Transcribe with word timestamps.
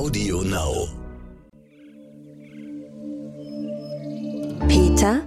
Audio 0.00 0.40
Now. 0.40 0.88
Peter 4.66 5.20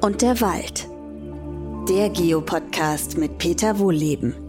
und 0.00 0.22
der 0.22 0.40
Wald. 0.40 0.88
Der 1.88 2.10
Geopodcast 2.10 3.16
mit 3.16 3.38
Peter 3.38 3.78
Wohlleben. 3.78 4.47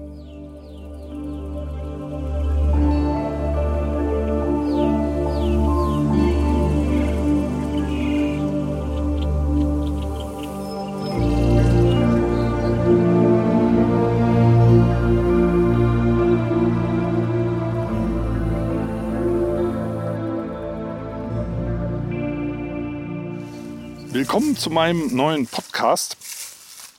Zu 24.59 24.69
meinem 24.69 25.15
neuen 25.15 25.47
Podcast. 25.47 26.17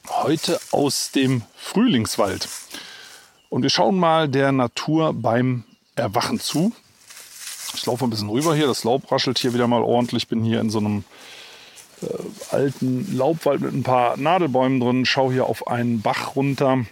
Heute 0.08 0.58
aus 0.70 1.10
dem 1.10 1.42
Frühlingswald. 1.56 2.48
Und 3.50 3.62
wir 3.62 3.68
schauen 3.68 3.98
mal 3.98 4.30
der 4.30 4.50
Natur 4.50 5.12
beim 5.12 5.64
Erwachen 5.94 6.40
zu. 6.40 6.72
Ich 7.74 7.84
laufe 7.84 8.04
ein 8.04 8.10
bisschen 8.10 8.30
rüber 8.30 8.54
hier. 8.54 8.66
Das 8.66 8.82
Laub 8.84 9.12
raschelt 9.12 9.38
hier 9.38 9.52
wieder 9.52 9.66
mal 9.66 9.82
ordentlich. 9.82 10.22
Ich 10.22 10.28
bin 10.28 10.42
hier 10.42 10.58
in 10.58 10.70
so 10.70 10.78
einem 10.78 11.04
äh, 12.00 12.06
alten 12.50 13.14
Laubwald 13.14 13.60
mit 13.60 13.74
ein 13.74 13.82
paar 13.82 14.16
Nadelbäumen 14.16 14.80
drin. 14.80 15.04
Schaue 15.04 15.34
hier 15.34 15.44
auf 15.44 15.66
einen 15.66 16.00
Bach 16.00 16.36
runter. 16.36 16.86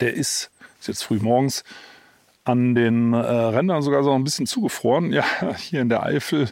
Der 0.00 0.14
ist, 0.14 0.50
ist 0.80 0.88
jetzt 0.88 1.04
früh 1.04 1.18
morgens, 1.18 1.62
an 2.44 2.74
den 2.74 3.12
äh, 3.12 3.18
Rändern 3.18 3.82
sogar 3.82 4.02
so 4.02 4.14
ein 4.14 4.24
bisschen 4.24 4.46
zugefroren. 4.46 5.12
Ja, 5.12 5.26
hier 5.58 5.82
in 5.82 5.90
der 5.90 6.04
Eifel, 6.04 6.48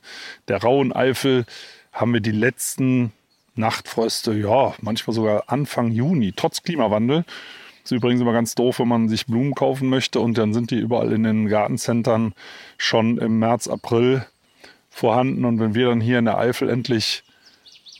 der 0.49 0.63
rauen 0.63 0.93
Eifel, 0.93 1.46
haben 1.93 2.13
wir 2.13 2.21
die 2.21 2.30
letzten 2.30 3.13
Nachtfröste, 3.55 4.33
ja, 4.33 4.74
manchmal 4.80 5.15
sogar 5.15 5.45
Anfang 5.49 5.91
Juni, 5.91 6.33
trotz 6.35 6.63
Klimawandel. 6.63 7.24
Das 7.83 7.93
ist 7.93 7.96
übrigens 7.96 8.21
immer 8.21 8.33
ganz 8.33 8.55
doof, 8.55 8.79
wenn 8.79 8.88
man 8.88 9.09
sich 9.09 9.27
Blumen 9.27 9.55
kaufen 9.55 9.88
möchte 9.88 10.21
und 10.21 10.37
dann 10.38 10.52
sind 10.52 10.71
die 10.71 10.79
überall 10.79 11.13
in 11.13 11.24
den 11.24 11.49
Gartencentern 11.49 12.35
schon 12.77 13.18
im 13.18 13.38
März, 13.38 13.68
April 13.68 14.27
vorhanden. 14.91 15.45
Und 15.45 15.61
wenn 15.61 15.74
wir 15.74 15.88
dann 15.88 16.01
hier 16.01 16.18
in 16.18 16.27
der 16.27 16.38
Eifel 16.38 16.68
endlich 16.68 17.23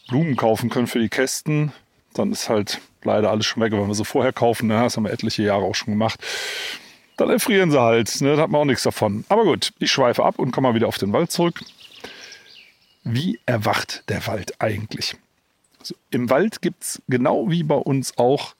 Blumen 0.09 0.37
kaufen 0.37 0.71
können 0.71 0.87
für 0.87 0.99
die 0.99 1.09
Kästen, 1.09 1.73
dann 2.15 2.33
ist 2.33 2.49
halt 2.49 2.81
leider 3.05 3.31
alles 3.31 3.47
schon 3.47 3.63
weg. 3.63 3.73
Wenn 3.73 3.87
wir 3.87 3.95
sie 3.95 4.05
vorher 4.05 4.33
kaufen, 4.33 4.67
ne, 4.67 4.75
das 4.75 4.97
haben 4.97 5.05
wir 5.05 5.13
etliche 5.13 5.43
Jahre 5.43 5.63
auch 5.63 5.75
schon 5.75 5.95
gemacht, 5.95 6.21
dann 7.17 7.31
erfrieren 7.31 7.71
sie 7.71 7.81
halt. 7.81 8.21
Ne, 8.21 8.37
da 8.37 8.43
hat 8.43 8.51
man 8.51 8.63
auch 8.63 8.67
nichts 8.67 8.83
davon. 8.83 9.25
Aber 9.29 9.45
gut, 9.45 9.73
ich 9.79 9.91
schweife 9.91 10.25
ab 10.25 10.39
und 10.39 10.51
komme 10.51 10.69
mal 10.69 10.75
wieder 10.75 10.89
auf 10.89 10.99
den 10.99 11.13
Wald 11.13 11.31
zurück. 11.31 11.63
Wie 13.05 13.41
erwacht 13.47 14.05
der 14.09 14.27
Wald 14.27 14.61
eigentlich? 14.61 15.17
Also 15.79 15.95
Im 16.11 16.29
Wald 16.31 16.61
gibt 16.63 16.83
es 16.83 17.03
genau 17.09 17.51
wie 17.51 17.63
bei 17.63 17.77
uns 17.77 18.19
auch 18.19 18.55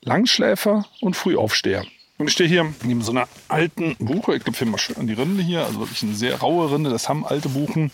Langschläfer 0.00 0.86
und 1.00 1.14
Frühaufsteher. 1.16 1.84
Und 2.16 2.28
ich 2.28 2.34
stehe 2.34 2.48
hier 2.48 2.72
neben 2.84 3.02
so 3.02 3.10
einer 3.10 3.28
alten 3.48 3.96
Buche. 3.98 4.36
Ich 4.36 4.44
glaube, 4.44 4.64
mal 4.70 4.78
schön 4.78 4.96
an 4.96 5.06
die 5.06 5.14
Rinde 5.14 5.42
hier. 5.42 5.64
Also 5.64 5.80
wirklich 5.80 6.02
eine 6.02 6.14
sehr 6.14 6.36
raue 6.36 6.70
Rinde. 6.70 6.90
Das 6.90 7.08
haben 7.08 7.26
alte 7.26 7.48
Buchen. 7.48 7.90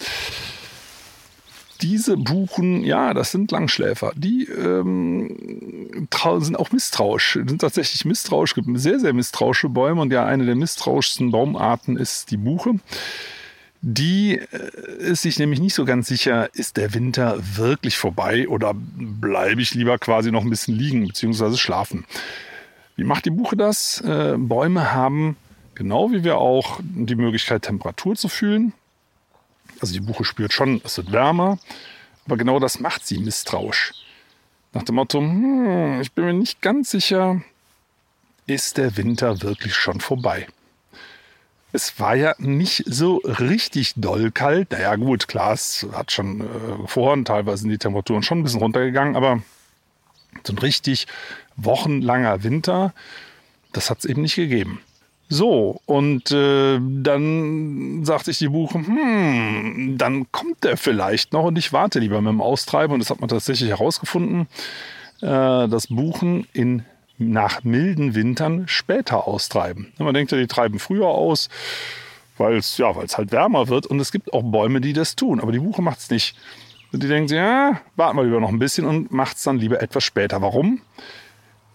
Diese 1.80 2.18
Buchen, 2.18 2.84
ja, 2.84 3.14
das 3.14 3.30
sind 3.30 3.50
Langschläfer. 3.50 4.12
Die 4.14 4.44
ähm, 4.44 6.06
sind 6.40 6.56
auch 6.56 6.70
misstrauisch, 6.72 7.38
sind 7.46 7.62
tatsächlich 7.62 8.04
misstrauisch. 8.04 8.50
Es 8.50 8.54
gibt 8.54 8.78
sehr, 8.78 9.00
sehr 9.00 9.14
misstrauische 9.14 9.70
Bäume. 9.70 10.02
Und 10.02 10.12
ja, 10.12 10.26
eine 10.26 10.44
der 10.44 10.56
misstrauischsten 10.56 11.30
Baumarten 11.30 11.96
ist 11.96 12.30
die 12.30 12.36
Buche. 12.36 12.74
Die 13.82 14.38
äh, 14.38 14.98
ist 14.98 15.22
sich 15.22 15.38
nämlich 15.38 15.60
nicht 15.60 15.74
so 15.74 15.84
ganz 15.84 16.08
sicher, 16.08 16.54
ist 16.54 16.76
der 16.76 16.92
Winter 16.92 17.38
wirklich 17.56 17.96
vorbei 17.96 18.46
oder 18.48 18.72
bleibe 18.74 19.62
ich 19.62 19.74
lieber 19.74 19.98
quasi 19.98 20.30
noch 20.30 20.42
ein 20.42 20.50
bisschen 20.50 20.76
liegen 20.76 21.06
bzw. 21.06 21.56
schlafen. 21.56 22.04
Wie 22.96 23.04
macht 23.04 23.24
die 23.24 23.30
Buche 23.30 23.56
das? 23.56 24.00
Äh, 24.02 24.34
Bäume 24.36 24.92
haben, 24.92 25.36
genau 25.74 26.12
wie 26.12 26.24
wir 26.24 26.36
auch, 26.36 26.80
die 26.82 27.14
Möglichkeit, 27.14 27.62
Temperatur 27.62 28.16
zu 28.16 28.28
fühlen. 28.28 28.74
Also 29.80 29.94
die 29.94 30.00
Buche 30.00 30.24
spürt 30.24 30.52
schon, 30.52 30.82
es 30.84 30.98
wird 30.98 31.10
wärmer, 31.10 31.58
aber 32.26 32.36
genau 32.36 32.58
das 32.58 32.80
macht 32.80 33.06
sie 33.06 33.18
misstrauisch. 33.18 33.94
Nach 34.74 34.82
dem 34.82 34.96
Motto, 34.96 35.20
hm, 35.20 36.02
ich 36.02 36.12
bin 36.12 36.26
mir 36.26 36.34
nicht 36.34 36.60
ganz 36.60 36.90
sicher, 36.90 37.40
ist 38.46 38.76
der 38.76 38.96
Winter 38.98 39.40
wirklich 39.40 39.74
schon 39.74 40.00
vorbei? 40.00 40.46
Es 41.72 42.00
war 42.00 42.14
ja 42.16 42.34
nicht 42.38 42.84
so 42.86 43.18
richtig 43.24 43.94
doll 43.96 44.30
kalt. 44.30 44.72
Naja, 44.72 44.96
gut, 44.96 45.28
klar, 45.28 45.52
es 45.52 45.86
hat 45.92 46.12
schon 46.12 46.40
äh, 46.40 46.82
gefroren. 46.82 47.24
Teilweise 47.24 47.62
sind 47.62 47.70
die 47.70 47.78
Temperaturen 47.78 48.22
schon 48.22 48.40
ein 48.40 48.42
bisschen 48.42 48.60
runtergegangen, 48.60 49.16
aber 49.16 49.42
so 50.44 50.52
ein 50.52 50.58
richtig 50.58 51.06
wochenlanger 51.56 52.42
Winter, 52.42 52.92
das 53.72 53.90
hat 53.90 53.98
es 54.00 54.04
eben 54.04 54.22
nicht 54.22 54.36
gegeben. 54.36 54.80
So, 55.32 55.80
und 55.86 56.32
äh, 56.32 56.80
dann 56.80 58.04
sagte 58.04 58.32
ich 58.32 58.38
die 58.38 58.48
Buche, 58.48 58.78
hm, 58.78 59.94
dann 59.96 60.30
kommt 60.32 60.64
der 60.64 60.76
vielleicht 60.76 61.32
noch 61.32 61.44
und 61.44 61.56
ich 61.56 61.72
warte 61.72 62.00
lieber 62.00 62.20
mit 62.20 62.32
dem 62.32 62.40
Austreiben. 62.40 62.94
Und 62.94 62.98
das 62.98 63.10
hat 63.10 63.20
man 63.20 63.28
tatsächlich 63.28 63.70
herausgefunden, 63.70 64.48
äh, 65.20 65.68
dass 65.68 65.86
Buchen 65.86 66.48
in 66.52 66.84
nach 67.20 67.62
milden 67.62 68.14
Wintern 68.14 68.66
später 68.66 69.26
austreiben. 69.26 69.92
Man 69.98 70.14
denkt 70.14 70.32
ja, 70.32 70.38
die 70.38 70.46
treiben 70.46 70.78
früher 70.78 71.08
aus, 71.08 71.48
weil 72.38 72.56
es 72.56 72.78
ja, 72.78 72.94
halt 72.94 73.32
wärmer 73.32 73.68
wird. 73.68 73.86
Und 73.86 74.00
es 74.00 74.10
gibt 74.10 74.32
auch 74.32 74.42
Bäume, 74.42 74.80
die 74.80 74.92
das 74.92 75.16
tun. 75.16 75.40
Aber 75.40 75.52
die 75.52 75.58
Buche 75.58 75.82
macht 75.82 75.98
es 75.98 76.10
nicht. 76.10 76.36
Und 76.92 77.02
die 77.02 77.06
sich, 77.06 77.30
ja, 77.30 77.80
warten 77.96 78.16
wir 78.16 78.24
lieber 78.24 78.40
noch 78.40 78.48
ein 78.48 78.58
bisschen 78.58 78.84
und 78.84 79.12
macht 79.12 79.36
es 79.36 79.44
dann 79.44 79.58
lieber 79.58 79.80
etwas 79.80 80.02
später. 80.02 80.42
Warum? 80.42 80.80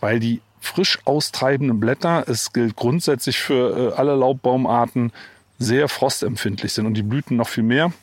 Weil 0.01 0.19
die 0.19 0.41
frisch 0.59 0.99
austreibenden 1.05 1.79
Blätter, 1.79 2.25
es 2.27 2.51
gilt 2.51 2.75
grundsätzlich 2.75 3.37
für 3.37 3.93
äh, 3.93 3.95
alle 3.95 4.15
Laubbaumarten, 4.15 5.13
sehr 5.57 5.87
frostempfindlich 5.87 6.73
sind 6.73 6.85
und 6.85 6.95
die 6.95 7.03
Blüten 7.03 7.37
noch 7.37 7.47
viel 7.47 7.63
mehr. 7.63 7.93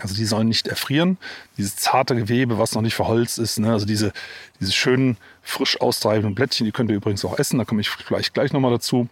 Also 0.00 0.14
die 0.14 0.24
sollen 0.24 0.48
nicht 0.48 0.68
erfrieren. 0.68 1.18
Dieses 1.58 1.76
zarte 1.76 2.14
Gewebe, 2.14 2.58
was 2.58 2.74
noch 2.74 2.82
nicht 2.82 2.94
verholzt 2.94 3.38
ist, 3.38 3.58
ne? 3.58 3.72
also 3.72 3.86
diese, 3.86 4.12
diese 4.60 4.72
schönen, 4.72 5.16
frisch 5.42 5.80
austreibenden 5.80 6.34
Blättchen, 6.34 6.64
die 6.64 6.72
könnt 6.72 6.90
ihr 6.90 6.96
übrigens 6.96 7.24
auch 7.24 7.38
essen, 7.38 7.58
da 7.58 7.64
komme 7.64 7.80
ich 7.80 7.90
vielleicht 7.90 8.34
gleich 8.34 8.52
nochmal 8.52 8.70
dazu. 8.70 9.08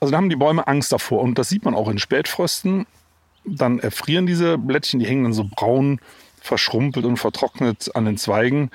Also 0.00 0.10
da 0.10 0.16
haben 0.18 0.28
die 0.28 0.36
Bäume 0.36 0.66
Angst 0.66 0.92
davor 0.92 1.22
und 1.22 1.38
das 1.38 1.48
sieht 1.48 1.64
man 1.64 1.74
auch 1.74 1.88
in 1.88 1.98
Spätfrösten. 1.98 2.86
Dann 3.44 3.78
erfrieren 3.78 4.26
diese 4.26 4.58
Blättchen, 4.58 5.00
die 5.00 5.06
hängen 5.06 5.24
dann 5.24 5.32
so 5.32 5.44
braun, 5.44 6.00
verschrumpelt 6.40 7.04
und 7.06 7.16
vertrocknet 7.16 7.94
an 7.94 8.04
den 8.04 8.18
Zweigen. 8.18 8.70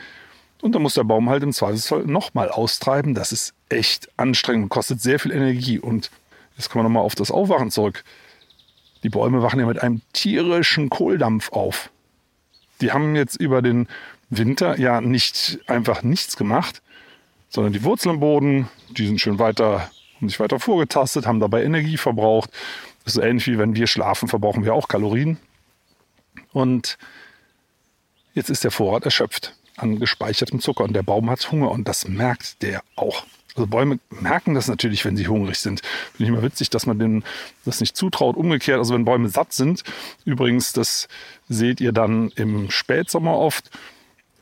Und 0.61 0.75
dann 0.75 0.81
muss 0.81 0.95
der 0.95 1.03
Baum 1.03 1.29
halt 1.29 1.43
im 1.43 1.53
Zweifelsfall 1.53 2.03
nochmal 2.03 2.49
austreiben. 2.49 3.13
Das 3.13 3.31
ist 3.31 3.53
echt 3.69 4.09
anstrengend 4.17 4.63
und 4.63 4.69
kostet 4.69 5.01
sehr 5.01 5.19
viel 5.19 5.31
Energie. 5.31 5.79
Und 5.79 6.11
jetzt 6.57 6.69
kommen 6.69 6.83
wir 6.83 6.89
nochmal 6.89 7.03
auf 7.03 7.15
das 7.15 7.31
Aufwachen 7.31 7.71
zurück. 7.71 8.03
Die 9.03 9.09
Bäume 9.09 9.41
wachen 9.41 9.59
ja 9.59 9.65
mit 9.65 9.81
einem 9.81 10.01
tierischen 10.13 10.89
Kohldampf 10.89 11.51
auf. 11.51 11.89
Die 12.81 12.91
haben 12.91 13.15
jetzt 13.15 13.35
über 13.35 13.61
den 13.61 13.87
Winter 14.29 14.79
ja 14.79 15.01
nicht 15.01 15.59
einfach 15.67 16.03
nichts 16.03 16.37
gemacht, 16.37 16.81
sondern 17.49 17.73
die 17.73 17.83
Wurzeln 17.83 18.15
im 18.15 18.19
Boden, 18.19 18.69
die 18.89 19.07
sind 19.07 19.19
schön 19.19 19.39
weiter, 19.39 19.89
haben 20.17 20.29
sich 20.29 20.39
weiter 20.39 20.59
vorgetastet, 20.59 21.25
haben 21.25 21.39
dabei 21.39 21.63
Energie 21.63 21.97
verbraucht. 21.97 22.51
Das 23.03 23.15
ist 23.15 23.23
ähnlich 23.23 23.47
wie 23.47 23.57
wenn 23.57 23.75
wir 23.75 23.87
schlafen, 23.87 24.27
verbrauchen 24.27 24.65
wir 24.65 24.73
auch 24.73 24.87
Kalorien. 24.87 25.37
Und 26.51 26.97
jetzt 28.33 28.49
ist 28.49 28.63
der 28.63 28.71
Vorrat 28.71 29.05
erschöpft 29.05 29.55
an 29.77 29.99
gespeichertem 29.99 30.59
Zucker 30.59 30.83
und 30.83 30.93
der 30.93 31.03
Baum 31.03 31.29
hat 31.29 31.51
Hunger 31.51 31.71
und 31.71 31.87
das 31.87 32.07
merkt 32.07 32.61
der 32.61 32.81
auch. 32.95 33.23
Also 33.55 33.65
Bäume 33.67 33.99
merken 34.09 34.53
das 34.53 34.67
natürlich, 34.67 35.03
wenn 35.05 35.17
sie 35.17 35.27
hungrig 35.27 35.57
sind. 35.57 35.81
Finde 36.13 36.23
ich 36.23 36.29
immer 36.29 36.43
witzig, 36.43 36.69
dass 36.69 36.85
man 36.85 36.99
denen 36.99 37.23
das 37.65 37.79
nicht 37.79 37.97
zutraut. 37.97 38.37
Umgekehrt, 38.37 38.77
also 38.77 38.93
wenn 38.93 39.05
Bäume 39.05 39.29
satt 39.29 39.53
sind, 39.53 39.83
übrigens, 40.23 40.73
das 40.73 41.07
seht 41.47 41.81
ihr 41.81 41.91
dann 41.91 42.29
im 42.35 42.69
Spätsommer 42.69 43.37
oft, 43.37 43.69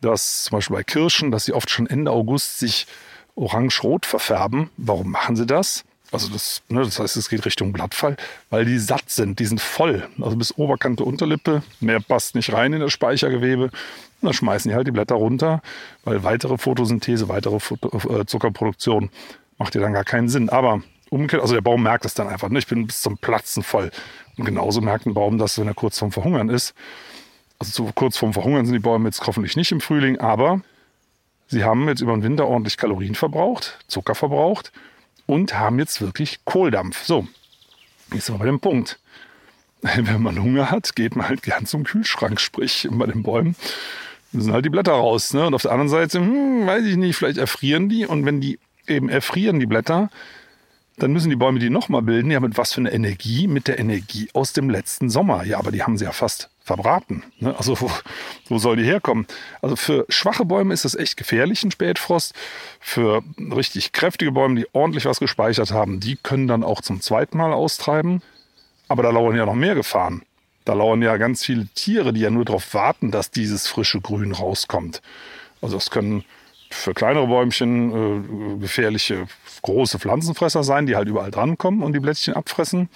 dass 0.01 0.43
zum 0.43 0.57
Beispiel 0.57 0.75
bei 0.75 0.83
Kirschen, 0.83 1.31
dass 1.31 1.45
sie 1.45 1.53
oft 1.53 1.69
schon 1.69 1.87
Ende 1.87 2.11
August 2.11 2.59
sich 2.59 2.87
orange-rot 3.35 4.05
verfärben. 4.05 4.69
Warum 4.77 5.11
machen 5.11 5.35
sie 5.35 5.45
das? 5.45 5.83
Also 6.11 6.29
das, 6.29 6.61
ne, 6.69 6.83
das 6.83 6.99
heißt, 6.99 7.17
es 7.17 7.29
geht 7.29 7.45
Richtung 7.45 7.73
Blattfall, 7.73 8.15
weil 8.49 8.63
die 8.63 8.79
satt 8.79 9.09
sind, 9.09 9.39
die 9.39 9.45
sind 9.45 9.59
voll. 9.59 10.07
Also 10.21 10.37
bis 10.37 10.57
Oberkante 10.57 11.03
Unterlippe, 11.03 11.63
mehr 11.81 11.99
passt 11.99 12.35
nicht 12.35 12.53
rein 12.53 12.73
in 12.73 12.79
das 12.79 12.93
Speichergewebe. 12.93 13.65
Und 13.65 13.71
dann 14.21 14.33
schmeißen 14.33 14.69
die 14.69 14.75
halt 14.75 14.87
die 14.87 14.91
Blätter 14.91 15.15
runter, 15.15 15.61
weil 16.05 16.23
weitere 16.23 16.57
Photosynthese, 16.57 17.27
weitere 17.29 17.57
äh, 17.57 18.25
Zuckerproduktion 18.25 19.09
macht 19.57 19.75
ja 19.75 19.81
dann 19.81 19.93
gar 19.93 20.05
keinen 20.05 20.29
Sinn. 20.29 20.49
Aber 20.49 20.81
umgekehrt, 21.09 21.41
also 21.41 21.53
der 21.53 21.61
Baum 21.61 21.83
merkt 21.83 22.05
es 22.05 22.13
dann 22.13 22.29
einfach. 22.29 22.49
Ne? 22.49 22.59
Ich 22.59 22.67
bin 22.67 22.87
bis 22.87 23.01
zum 23.01 23.17
Platzen 23.17 23.61
voll. 23.61 23.91
Und 24.37 24.45
genauso 24.45 24.81
merkt 24.81 25.05
ein 25.05 25.13
Baum 25.13 25.37
das, 25.37 25.59
wenn 25.59 25.67
er 25.67 25.73
kurz 25.73 25.99
vorm 25.99 26.11
Verhungern 26.11 26.49
ist. 26.49 26.73
Also 27.59 27.71
zu 27.71 27.91
kurz 27.93 28.17
vorm 28.17 28.33
Verhungern 28.33 28.65
sind 28.65 28.73
die 28.73 28.79
Bäume 28.79 29.05
jetzt 29.05 29.25
hoffentlich 29.25 29.55
nicht 29.55 29.71
im 29.71 29.81
Frühling, 29.81 30.19
aber 30.19 30.61
sie 31.47 31.63
haben 31.63 31.87
jetzt 31.87 32.01
über 32.01 32.13
den 32.13 32.23
Winter 32.23 32.47
ordentlich 32.47 32.77
Kalorien 32.77 33.15
verbraucht, 33.15 33.79
Zucker 33.87 34.15
verbraucht 34.15 34.71
und 35.25 35.57
haben 35.57 35.79
jetzt 35.79 36.01
wirklich 36.01 36.45
Kohldampf. 36.45 37.03
So, 37.03 37.27
Jetzt 38.13 38.25
sind 38.25 38.35
wir 38.35 38.39
bei 38.39 38.45
dem 38.45 38.59
Punkt. 38.59 38.99
Wenn 39.81 40.21
man 40.21 40.41
Hunger 40.41 40.71
hat, 40.71 40.95
geht 40.95 41.15
man 41.15 41.29
halt 41.29 41.43
gern 41.43 41.65
zum 41.65 41.83
Kühlschrank, 41.83 42.39
sprich 42.39 42.87
bei 42.91 43.05
den 43.05 43.23
Bäumen 43.23 43.55
müssen 44.31 44.53
halt 44.53 44.65
die 44.65 44.69
Blätter 44.69 44.93
raus. 44.93 45.33
Ne? 45.33 45.47
Und 45.47 45.53
auf 45.53 45.61
der 45.61 45.71
anderen 45.71 45.89
Seite, 45.89 46.19
hm, 46.19 46.65
weiß 46.65 46.85
ich 46.85 46.97
nicht, 46.97 47.15
vielleicht 47.15 47.37
erfrieren 47.37 47.89
die. 47.89 48.05
Und 48.05 48.25
wenn 48.25 48.41
die 48.41 48.59
eben 48.87 49.09
erfrieren, 49.09 49.59
die 49.59 49.65
Blätter, 49.65 50.09
dann 50.97 51.13
müssen 51.13 51.29
die 51.29 51.35
Bäume 51.35 51.59
die 51.59 51.69
nochmal 51.69 52.01
bilden. 52.01 52.31
Ja, 52.31 52.39
mit 52.39 52.57
was 52.57 52.73
für 52.73 52.81
einer 52.81 52.91
Energie? 52.91 53.47
Mit 53.47 53.67
der 53.67 53.77
Energie 53.79 54.29
aus 54.33 54.53
dem 54.53 54.69
letzten 54.69 55.09
Sommer. 55.09 55.43
Ja, 55.43 55.59
aber 55.59 55.71
die 55.71 55.83
haben 55.83 55.97
sie 55.97 56.05
ja 56.05 56.11
fast 56.11 56.49
verbraten. 56.63 57.23
Ne? 57.39 57.55
Also 57.55 57.79
wo, 57.79 57.91
wo 58.49 58.57
soll 58.57 58.77
die 58.77 58.83
herkommen? 58.83 59.27
Also 59.61 59.75
für 59.75 60.05
schwache 60.09 60.43
Bäume 60.43 60.73
ist 60.73 60.85
das 60.85 60.95
echt 60.95 61.15
gefährlich, 61.15 61.63
ein 61.63 61.71
Spätfrost. 61.71 62.33
Für 62.79 63.21
richtig 63.55 63.91
kräftige 63.91 64.31
Bäume, 64.31 64.55
die 64.55 64.67
ordentlich 64.73 65.05
was 65.05 65.19
gespeichert 65.19 65.71
haben, 65.71 65.99
die 65.99 66.15
können 66.15 66.47
dann 66.47 66.63
auch 66.63 66.81
zum 66.81 66.99
zweiten 66.99 67.37
Mal 67.37 67.53
austreiben. 67.53 68.23
Aber 68.87 69.03
da 69.03 69.11
lauern 69.11 69.35
ja 69.35 69.45
noch 69.45 69.53
mehr 69.53 69.75
Gefahren. 69.75 70.23
Da 70.65 70.73
lauern 70.73 71.01
ja 71.01 71.15
ganz 71.17 71.45
viele 71.45 71.67
Tiere, 71.75 72.11
die 72.11 72.21
ja 72.21 72.31
nur 72.31 72.43
darauf 72.43 72.73
warten, 72.73 73.11
dass 73.11 73.29
dieses 73.29 73.67
frische 73.67 74.01
Grün 74.01 74.31
rauskommt. 74.31 75.01
Also 75.61 75.77
es 75.77 75.91
können 75.91 76.25
für 76.69 76.93
kleinere 76.93 77.27
Bäumchen 77.27 78.57
äh, 78.57 78.59
gefährliche 78.59 79.27
große 79.61 79.99
Pflanzenfresser 79.99 80.63
sein, 80.63 80.85
die 80.85 80.95
halt 80.95 81.07
überall 81.07 81.31
drankommen 81.31 81.83
und 81.83 81.93
die 81.93 81.99
Blättchen 81.99 82.33
abfressen. 82.33 82.89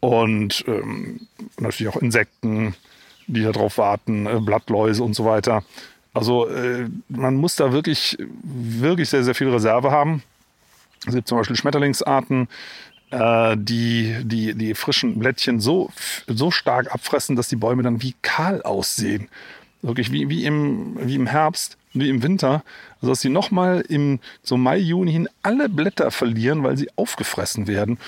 Und 0.00 0.64
ähm, 0.68 1.26
natürlich 1.58 1.92
auch 1.92 2.00
Insekten, 2.00 2.74
die 3.26 3.42
darauf 3.42 3.78
warten, 3.78 4.26
äh, 4.26 4.40
Blattläuse 4.40 5.02
und 5.02 5.14
so 5.14 5.24
weiter. 5.24 5.64
Also 6.14 6.48
äh, 6.48 6.88
man 7.08 7.34
muss 7.36 7.56
da 7.56 7.72
wirklich, 7.72 8.16
wirklich 8.42 9.08
sehr, 9.08 9.24
sehr 9.24 9.34
viel 9.34 9.50
Reserve 9.50 9.90
haben. 9.90 10.22
Es 11.06 11.14
gibt 11.14 11.28
zum 11.28 11.38
Beispiel 11.38 11.56
Schmetterlingsarten, 11.56 12.48
äh, 13.10 13.56
die, 13.56 14.16
die 14.24 14.54
die 14.54 14.74
frischen 14.74 15.18
Blättchen 15.18 15.60
so, 15.60 15.90
so 16.26 16.50
stark 16.50 16.92
abfressen, 16.92 17.36
dass 17.36 17.48
die 17.48 17.56
Bäume 17.56 17.82
dann 17.82 18.02
wie 18.02 18.14
kahl 18.22 18.62
aussehen. 18.62 19.28
Wirklich 19.82 20.10
wie, 20.10 20.28
wie, 20.28 20.44
im, 20.44 20.98
wie 21.00 21.14
im 21.14 21.26
Herbst, 21.26 21.76
wie 22.00 22.08
im 22.08 22.22
Winter. 22.22 22.62
Also 22.96 23.08
dass 23.12 23.20
sie 23.20 23.28
nochmal 23.28 23.80
im 23.88 24.20
so 24.42 24.56
Mai, 24.56 24.78
Juni 24.78 25.12
hin 25.12 25.28
alle 25.42 25.68
Blätter 25.68 26.10
verlieren, 26.10 26.62
weil 26.62 26.76
sie 26.76 26.90
aufgefressen 26.96 27.66
werden. 27.66 27.98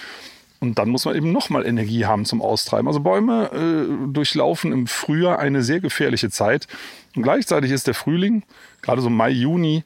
Und 0.61 0.79
dann 0.79 0.91
muss 0.91 1.07
man 1.07 1.17
eben 1.17 1.33
nochmal 1.33 1.67
Energie 1.67 2.05
haben 2.05 2.27
zum 2.27 2.43
Austreiben. 2.43 2.87
Also 2.87 3.01
Bäume 3.01 3.51
äh, 3.53 4.13
durchlaufen 4.13 4.73
im 4.73 4.87
Frühjahr 4.87 5.39
eine 5.39 5.63
sehr 5.63 5.81
gefährliche 5.81 6.31
Zeit. 6.31 6.67
Und 7.17 7.23
gleichzeitig 7.23 7.71
ist 7.71 7.87
der 7.87 7.95
Frühling, 7.95 8.43
gerade 8.83 9.01
so 9.01 9.09
Mai, 9.09 9.31
Juni, 9.31 9.85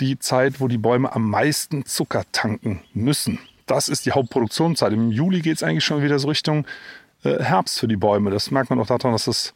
die 0.00 0.18
Zeit, 0.18 0.60
wo 0.60 0.66
die 0.66 0.78
Bäume 0.78 1.14
am 1.14 1.30
meisten 1.30 1.84
Zucker 1.84 2.24
tanken 2.32 2.82
müssen. 2.92 3.38
Das 3.66 3.88
ist 3.88 4.04
die 4.04 4.10
Hauptproduktionszeit. 4.10 4.92
Im 4.92 5.12
Juli 5.12 5.40
geht 5.40 5.56
es 5.56 5.62
eigentlich 5.62 5.84
schon 5.84 6.02
wieder 6.02 6.18
so 6.18 6.28
Richtung 6.28 6.66
äh, 7.22 7.42
Herbst 7.42 7.78
für 7.78 7.86
die 7.86 7.96
Bäume. 7.96 8.30
Das 8.30 8.50
merkt 8.50 8.70
man 8.70 8.80
auch 8.80 8.86
daran, 8.86 9.12
dass 9.12 9.26
das 9.26 9.54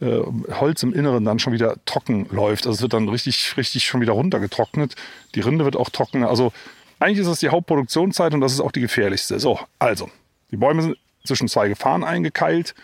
äh, 0.00 0.20
Holz 0.52 0.82
im 0.82 0.92
Inneren 0.92 1.24
dann 1.24 1.38
schon 1.38 1.52
wieder 1.52 1.76
trocken 1.84 2.26
läuft. 2.30 2.66
Also 2.66 2.76
es 2.76 2.82
wird 2.82 2.92
dann 2.92 3.08
richtig, 3.08 3.56
richtig 3.56 3.84
schon 3.84 4.00
wieder 4.00 4.12
runtergetrocknet. 4.12 4.94
Die 5.34 5.40
Rinde 5.40 5.64
wird 5.64 5.76
auch 5.76 5.90
trocken. 5.90 6.24
Also 6.24 6.52
eigentlich 7.00 7.18
ist 7.18 7.28
das 7.28 7.40
die 7.40 7.48
Hauptproduktionszeit 7.48 8.34
und 8.34 8.40
das 8.40 8.52
ist 8.52 8.60
auch 8.60 8.72
die 8.72 8.80
gefährlichste. 8.80 9.38
So, 9.38 9.60
also, 9.78 10.10
die 10.50 10.56
Bäume 10.56 10.82
sind 10.82 10.96
zwischen 11.24 11.48
zwei 11.48 11.68
Gefahren 11.68 12.04
eingekeilt. 12.04 12.74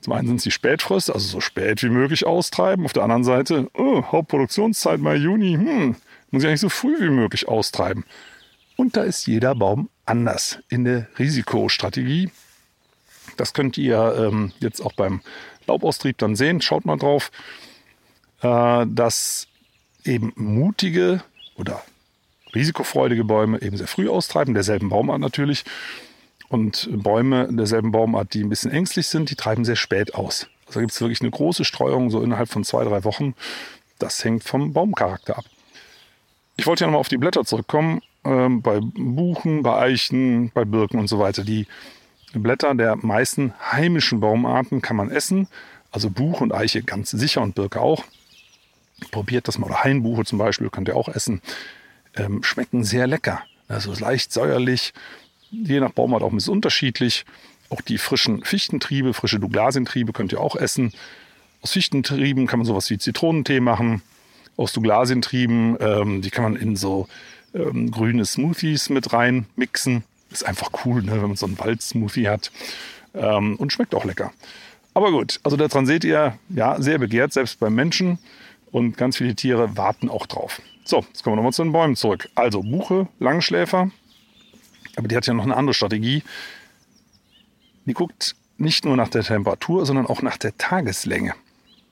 Zum 0.00 0.12
einen 0.14 0.28
sind 0.28 0.40
sie 0.40 0.50
Spätfrist, 0.50 1.10
also 1.10 1.26
so 1.26 1.40
spät 1.40 1.82
wie 1.82 1.90
möglich 1.90 2.26
austreiben. 2.26 2.84
Auf 2.84 2.92
der 2.92 3.02
anderen 3.02 3.24
Seite, 3.24 3.68
oh, 3.74 4.02
Hauptproduktionszeit 4.02 5.00
Mai, 5.00 5.16
Juni, 5.16 5.54
hm, 5.54 5.96
muss 6.30 6.42
ich 6.42 6.48
eigentlich 6.48 6.60
so 6.60 6.68
früh 6.68 7.00
wie 7.00 7.10
möglich 7.10 7.48
austreiben. 7.48 8.04
Und 8.76 8.96
da 8.96 9.02
ist 9.02 9.26
jeder 9.26 9.54
Baum 9.54 9.90
anders 10.06 10.58
in 10.68 10.84
der 10.84 11.06
Risikostrategie. 11.18 12.30
Das 13.36 13.52
könnt 13.52 13.76
ihr 13.76 14.16
ähm, 14.18 14.52
jetzt 14.60 14.80
auch 14.80 14.94
beim 14.94 15.20
Laubaustrieb 15.70 16.18
dann 16.18 16.36
sehen. 16.36 16.60
Schaut 16.60 16.84
mal 16.84 16.96
drauf, 16.96 17.30
äh, 18.42 18.86
dass 18.86 19.46
eben 20.04 20.32
mutige 20.36 21.22
oder 21.56 21.82
risikofreudige 22.54 23.24
Bäume 23.24 23.62
eben 23.62 23.76
sehr 23.76 23.86
früh 23.86 24.08
austreiben, 24.08 24.54
derselben 24.54 24.88
Baumart 24.88 25.20
natürlich. 25.20 25.64
Und 26.48 26.88
Bäume 26.90 27.48
derselben 27.50 27.92
Baumart, 27.92 28.34
die 28.34 28.42
ein 28.42 28.48
bisschen 28.48 28.72
ängstlich 28.72 29.06
sind, 29.06 29.30
die 29.30 29.36
treiben 29.36 29.64
sehr 29.64 29.76
spät 29.76 30.14
aus. 30.16 30.48
Also 30.66 30.80
gibt 30.80 30.92
es 30.92 31.00
wirklich 31.00 31.20
eine 31.20 31.30
große 31.30 31.64
Streuung, 31.64 32.10
so 32.10 32.22
innerhalb 32.22 32.48
von 32.48 32.64
zwei, 32.64 32.84
drei 32.84 33.04
Wochen. 33.04 33.34
Das 33.98 34.24
hängt 34.24 34.42
vom 34.42 34.72
Baumcharakter 34.72 35.38
ab. 35.38 35.44
Ich 36.56 36.66
wollte 36.66 36.82
ja 36.82 36.86
nochmal 36.88 37.00
auf 37.00 37.08
die 37.08 37.18
Blätter 37.18 37.44
zurückkommen. 37.44 38.00
Ähm, 38.24 38.62
bei 38.62 38.80
Buchen, 38.80 39.62
bei 39.62 39.78
Eichen, 39.78 40.50
bei 40.52 40.64
Birken 40.64 40.98
und 40.98 41.06
so 41.06 41.18
weiter. 41.18 41.44
Die 41.44 41.66
Blätter 42.34 42.74
der 42.74 42.96
meisten 42.96 43.54
heimischen 43.72 44.20
Baumarten 44.20 44.82
kann 44.82 44.96
man 44.96 45.10
essen. 45.10 45.48
Also 45.90 46.10
Buche 46.10 46.44
und 46.44 46.54
Eiche 46.54 46.82
ganz 46.82 47.10
sicher 47.10 47.42
und 47.42 47.54
Birke 47.54 47.80
auch. 47.80 48.04
Probiert 49.10 49.48
das 49.48 49.58
mal. 49.58 49.66
Oder 49.66 49.82
Hainbuche 49.82 50.24
zum 50.24 50.38
Beispiel 50.38 50.70
könnt 50.70 50.88
ihr 50.88 50.96
auch 50.96 51.08
essen 51.08 51.40
ähm, 52.16 52.42
schmecken 52.42 52.84
sehr 52.84 53.06
lecker. 53.06 53.42
Also 53.68 53.92
leicht 53.92 54.32
säuerlich, 54.32 54.92
je 55.50 55.80
nach 55.80 55.92
Baumart 55.92 56.22
auch 56.22 56.30
ein 56.30 56.36
bisschen 56.36 56.54
unterschiedlich. 56.54 57.24
Auch 57.68 57.80
die 57.80 57.98
frischen 57.98 58.44
Fichtentriebe, 58.44 59.14
frische 59.14 59.38
Douglasientriebe 59.38 60.12
könnt 60.12 60.32
ihr 60.32 60.40
auch 60.40 60.56
essen. 60.56 60.92
Aus 61.62 61.72
Fichtentrieben 61.72 62.46
kann 62.46 62.58
man 62.58 62.66
sowas 62.66 62.90
wie 62.90 62.98
Zitronentee 62.98 63.60
machen. 63.60 64.02
Aus 64.56 64.72
Douglasientrieben, 64.72 65.76
ähm, 65.80 66.22
die 66.22 66.30
kann 66.30 66.44
man 66.44 66.56
in 66.56 66.74
so 66.74 67.06
ähm, 67.54 67.90
grüne 67.90 68.24
Smoothies 68.24 68.88
mit 68.90 69.12
rein 69.12 69.46
mixen. 69.56 70.04
Ist 70.30 70.46
einfach 70.46 70.70
cool, 70.84 71.02
ne, 71.02 71.12
wenn 71.12 71.28
man 71.28 71.36
so 71.36 71.46
einen 71.46 71.58
Waldsmoothie 71.58 72.28
hat. 72.28 72.50
Ähm, 73.14 73.56
und 73.56 73.72
schmeckt 73.72 73.94
auch 73.94 74.04
lecker. 74.04 74.32
Aber 74.94 75.10
gut, 75.10 75.40
also 75.42 75.56
daran 75.56 75.86
seht 75.86 76.04
ihr, 76.04 76.38
ja, 76.48 76.80
sehr 76.80 76.98
begehrt, 76.98 77.32
selbst 77.32 77.58
beim 77.60 77.74
Menschen. 77.74 78.18
Und 78.70 78.96
ganz 78.96 79.16
viele 79.16 79.34
Tiere 79.34 79.76
warten 79.76 80.08
auch 80.08 80.26
drauf. 80.26 80.62
So, 80.84 81.04
jetzt 81.08 81.22
kommen 81.22 81.34
wir 81.34 81.36
nochmal 81.38 81.52
zu 81.52 81.62
den 81.62 81.72
Bäumen 81.72 81.96
zurück. 81.96 82.28
Also 82.34 82.62
Buche, 82.62 83.08
Langschläfer, 83.18 83.90
aber 84.96 85.08
die 85.08 85.16
hat 85.16 85.26
ja 85.26 85.34
noch 85.34 85.44
eine 85.44 85.56
andere 85.56 85.74
Strategie. 85.74 86.22
Die 87.86 87.94
guckt 87.94 88.36
nicht 88.58 88.84
nur 88.84 88.96
nach 88.96 89.08
der 89.08 89.22
Temperatur, 89.22 89.86
sondern 89.86 90.06
auch 90.06 90.22
nach 90.22 90.36
der 90.36 90.56
Tageslänge. 90.58 91.34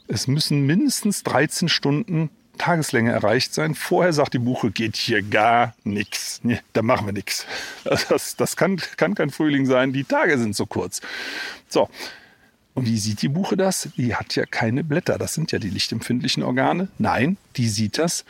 Es 0.07 0.27
müssen 0.27 0.67
mindestens 0.67 1.23
13 1.23 1.69
Stunden 1.69 2.31
Tageslänge 2.59 3.13
erreicht 3.13 3.55
sein. 3.55 3.75
Vorher 3.75 4.13
sagt 4.13 4.35
die 4.35 4.39
Buche, 4.39 4.71
geht 4.71 4.97
hier 4.97 5.23
gar 5.23 5.75
nichts. 5.85 6.41
Nee, 6.43 6.61
da 6.75 6.83
machen 6.83 7.07
wir 7.07 7.13
nichts. 7.13 7.47
Das, 7.85 8.37
das 8.37 8.57
kann, 8.57 8.77
kann 8.97 9.15
kein 9.15 9.31
Frühling 9.31 9.65
sein. 9.65 9.93
Die 9.93 10.05
Tage 10.05 10.39
sind 10.39 10.55
so 10.55 10.67
kurz. 10.67 11.01
So. 11.69 11.89
Und 12.75 12.87
wie 12.87 12.99
sieht 12.99 13.23
die 13.23 13.29
Buche 13.29 13.57
das? 13.57 13.89
Die 13.97 14.15
hat 14.15 14.37
ja 14.37 14.45
keine 14.47 14.85
Blätter. 14.85 15.19
Das 15.19 15.35
sind 15.35 15.51
ja 15.53 15.59
die 15.59 15.71
lichtempfindlichen 15.71 16.43
Organe. 16.43 16.89
Nein, 16.99 17.39
die 17.57 17.69
sieht 17.69 17.99
das 17.99 18.25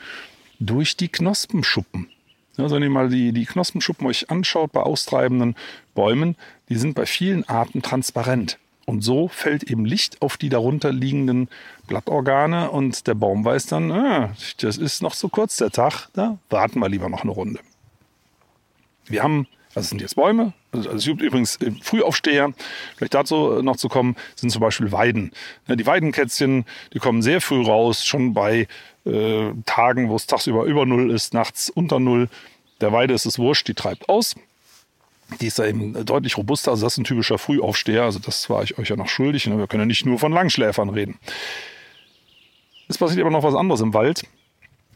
durch 0.60 0.96
die 0.96 1.08
Knospenschuppen. 1.08 2.08
Also 2.56 2.74
wenn 2.74 2.82
ihr 2.82 2.90
mal 2.90 3.08
die, 3.08 3.32
die 3.32 3.46
Knospenschuppen 3.46 4.06
euch 4.06 4.30
anschaut 4.30 4.72
bei 4.72 4.80
austreibenden 4.80 5.54
Bäumen, 5.94 6.36
die 6.68 6.76
sind 6.76 6.94
bei 6.94 7.06
vielen 7.06 7.48
Arten 7.48 7.82
transparent. 7.82 8.58
Und 8.88 9.02
so 9.02 9.28
fällt 9.28 9.64
eben 9.64 9.84
Licht 9.84 10.22
auf 10.22 10.38
die 10.38 10.48
darunter 10.48 10.92
liegenden 10.92 11.50
Blattorgane 11.88 12.70
und 12.70 13.06
der 13.06 13.12
Baum 13.12 13.44
weiß 13.44 13.66
dann, 13.66 13.92
ah, 13.92 14.34
das 14.62 14.78
ist 14.78 15.02
noch 15.02 15.12
so 15.12 15.28
kurz 15.28 15.56
der 15.56 15.70
Tag, 15.70 16.08
da 16.14 16.38
warten 16.48 16.78
wir 16.78 16.88
lieber 16.88 17.10
noch 17.10 17.20
eine 17.20 17.32
Runde. 17.32 17.60
Wir 19.04 19.22
haben, 19.22 19.46
das 19.74 19.90
sind 19.90 20.00
jetzt 20.00 20.16
Bäume, 20.16 20.54
also 20.72 20.88
es 20.92 21.04
gibt 21.04 21.20
übrigens 21.20 21.56
äh, 21.56 21.70
Frühaufsteher, 21.82 22.54
vielleicht 22.96 23.12
dazu 23.12 23.60
noch 23.60 23.76
zu 23.76 23.90
kommen, 23.90 24.16
sind 24.36 24.48
zum 24.48 24.62
Beispiel 24.62 24.90
Weiden. 24.90 25.32
Die 25.68 25.84
Weidenkätzchen, 25.84 26.64
die 26.94 26.98
kommen 26.98 27.20
sehr 27.20 27.42
früh 27.42 27.62
raus, 27.62 28.06
schon 28.06 28.32
bei 28.32 28.68
äh, 29.04 29.52
Tagen, 29.66 30.08
wo 30.08 30.16
es 30.16 30.26
tagsüber 30.26 30.64
über 30.64 30.86
Null 30.86 31.10
ist, 31.10 31.34
nachts 31.34 31.68
unter 31.68 32.00
Null. 32.00 32.30
Der 32.80 32.90
Weide 32.90 33.12
ist 33.12 33.26
es 33.26 33.38
wurscht, 33.38 33.68
die 33.68 33.74
treibt 33.74 34.08
aus. 34.08 34.34
Die 35.40 35.46
ist 35.46 35.58
da 35.58 35.66
eben 35.66 36.04
deutlich 36.06 36.36
robuster, 36.36 36.70
also 36.70 36.86
das 36.86 36.94
ist 36.94 36.98
ein 36.98 37.04
typischer 37.04 37.38
Frühaufsteher, 37.38 38.04
also 38.04 38.18
das 38.18 38.48
war 38.48 38.62
ich 38.62 38.78
euch 38.78 38.88
ja 38.88 38.96
noch 38.96 39.08
schuldig. 39.08 39.46
Ne? 39.46 39.58
Wir 39.58 39.66
können 39.66 39.82
ja 39.82 39.86
nicht 39.86 40.06
nur 40.06 40.18
von 40.18 40.32
Langschläfern 40.32 40.88
reden. 40.88 41.18
Es 42.88 42.96
passiert 42.96 43.20
aber 43.20 43.30
noch 43.30 43.42
was 43.42 43.54
anderes 43.54 43.82
im 43.82 43.92
Wald, 43.92 44.22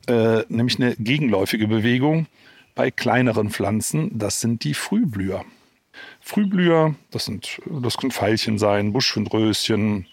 äh, 0.08 0.42
nämlich 0.48 0.76
eine 0.80 0.96
gegenläufige 0.96 1.68
Bewegung 1.68 2.26
bei 2.74 2.90
kleineren 2.90 3.50
Pflanzen. 3.50 4.18
Das 4.18 4.40
sind 4.40 4.64
die 4.64 4.74
Frühblüher. 4.74 5.44
Frühblüher, 6.20 6.94
das, 7.10 7.26
sind, 7.26 7.60
das 7.66 7.98
können 7.98 8.12
Veilchen 8.12 8.58
sein, 8.58 8.94
Buschfindröschen, 8.94 10.06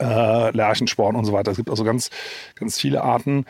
äh, 0.00 0.50
Lerchensporn 0.50 1.16
und 1.16 1.24
so 1.24 1.32
weiter. 1.32 1.52
Es 1.52 1.56
gibt 1.56 1.70
also 1.70 1.84
ganz, 1.84 2.10
ganz 2.56 2.80
viele 2.80 3.02
Arten. 3.02 3.46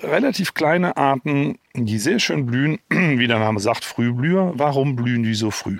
Relativ 0.00 0.52
kleine 0.52 0.96
Arten, 0.96 1.58
die 1.74 1.98
sehr 1.98 2.18
schön 2.18 2.46
blühen, 2.46 2.78
wie 2.90 3.26
der 3.26 3.38
Name 3.38 3.60
sagt, 3.60 3.84
Frühblüher. 3.84 4.52
Warum 4.54 4.94
blühen 4.94 5.22
die 5.22 5.34
so 5.34 5.50
früh? 5.50 5.78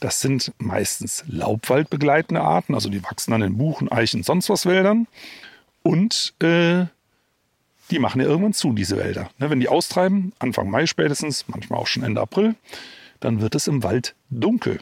Das 0.00 0.20
sind 0.20 0.52
meistens 0.58 1.24
laubwaldbegleitende 1.26 2.40
Arten, 2.40 2.74
also 2.74 2.88
die 2.88 3.02
wachsen 3.02 3.32
an 3.32 3.40
den 3.40 3.58
Buchen, 3.58 3.90
Eichen, 3.90 4.22
sonst 4.22 4.48
was 4.48 4.64
Wäldern. 4.64 5.08
Und 5.82 6.34
äh, 6.40 6.86
die 7.90 7.98
machen 7.98 8.20
ja 8.20 8.26
irgendwann 8.26 8.52
zu, 8.52 8.72
diese 8.72 8.96
Wälder. 8.96 9.30
Ne, 9.38 9.50
wenn 9.50 9.60
die 9.60 9.68
austreiben, 9.68 10.32
Anfang 10.38 10.70
Mai 10.70 10.86
spätestens, 10.86 11.46
manchmal 11.48 11.80
auch 11.80 11.86
schon 11.86 12.04
Ende 12.04 12.20
April, 12.20 12.54
dann 13.20 13.40
wird 13.40 13.54
es 13.54 13.66
im 13.66 13.82
Wald 13.82 14.14
dunkel. 14.30 14.80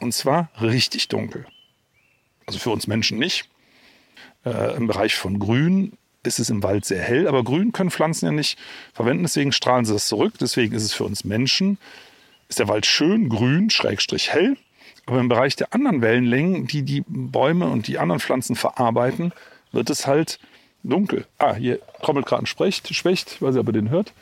Und 0.00 0.12
zwar 0.12 0.48
richtig 0.60 1.08
dunkel. 1.08 1.46
Also 2.46 2.58
für 2.58 2.70
uns 2.70 2.86
Menschen 2.86 3.18
nicht. 3.18 3.48
Äh, 4.44 4.76
Im 4.76 4.86
Bereich 4.86 5.14
von 5.14 5.38
Grün 5.38 5.92
ist 6.24 6.38
es 6.38 6.50
im 6.50 6.62
Wald 6.62 6.84
sehr 6.84 7.02
hell, 7.02 7.28
aber 7.28 7.44
Grün 7.44 7.72
können 7.72 7.90
Pflanzen 7.90 8.26
ja 8.26 8.32
nicht 8.32 8.58
verwenden, 8.92 9.24
deswegen 9.24 9.52
strahlen 9.52 9.84
sie 9.84 9.92
das 9.92 10.08
zurück. 10.08 10.34
Deswegen 10.40 10.74
ist 10.74 10.82
es 10.82 10.92
für 10.92 11.04
uns 11.04 11.24
Menschen, 11.24 11.78
ist 12.48 12.58
der 12.58 12.68
Wald 12.68 12.86
schön 12.86 13.28
grün, 13.28 13.70
schrägstrich 13.70 14.32
hell. 14.32 14.56
Aber 15.06 15.20
im 15.20 15.28
Bereich 15.28 15.54
der 15.56 15.74
anderen 15.74 16.00
Wellenlängen, 16.00 16.66
die 16.66 16.82
die 16.82 17.04
Bäume 17.06 17.66
und 17.68 17.88
die 17.88 17.98
anderen 17.98 18.20
Pflanzen 18.20 18.56
verarbeiten, 18.56 19.32
wird 19.72 19.90
es 19.90 20.06
halt 20.06 20.38
dunkel. 20.82 21.26
Ah, 21.38 21.54
hier 21.54 21.80
trommelt 22.02 22.26
gerade 22.26 22.44
ein 22.44 22.46
Specht, 22.46 22.94
Specht, 22.94 23.32
ich 23.32 23.42
weiß 23.42 23.54
nicht, 23.54 23.60
ob 23.60 23.68
ihr 23.68 23.72
den 23.72 23.90
hört. 23.90 24.12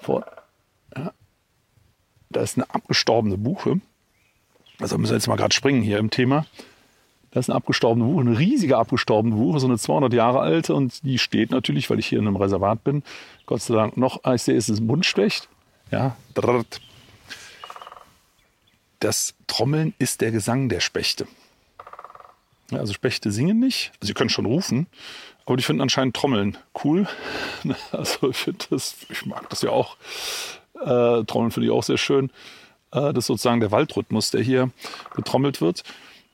Vor, 0.00 0.24
ja. 0.96 1.12
Da 2.30 2.40
ist 2.40 2.56
eine 2.56 2.68
abgestorbene 2.74 3.38
Buche. 3.38 3.80
Also 4.80 4.98
müssen 4.98 5.12
wir 5.12 5.16
jetzt 5.16 5.28
mal 5.28 5.36
gerade 5.36 5.54
springen 5.54 5.82
hier 5.82 5.98
im 5.98 6.10
Thema. 6.10 6.46
Das 7.32 7.46
ist 7.46 7.50
eine 7.50 7.56
abgestorbene 7.56 8.06
Buche, 8.06 8.20
eine 8.20 8.38
riesige 8.38 8.76
abgestorbene 8.76 9.34
Buche, 9.34 9.58
so 9.58 9.66
eine 9.66 9.78
200 9.78 10.12
Jahre 10.12 10.40
alte 10.40 10.74
und 10.74 11.02
die 11.02 11.18
steht 11.18 11.50
natürlich, 11.50 11.88
weil 11.88 11.98
ich 11.98 12.06
hier 12.06 12.18
in 12.18 12.26
einem 12.26 12.36
Reservat 12.36 12.84
bin, 12.84 13.02
Gott 13.46 13.62
sei 13.62 13.74
Dank 13.74 13.96
noch, 13.96 14.20
ah, 14.24 14.34
ich 14.34 14.42
sehe, 14.42 14.56
es 14.56 14.68
ist 14.68 14.80
ein 14.80 14.86
Buntspecht. 14.86 15.48
Ja, 15.90 16.16
das 19.00 19.34
Trommeln 19.46 19.94
ist 19.98 20.20
der 20.20 20.30
Gesang 20.30 20.68
der 20.68 20.80
Spechte. 20.80 21.26
Also 22.70 22.92
Spechte 22.92 23.30
singen 23.30 23.58
nicht, 23.58 23.92
also 24.00 24.08
sie 24.08 24.14
können 24.14 24.30
schon 24.30 24.46
rufen, 24.46 24.86
aber 25.44 25.56
die 25.56 25.62
finden 25.62 25.82
anscheinend 25.82 26.14
Trommeln 26.14 26.58
cool. 26.84 27.08
Also 27.92 28.30
ich 28.30 28.48
das, 28.70 28.96
ich 29.08 29.26
mag 29.26 29.48
das 29.50 29.62
ja 29.62 29.70
auch. 29.70 29.96
Äh, 30.74 31.24
Trommeln 31.24 31.50
finde 31.50 31.66
ich 31.66 31.72
auch 31.72 31.82
sehr 31.82 31.98
schön. 31.98 32.30
Äh, 32.90 33.12
das 33.12 33.18
ist 33.18 33.26
sozusagen 33.26 33.60
der 33.60 33.70
Waldrhythmus, 33.70 34.30
der 34.30 34.42
hier 34.42 34.70
getrommelt 35.14 35.60
wird. 35.60 35.82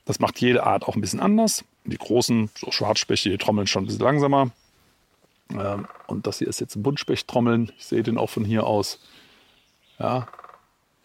Das 0.08 0.20
macht 0.20 0.40
jede 0.40 0.64
Art 0.64 0.88
auch 0.88 0.96
ein 0.96 1.02
bisschen 1.02 1.20
anders. 1.20 1.64
Die 1.84 1.98
großen, 1.98 2.48
so 2.56 2.70
Schwarzspechte, 2.72 3.28
die 3.28 3.36
trommeln 3.36 3.66
schon 3.66 3.84
ein 3.84 3.86
bisschen 3.86 4.02
langsamer. 4.02 4.50
Ähm, 5.50 5.86
und 6.06 6.26
das 6.26 6.38
hier 6.38 6.48
ist 6.48 6.60
jetzt 6.60 6.76
ein 6.76 6.82
Buntspecht-Trommeln. 6.82 7.72
Ich 7.78 7.84
sehe 7.84 8.02
den 8.02 8.16
auch 8.16 8.30
von 8.30 8.44
hier 8.44 8.66
aus. 8.66 9.00
Ja, 9.98 10.26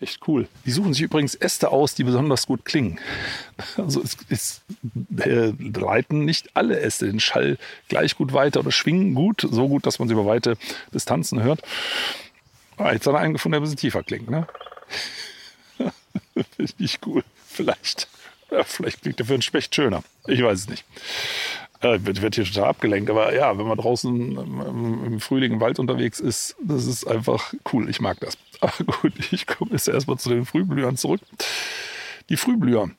Echt 0.03 0.27
cool. 0.27 0.49
Die 0.65 0.71
suchen 0.71 0.93
sich 0.93 1.03
übrigens 1.03 1.33
Äste 1.33 1.69
aus, 1.71 1.95
die 1.95 2.03
besonders 2.03 2.45
gut 2.45 2.65
klingen. 2.65 2.99
Also 3.77 4.01
es, 4.01 4.17
es 4.29 4.61
äh, 5.17 5.53
leiten 5.59 6.25
nicht 6.25 6.55
alle 6.55 6.79
Äste 6.79 7.05
den 7.05 7.21
Schall 7.21 7.57
gleich 7.87 8.17
gut 8.17 8.33
weiter 8.33 8.59
oder 8.59 8.71
schwingen 8.71 9.13
gut, 9.13 9.47
so 9.49 9.69
gut, 9.69 9.85
dass 9.85 9.99
man 9.99 10.09
sie 10.09 10.13
über 10.13 10.25
weite 10.25 10.57
Distanzen 10.93 11.41
hört. 11.41 11.61
Ah, 12.75 12.91
jetzt 12.91 13.07
hat 13.07 13.13
er 13.13 13.19
einen 13.19 13.33
gefunden, 13.33 13.53
der 13.53 13.61
ein 13.61 13.63
bisschen 13.63 13.77
tiefer 13.77 14.03
klingt. 14.03 14.29
Ne? 14.29 14.47
Finde 16.33 16.73
ich 16.79 16.99
cool. 17.05 17.23
Vielleicht, 17.47 18.09
ja, 18.53 18.63
vielleicht 18.63 19.01
klingt 19.01 19.19
der 19.19 19.25
für 19.25 19.33
einen 19.33 19.41
Specht 19.41 19.73
schöner. 19.73 20.03
Ich 20.27 20.41
weiß 20.41 20.59
es 20.59 20.69
nicht. 20.69 20.85
Äh, 21.81 21.99
wird, 22.05 22.21
wird 22.21 22.35
hier 22.35 22.45
total 22.45 22.69
abgelenkt, 22.69 23.09
aber 23.09 23.33
ja, 23.33 23.57
wenn 23.57 23.67
man 23.67 23.77
draußen 23.77 24.37
im, 24.37 25.03
im 25.05 25.19
Frühling 25.19 25.53
im 25.53 25.59
Wald 25.59 25.79
unterwegs 25.79 26.19
ist, 26.19 26.55
das 26.61 26.85
ist 26.85 27.05
einfach 27.05 27.53
cool. 27.73 27.89
Ich 27.89 27.99
mag 27.99 28.19
das. 28.19 28.37
Aber 28.61 28.71
gut, 29.01 29.11
ich 29.33 29.45
komme 29.45 29.71
jetzt 29.71 29.89
erstmal 29.89 30.17
zu 30.17 30.29
den 30.29 30.45
Frühblühern 30.45 30.95
zurück. 30.95 31.19
Die 32.29 32.37
Frühblüher, 32.37 32.89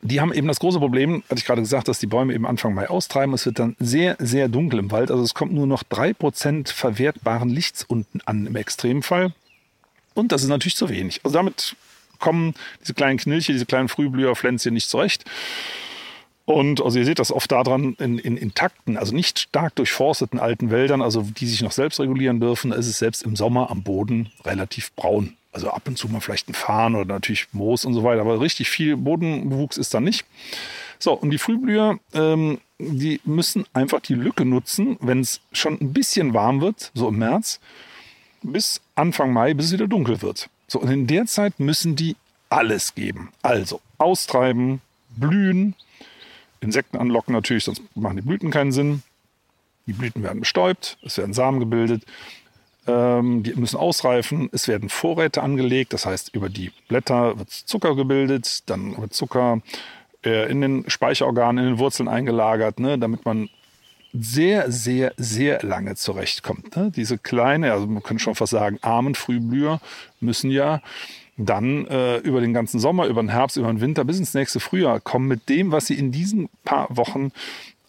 die 0.00 0.22
haben 0.22 0.32
eben 0.32 0.48
das 0.48 0.58
große 0.58 0.78
Problem, 0.78 1.22
hatte 1.28 1.38
ich 1.38 1.44
gerade 1.44 1.60
gesagt, 1.60 1.88
dass 1.88 1.98
die 1.98 2.06
Bäume 2.06 2.32
eben 2.32 2.46
Anfang 2.46 2.72
Mai 2.72 2.88
austreiben. 2.88 3.34
Es 3.34 3.44
wird 3.44 3.58
dann 3.58 3.76
sehr, 3.78 4.16
sehr 4.18 4.48
dunkel 4.48 4.78
im 4.78 4.90
Wald. 4.90 5.10
Also 5.10 5.22
es 5.22 5.34
kommt 5.34 5.52
nur 5.52 5.66
noch 5.66 5.82
3% 5.82 6.72
verwertbaren 6.72 7.50
Lichts 7.50 7.84
unten 7.84 8.22
an 8.24 8.46
im 8.46 8.56
Extremfall. 8.56 9.34
Und 10.14 10.32
das 10.32 10.42
ist 10.42 10.48
natürlich 10.48 10.76
zu 10.76 10.88
wenig. 10.88 11.20
Also 11.24 11.36
damit 11.36 11.76
kommen 12.20 12.54
diese 12.80 12.94
kleinen 12.94 13.18
Knilche, 13.18 13.52
diese 13.52 13.66
kleinen 13.66 13.88
Frühblüherpflänzchen 13.88 14.74
nicht 14.74 14.88
zurecht. 14.88 15.24
Und 16.44 16.82
also 16.82 16.98
ihr 16.98 17.04
seht 17.04 17.20
das 17.20 17.30
oft 17.30 17.52
daran, 17.52 17.94
in, 18.00 18.18
in 18.18 18.36
intakten, 18.36 18.96
also 18.96 19.14
nicht 19.14 19.38
stark 19.38 19.74
durchforsteten 19.76 20.40
alten 20.40 20.70
Wäldern, 20.70 21.00
also 21.00 21.22
die 21.22 21.46
sich 21.46 21.62
noch 21.62 21.70
selbst 21.70 22.00
regulieren 22.00 22.40
dürfen, 22.40 22.72
ist 22.72 22.88
es 22.88 22.98
selbst 22.98 23.22
im 23.22 23.36
Sommer 23.36 23.70
am 23.70 23.82
Boden 23.84 24.32
relativ 24.44 24.92
braun. 24.94 25.36
Also 25.52 25.70
ab 25.70 25.82
und 25.86 25.96
zu 25.96 26.08
mal 26.08 26.20
vielleicht 26.20 26.48
ein 26.48 26.54
Farn 26.54 26.96
oder 26.96 27.14
natürlich 27.14 27.48
Moos 27.52 27.84
und 27.84 27.94
so 27.94 28.02
weiter, 28.02 28.20
aber 28.20 28.40
richtig 28.40 28.68
viel 28.68 28.96
Bodenbewuchs 28.96 29.76
ist 29.76 29.94
da 29.94 30.00
nicht. 30.00 30.24
So, 30.98 31.12
und 31.12 31.30
die 31.30 31.38
Frühblüher, 31.38 31.98
ähm, 32.14 32.58
die 32.78 33.20
müssen 33.24 33.64
einfach 33.72 34.00
die 34.00 34.14
Lücke 34.14 34.44
nutzen, 34.44 34.96
wenn 35.00 35.20
es 35.20 35.40
schon 35.52 35.80
ein 35.80 35.92
bisschen 35.92 36.34
warm 36.34 36.60
wird, 36.60 36.90
so 36.94 37.08
im 37.08 37.18
März, 37.18 37.60
bis 38.42 38.80
Anfang 38.94 39.32
Mai, 39.32 39.54
bis 39.54 39.66
es 39.66 39.72
wieder 39.72 39.88
dunkel 39.88 40.22
wird. 40.22 40.48
So, 40.70 40.78
und 40.78 40.88
in 40.88 41.08
der 41.08 41.26
Zeit 41.26 41.58
müssen 41.58 41.96
die 41.96 42.14
alles 42.48 42.94
geben. 42.94 43.32
Also 43.42 43.80
austreiben, 43.98 44.80
blühen, 45.08 45.74
Insekten 46.60 46.96
anlocken 46.96 47.34
natürlich, 47.34 47.64
sonst 47.64 47.82
machen 47.96 48.16
die 48.16 48.22
Blüten 48.22 48.52
keinen 48.52 48.70
Sinn. 48.70 49.02
Die 49.88 49.92
Blüten 49.92 50.22
werden 50.22 50.38
bestäubt, 50.38 50.96
es 51.02 51.18
werden 51.18 51.32
Samen 51.32 51.58
gebildet, 51.58 52.04
ähm, 52.86 53.42
die 53.42 53.52
müssen 53.54 53.78
ausreifen, 53.78 54.48
es 54.52 54.68
werden 54.68 54.88
Vorräte 54.88 55.42
angelegt, 55.42 55.92
das 55.92 56.06
heißt 56.06 56.36
über 56.36 56.48
die 56.48 56.70
Blätter 56.86 57.36
wird 57.36 57.50
Zucker 57.50 57.96
gebildet, 57.96 58.70
dann 58.70 58.96
wird 58.96 59.12
Zucker 59.12 59.62
äh, 60.24 60.48
in 60.48 60.60
den 60.60 60.88
Speicherorganen, 60.88 61.64
in 61.64 61.70
den 61.72 61.78
Wurzeln 61.80 62.08
eingelagert, 62.08 62.78
ne, 62.78 62.96
damit 62.96 63.24
man 63.24 63.48
sehr, 64.12 64.70
sehr, 64.70 65.12
sehr 65.16 65.62
lange 65.62 65.94
zurechtkommt. 65.94 66.76
Ne? 66.76 66.92
Diese 66.94 67.18
kleine, 67.18 67.72
also 67.72 67.86
man 67.86 68.02
könnte 68.02 68.22
schon 68.22 68.34
fast 68.34 68.52
sagen, 68.52 68.78
armen 68.82 69.14
Frühblüher 69.14 69.80
müssen 70.20 70.50
ja 70.50 70.82
dann 71.36 71.86
äh, 71.86 72.18
über 72.18 72.40
den 72.40 72.52
ganzen 72.52 72.80
Sommer, 72.80 73.06
über 73.06 73.22
den 73.22 73.30
Herbst, 73.30 73.56
über 73.56 73.68
den 73.68 73.80
Winter 73.80 74.04
bis 74.04 74.18
ins 74.18 74.34
nächste 74.34 74.60
Frühjahr 74.60 75.00
kommen 75.00 75.28
mit 75.28 75.48
dem, 75.48 75.72
was 75.72 75.86
sie 75.86 75.94
in 75.94 76.12
diesen 76.12 76.48
paar 76.64 76.94
Wochen 76.96 77.32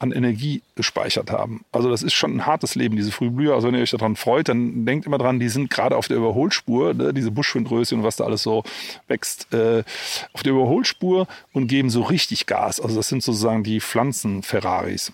an 0.02 0.12
Energie 0.12 0.64
gespeichert 0.76 1.30
haben. 1.30 1.64
Also 1.72 1.92
das 1.92 2.02
ist 2.02 2.14
schon 2.14 2.36
ein 2.36 2.46
hartes 2.48 2.74
Leben, 2.74 2.96
diese 2.96 3.12
Frühblüher. 3.12 3.54
Also 3.54 3.68
wenn 3.68 3.76
ihr 3.76 3.82
euch 3.82 3.92
daran 3.92 4.16
freut, 4.16 4.50
dann 4.50 4.84
denkt 4.86 5.06
immer 5.06 5.20
dran, 5.20 5.40
die 5.40 5.50
sind 5.50 5.70
gerade 5.70 5.96
auf 5.96 6.08
der 6.08 6.18
Überholspur, 6.18 6.96
ne, 6.96 7.14
diese 7.14 7.30
Buschwindröschen 7.30 8.00
und 8.00 8.04
was 8.04 8.16
da 8.16 8.24
alles 8.24 8.42
so 8.42 8.64
wächst, 9.08 9.54
äh, 9.54 9.84
auf 10.34 10.42
der 10.42 10.54
Überholspur 10.54 11.28
und 11.54 11.68
geben 11.68 11.92
so 11.92 12.02
richtig 12.02 12.48
Gas. 12.48 12.80
Also 12.80 12.96
das 12.96 13.10
sind 13.10 13.22
sozusagen 13.22 13.64
die 13.64 13.80
Pflanzen-Ferraris. 13.80 15.14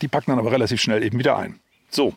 Die 0.00 0.08
packen 0.08 0.30
dann 0.30 0.38
aber 0.38 0.52
relativ 0.52 0.80
schnell 0.80 1.02
eben 1.02 1.18
wieder 1.18 1.36
ein. 1.36 1.60
So, 1.90 2.12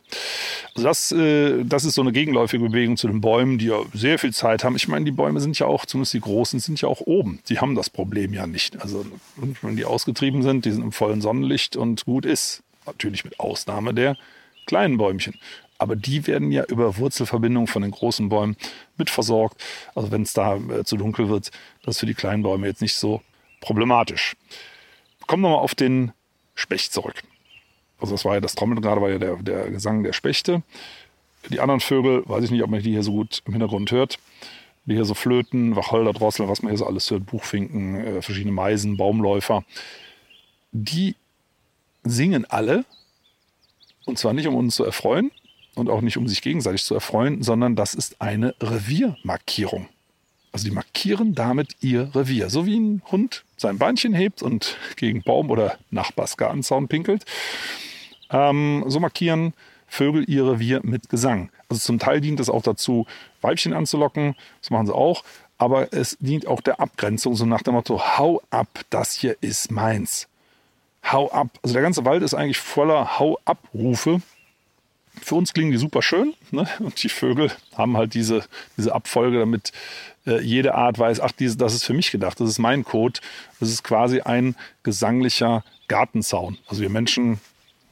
also 0.76 0.88
das, 0.88 1.12
äh, 1.14 1.64
das 1.64 1.86
ist 1.86 1.96
so 1.96 2.02
eine 2.02 2.12
gegenläufige 2.12 2.68
Bewegung 2.68 2.98
zu 2.98 3.08
den 3.08 3.22
Bäumen, 3.22 3.58
die 3.58 3.68
ja 3.68 3.80
sehr 3.94 4.20
viel 4.20 4.34
Zeit 4.34 4.64
haben. 4.64 4.76
Ich 4.76 4.90
meine, 4.90 5.06
die 5.06 5.12
Bäume 5.12 5.40
sind 5.40 5.58
ja 5.60 5.66
auch, 5.66 5.86
zumindest 5.86 6.14
die 6.14 6.20
großen, 6.20 6.60
sind 6.60 6.82
ja 6.82 6.90
auch 6.90 7.00
oben. 7.02 7.40
Die 7.48 7.60
haben 7.60 7.76
das 7.76 7.90
Problem 7.90 8.34
ja 8.34 8.48
nicht. 8.48 8.82
Also 8.82 9.06
wenn 9.62 9.78
die 9.78 9.86
ausgetrieben 9.86 10.44
sind, 10.44 10.66
die 10.66 10.72
sind 10.72 10.84
im 10.84 10.92
vollen 10.92 11.22
Sonnenlicht 11.22 11.78
und 11.78 12.06
gut 12.06 12.26
ist. 12.26 12.64
Natürlich 12.86 13.24
mit 13.24 13.40
Ausnahme 13.40 13.94
der 13.94 14.18
kleinen 14.66 14.98
Bäumchen. 14.98 15.36
Aber 15.78 15.96
die 15.96 16.28
werden 16.28 16.52
ja 16.52 16.64
über 16.66 16.98
Wurzelverbindung 16.98 17.68
von 17.68 17.82
den 17.82 17.92
großen 17.92 18.28
Bäumen 18.28 18.58
mitversorgt. 18.98 19.60
Also 19.96 20.12
wenn 20.12 20.24
es 20.24 20.34
da 20.34 20.58
äh, 20.58 20.84
zu 20.84 20.98
dunkel 20.98 21.30
wird, 21.30 21.50
das 21.84 21.96
ist 21.96 22.00
für 22.00 22.06
die 22.06 22.14
kleinen 22.14 22.44
Bäume 22.44 22.68
jetzt 22.68 22.82
nicht 22.82 22.96
so 22.96 23.22
problematisch. 23.62 24.36
Kommen 25.28 25.44
wir 25.44 25.50
mal 25.50 25.56
auf 25.56 25.76
den 25.76 26.12
Specht 26.56 26.92
zurück. 26.92 27.24
Also 28.02 28.14
das 28.16 28.26
war 28.26 28.34
ja 28.36 28.42
das 28.42 28.56
Trommeln 28.56 28.82
gerade, 28.82 29.02
war 29.02 29.10
ja 29.10 29.20
der, 29.20 29.36
der 29.38 29.70
Gesang 29.70 30.04
der 30.04 30.14
Spechte. 30.14 30.64
Die 31.50 31.60
anderen 31.60 31.80
Vögel, 31.80 32.24
weiß 32.26 32.44
ich 32.44 32.52
nicht, 32.52 32.64
ob 32.64 32.70
man 32.70 32.82
die 32.82 32.92
hier 32.92 33.04
so 33.04 33.12
gut 33.12 33.42
im 33.46 33.54
Hintergrund 33.54 33.92
hört. 33.92 34.20
Die 34.86 34.96
hier 34.96 35.06
so 35.06 35.14
Flöten, 35.14 35.76
Wacholder, 35.76 36.14
Drossel, 36.14 36.48
was 36.48 36.62
man 36.62 36.72
hier 36.72 36.78
so 36.78 36.88
alles 36.88 37.10
hört, 37.10 37.26
Buchfinken, 37.26 37.96
äh, 37.96 38.22
verschiedene 38.22 38.52
Meisen, 38.52 38.98
Baumläufer. 38.98 39.64
Die 40.72 41.16
singen 42.04 42.46
alle. 42.46 42.86
Und 44.06 44.18
zwar 44.18 44.34
nicht, 44.34 44.48
um 44.48 44.56
uns 44.56 44.76
zu 44.76 44.84
erfreuen 44.84 45.32
und 45.76 45.90
auch 45.90 46.02
nicht, 46.02 46.18
um 46.18 46.28
sich 46.28 46.42
gegenseitig 46.42 46.84
zu 46.84 46.96
erfreuen, 46.96 47.44
sondern 47.44 47.76
das 47.76 47.94
ist 47.94 48.22
eine 48.22 48.56
Reviermarkierung. 48.60 49.88
Also 50.52 50.66
die 50.66 50.72
markieren 50.72 51.34
damit 51.34 51.78
ihr 51.82 52.14
Revier. 52.14 52.50
So 52.50 52.66
wie 52.66 52.78
ein 52.78 53.02
Hund 53.12 53.46
sein 53.58 53.78
Beinchen 53.78 54.14
hebt 54.14 54.42
und 54.42 54.76
gegen 54.98 55.22
Baum 55.22 55.50
oder 55.50 55.78
Nachbarsgartenzaun 55.92 56.88
pinkelt 56.88 57.26
ähm, 58.32 58.84
so 58.88 59.00
markieren 59.00 59.54
Vögel 59.88 60.24
ihr 60.30 60.50
Revier 60.50 60.80
mit 60.84 61.10
Gesang. 61.10 61.50
Also 61.68 61.82
zum 61.82 62.00
Teil 62.00 62.22
dient 62.22 62.40
es 62.40 62.50
auch 62.50 62.62
dazu, 62.62 63.06
Weibchen 63.42 63.74
anzulocken. 63.74 64.36
Das 64.62 64.70
machen 64.70 64.86
sie 64.86 64.96
auch. 64.96 65.26
Aber 65.58 65.94
es 65.94 66.18
dient 66.22 66.48
auch 66.48 66.62
der 66.62 66.80
Abgrenzung, 66.80 67.36
so 67.36 67.46
nach 67.46 67.62
dem 67.62 67.74
Motto, 67.74 68.02
hau 68.18 68.42
ab, 68.50 68.70
das 68.90 69.14
hier 69.14 69.36
ist 69.42 69.70
meins. 69.70 70.30
Hau 71.04 71.30
ab. 71.32 71.50
Also 71.62 71.74
der 71.74 71.82
ganze 71.82 72.06
Wald 72.06 72.24
ist 72.24 72.34
eigentlich 72.34 72.58
voller 72.58 73.20
Hau-ab-Rufe. 73.20 74.22
Für 75.22 75.36
uns 75.36 75.54
klingen 75.54 75.72
die 75.72 75.78
super 75.78 76.02
schön. 76.02 76.34
Ne? 76.52 76.68
Und 76.80 77.04
die 77.04 77.10
Vögel 77.10 77.52
haben 77.76 77.98
halt 77.98 78.14
diese, 78.14 78.46
diese 78.78 78.96
Abfolge, 78.96 79.40
damit 79.40 79.74
äh, 80.26 80.40
jede 80.42 80.74
Art 80.74 80.98
weiß, 80.98 81.20
ach, 81.20 81.32
diese, 81.32 81.58
das 81.58 81.74
ist 81.74 81.84
für 81.84 81.94
mich 81.94 82.12
gedacht, 82.12 82.40
das 82.40 82.50
ist 82.50 82.60
mein 82.60 82.86
Code. 82.86 83.20
Das 83.60 83.70
ist 83.70 83.84
quasi 83.84 84.22
ein 84.22 84.56
gesanglicher 84.84 85.66
Gartenzaun. 85.90 86.58
Also 86.68 86.82
wir 86.82 86.90
Menschen 86.90 87.42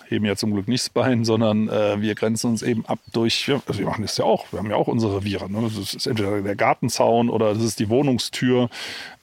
heben 0.10 0.26
ja 0.26 0.36
zum 0.36 0.54
Glück 0.54 0.68
nicht 0.68 0.84
das 0.84 0.90
Bein, 0.90 1.24
sondern 1.24 1.70
äh, 1.70 2.02
wir 2.02 2.16
grenzen 2.16 2.48
uns 2.48 2.64
eben 2.64 2.86
ab 2.86 3.00
durch, 3.14 3.48
ja, 3.48 3.62
also 3.68 3.80
wir 3.80 3.86
machen 3.86 4.02
das 4.02 4.18
ja 4.18 4.26
auch, 4.26 4.52
wir 4.52 4.60
haben 4.60 4.70
ja 4.70 4.76
auch 4.76 4.88
unsere 4.88 5.18
Reviere. 5.18 5.50
Ne? 5.52 5.62
Das 5.62 5.94
ist 5.94 6.08
entweder 6.08 6.42
der 6.42 6.56
Gartenzaun 6.56 7.30
oder 7.30 7.54
das 7.54 7.64
ist 7.64 7.80
die 7.80 7.90
Wohnungstür. 7.90 8.70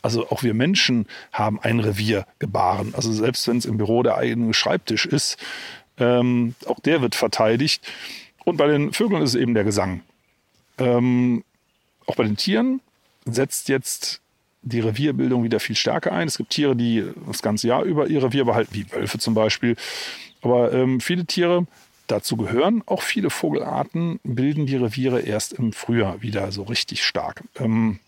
Also 0.01 0.29
auch 0.31 0.45
wir 0.45 0.55
Menschen 0.55 1.07
haben 1.33 1.59
ein 1.61 1.81
Revier 1.81 2.25
gebaren. 2.39 2.95
Also 2.95 3.13
selbst 3.13 3.49
wenn 3.49 3.57
es 3.57 3.65
im 3.65 3.79
Büro 3.79 4.05
der 4.05 4.17
eigene 4.17 4.55
Schreibtisch 4.55 5.07
ist, 5.07 5.39
ähm, 5.99 6.55
auch 6.67 6.79
der 6.79 7.03
wird 7.03 7.17
verteidigt. 7.17 7.85
Und 8.45 8.57
bei 8.57 8.69
den 8.69 8.93
Vögeln 8.93 9.23
ist 9.23 9.31
es 9.31 9.41
eben 9.41 9.55
der 9.55 9.65
Gesang. 9.65 10.03
Ähm, 10.79 11.43
auch 12.07 12.15
bei 12.15 12.23
den 12.23 12.37
Tieren 12.37 12.81
setzt 13.25 13.69
jetzt 13.69 14.21
die 14.63 14.81
Revierbildung 14.81 15.43
wieder 15.43 15.61
viel 15.61 15.77
stärker 15.77 16.13
ein. 16.13 16.29
Es 16.29 16.37
gibt 16.37 16.51
Tiere, 16.51 16.77
die 16.77 17.05
das 17.27 17.43
ganze 17.43 17.69
Jahr 17.69 17.83
über 17.83 18.07
ihr 18.09 18.23
Revier 18.23 18.45
behalten, 18.45 18.75
wie 18.75 18.91
Wölfe 18.93 19.19
zum 19.19 19.35
Beispiel. 19.35 19.77
Aber 20.47 20.73
ähm, 20.73 21.01
viele 21.01 21.27
Tiere, 21.27 21.67
dazu 22.07 22.37
gehören 22.37 22.85
auch 22.87 23.03
viele 23.03 23.31
Vogelarten, 23.31 24.21
bilden 24.23 24.65
die 24.67 24.77
Reviere 24.77 25.23
erst 25.23 25.55
im 25.55 25.73
Frühjahr 25.73 26.23
wieder 26.23 26.53
so 26.53 26.63
richtig 26.63 27.03
stark. 27.03 27.43
Ähm, 27.59 27.99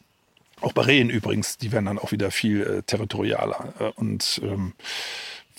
auch 0.60 0.72
bei 0.72 0.82
Rehen 0.82 1.10
übrigens, 1.10 1.58
die 1.58 1.72
werden 1.72 1.86
dann 1.86 1.98
auch 1.98 2.12
wieder 2.12 2.30
viel 2.30 2.62
äh, 2.62 2.82
territorialer 2.84 3.74
äh, 3.80 3.90
und 3.96 4.40
ähm, 4.44 4.72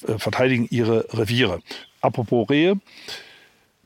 äh, 0.07 0.17
verteidigen 0.17 0.69
ihre 0.71 1.05
Reviere. 1.12 1.62
Apropos 2.00 2.50
Rehe, 2.50 2.79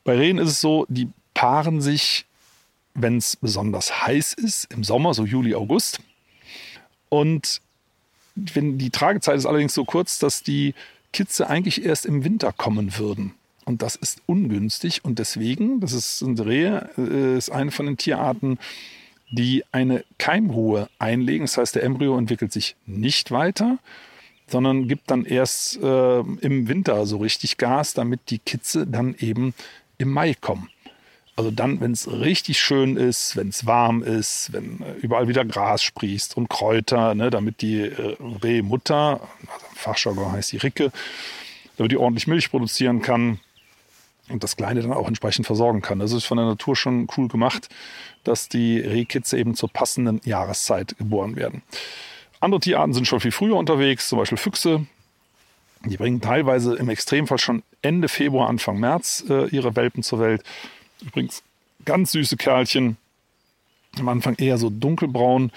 bei 0.04 0.16
Rehen 0.16 0.38
ist 0.38 0.50
es 0.50 0.62
so, 0.62 0.86
die 0.88 1.10
paaren 1.34 1.82
sich, 1.82 2.28
wenn 2.94 3.18
es 3.18 3.38
besonders 3.38 4.06
heiß 4.06 4.34
ist, 4.34 4.72
im 4.72 4.84
Sommer, 4.84 5.16
so 5.16 5.26
Juli, 5.26 5.56
August. 5.56 6.00
Und 7.10 7.60
wenn 8.36 8.78
die 8.78 8.92
Tragezeit 8.92 9.38
ist 9.38 9.48
allerdings 9.48 9.74
so 9.74 9.84
kurz, 9.84 10.20
dass 10.20 10.44
die 10.44 10.76
Kitze 11.14 11.50
eigentlich 11.50 11.86
erst 11.86 12.06
im 12.06 12.26
Winter 12.26 12.52
kommen 12.52 12.98
würden. 12.98 13.34
Und 13.66 13.82
das 13.82 13.96
ist 13.96 14.22
ungünstig. 14.26 15.06
Und 15.06 15.20
deswegen, 15.20 15.80
das 15.80 15.94
ist 15.94 16.22
ein 16.22 16.38
Rehe, 16.38 16.90
äh, 16.98 17.38
ist 17.38 17.50
eine 17.50 17.72
von 17.72 17.86
den 17.86 17.98
Tierarten, 17.98 18.60
die 19.32 19.64
eine 19.72 20.04
Keimruhe 20.18 20.90
einlegen. 21.00 21.46
Das 21.46 21.58
heißt, 21.58 21.76
der 21.76 21.84
Embryo 21.84 22.18
entwickelt 22.18 22.52
sich 22.52 22.76
nicht 22.86 23.32
weiter, 23.32 23.80
sondern 24.48 24.88
gibt 24.88 25.10
dann 25.10 25.26
erst 25.26 25.82
äh, 25.82 26.20
im 26.20 26.68
Winter 26.68 27.06
so 27.06 27.18
richtig 27.18 27.58
Gas, 27.58 27.94
damit 27.94 28.30
die 28.30 28.40
Kitze 28.40 28.86
dann 28.86 29.16
eben 29.18 29.54
im 29.98 30.12
Mai 30.12 30.34
kommen. 30.34 30.70
Also 31.36 31.50
dann, 31.50 31.82
wenn 31.82 31.92
es 31.92 32.12
richtig 32.12 32.60
schön 32.60 32.96
ist, 32.96 33.36
wenn 33.36 33.50
es 33.50 33.66
warm 33.66 34.04
ist, 34.04 34.54
wenn 34.54 34.82
äh, 34.82 34.94
überall 35.02 35.28
wieder 35.28 35.44
Gras 35.46 35.82
sprießt 35.82 36.38
und 36.38 36.50
Kräuter, 36.50 37.16
ne, 37.16 37.32
damit 37.32 37.62
die 37.62 37.82
äh, 37.82 38.18
Rehmutter, 38.44 39.20
also 39.42 39.66
Fachjargon 39.76 40.32
heißt 40.32 40.52
die 40.52 40.58
Ricke, 40.58 40.92
damit 41.78 41.92
die 41.92 41.98
ordentlich 41.98 42.28
Milch 42.28 42.52
produzieren 42.52 43.02
kann 43.02 43.40
und 44.30 44.44
das 44.44 44.56
Kleine 44.56 44.82
dann 44.82 44.94
auch 44.94 45.08
entsprechend 45.08 45.48
versorgen 45.48 45.82
kann. 45.82 46.00
Das 46.00 46.12
ist 46.12 46.26
von 46.26 46.38
der 46.38 46.46
Natur 46.46 46.76
schon 46.76 47.08
cool 47.18 47.28
gemacht, 47.28 47.68
dass 48.24 48.48
die 48.48 48.80
Rehkitze 48.80 49.38
eben 49.38 49.56
zur 49.56 49.70
passenden 49.70 50.22
Jahreszeit 50.24 50.98
geboren 51.00 51.36
werden. 51.36 51.64
Andere 52.40 52.60
Tierarten 52.62 52.94
sind 52.94 53.08
schon 53.08 53.20
viel 53.20 53.32
früher 53.32 53.56
unterwegs, 53.56 54.08
zum 54.08 54.20
Beispiel 54.20 54.38
Füchse. 54.38 54.86
Die 55.86 55.98
bringen 55.98 56.22
teilweise 56.22 56.76
im 56.76 56.90
Extremfall 56.90 57.40
schon 57.40 57.64
Ende 57.82 58.08
Februar, 58.08 58.50
Anfang 58.50 58.80
März 58.80 59.26
äh, 59.30 59.48
ihre 59.48 59.76
Welpen 59.76 60.04
zur 60.04 60.20
Welt. 60.20 60.44
Übrigens 61.06 61.44
ganz 61.86 62.12
süße 62.12 62.38
Kerlchen. 62.38 62.98
Am 64.00 64.10
Anfang 64.10 64.36
eher 64.36 64.58
so 64.58 64.70
dunkelbraun 64.70 65.52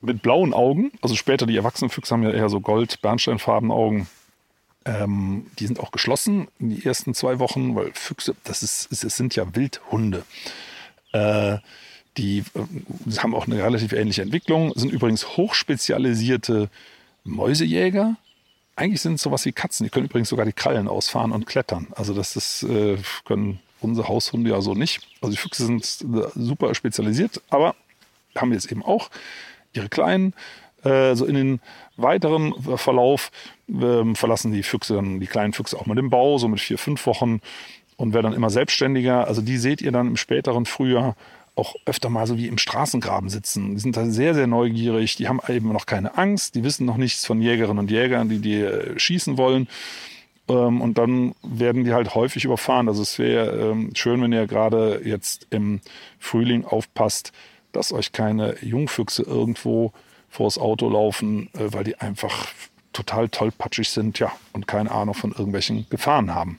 mit 0.00 0.22
blauen 0.22 0.54
Augen. 0.54 0.92
Also 1.02 1.16
später 1.16 1.46
die 1.46 1.56
erwachsenen 1.56 1.90
Füchse 1.90 2.14
haben 2.14 2.22
ja 2.22 2.30
eher 2.30 2.48
so 2.48 2.60
gold-bernsteinfarbene 2.60 3.72
Augen. 3.72 4.08
Ähm, 4.84 5.46
die 5.58 5.66
sind 5.66 5.80
auch 5.80 5.90
geschlossen 5.90 6.48
in 6.58 6.70
die 6.70 6.84
ersten 6.84 7.14
zwei 7.14 7.38
Wochen, 7.38 7.74
weil 7.74 7.92
Füchse, 7.92 8.34
das, 8.44 8.62
ist, 8.62 8.88
das 8.90 9.16
sind 9.16 9.36
ja 9.36 9.54
Wildhunde. 9.54 10.24
Äh, 11.12 11.58
die 12.16 12.44
äh, 12.54 13.16
haben 13.18 13.34
auch 13.34 13.46
eine 13.46 13.62
relativ 13.62 13.92
ähnliche 13.92 14.22
Entwicklung, 14.22 14.72
sind 14.74 14.92
übrigens 14.92 15.36
hochspezialisierte 15.36 16.70
Mäusejäger. 17.24 18.16
Eigentlich 18.76 19.02
sind 19.02 19.14
es 19.14 19.22
sowas 19.22 19.44
wie 19.44 19.52
Katzen. 19.52 19.84
Die 19.84 19.90
können 19.90 20.06
übrigens 20.06 20.30
sogar 20.30 20.46
die 20.46 20.54
Krallen 20.54 20.88
ausfahren 20.88 21.32
und 21.32 21.46
klettern. 21.46 21.88
Also 21.92 22.14
das 22.14 22.36
ist, 22.36 22.62
äh, 22.62 22.96
können 23.26 23.60
unsere 23.80 24.08
Haushunde 24.08 24.50
ja 24.50 24.60
so 24.60 24.74
nicht. 24.74 25.00
Also 25.20 25.32
die 25.32 25.38
Füchse 25.38 25.66
sind 25.66 25.84
super 26.34 26.74
spezialisiert, 26.74 27.40
aber 27.50 27.74
haben 28.36 28.52
jetzt 28.52 28.70
eben 28.70 28.84
auch 28.84 29.10
ihre 29.72 29.88
kleinen. 29.88 30.34
Äh, 30.84 31.14
so 31.14 31.26
in 31.26 31.34
den 31.34 31.60
weiteren 31.96 32.54
Verlauf 32.76 33.30
äh, 33.68 34.14
verlassen 34.14 34.52
die 34.52 34.62
Füchse 34.62 34.94
dann, 34.94 35.20
die 35.20 35.26
kleinen 35.26 35.52
Füchse 35.52 35.78
auch 35.78 35.86
mal 35.86 35.94
den 35.94 36.10
Bau, 36.10 36.38
so 36.38 36.48
mit 36.48 36.60
vier, 36.60 36.78
fünf 36.78 37.06
Wochen 37.06 37.40
und 37.96 38.14
werden 38.14 38.24
dann 38.24 38.34
immer 38.34 38.50
selbstständiger. 38.50 39.26
Also 39.26 39.42
die 39.42 39.58
seht 39.58 39.82
ihr 39.82 39.92
dann 39.92 40.08
im 40.08 40.16
späteren 40.16 40.64
Frühjahr 40.64 41.16
auch 41.54 41.74
öfter 41.84 42.08
mal 42.08 42.26
so 42.26 42.38
wie 42.38 42.46
im 42.46 42.58
Straßengraben 42.58 43.28
sitzen. 43.28 43.74
Die 43.74 43.80
sind 43.80 43.96
da 43.96 44.06
sehr, 44.06 44.34
sehr 44.34 44.46
neugierig. 44.46 45.16
Die 45.16 45.28
haben 45.28 45.40
eben 45.48 45.72
noch 45.72 45.84
keine 45.84 46.16
Angst. 46.16 46.54
Die 46.54 46.64
wissen 46.64 46.86
noch 46.86 46.96
nichts 46.96 47.26
von 47.26 47.42
Jägerinnen 47.42 47.78
und 47.78 47.90
Jägern, 47.90 48.28
die 48.28 48.38
die 48.38 48.60
äh, 48.60 48.98
schießen 48.98 49.36
wollen. 49.36 49.68
Ähm, 50.50 50.80
und 50.80 50.98
dann 50.98 51.34
werden 51.42 51.84
die 51.84 51.92
halt 51.92 52.14
häufig 52.14 52.44
überfahren. 52.44 52.88
Also 52.88 53.02
es 53.02 53.18
wäre 53.18 53.70
ähm, 53.70 53.92
schön, 53.94 54.20
wenn 54.20 54.32
ihr 54.32 54.46
gerade 54.46 55.00
jetzt 55.04 55.46
im 55.50 55.80
Frühling 56.18 56.64
aufpasst, 56.64 57.32
dass 57.72 57.92
euch 57.92 58.12
keine 58.12 58.56
Jungfüchse 58.60 59.22
irgendwo 59.22 59.92
vors 60.28 60.58
Auto 60.58 60.88
laufen, 60.88 61.48
äh, 61.54 61.72
weil 61.72 61.84
die 61.84 62.00
einfach 62.00 62.48
total 62.92 63.28
tollpatschig 63.28 63.88
sind, 63.88 64.18
ja, 64.18 64.32
und 64.52 64.66
keine 64.66 64.90
Ahnung 64.90 65.14
von 65.14 65.30
irgendwelchen 65.30 65.86
Gefahren 65.88 66.34
haben. 66.34 66.58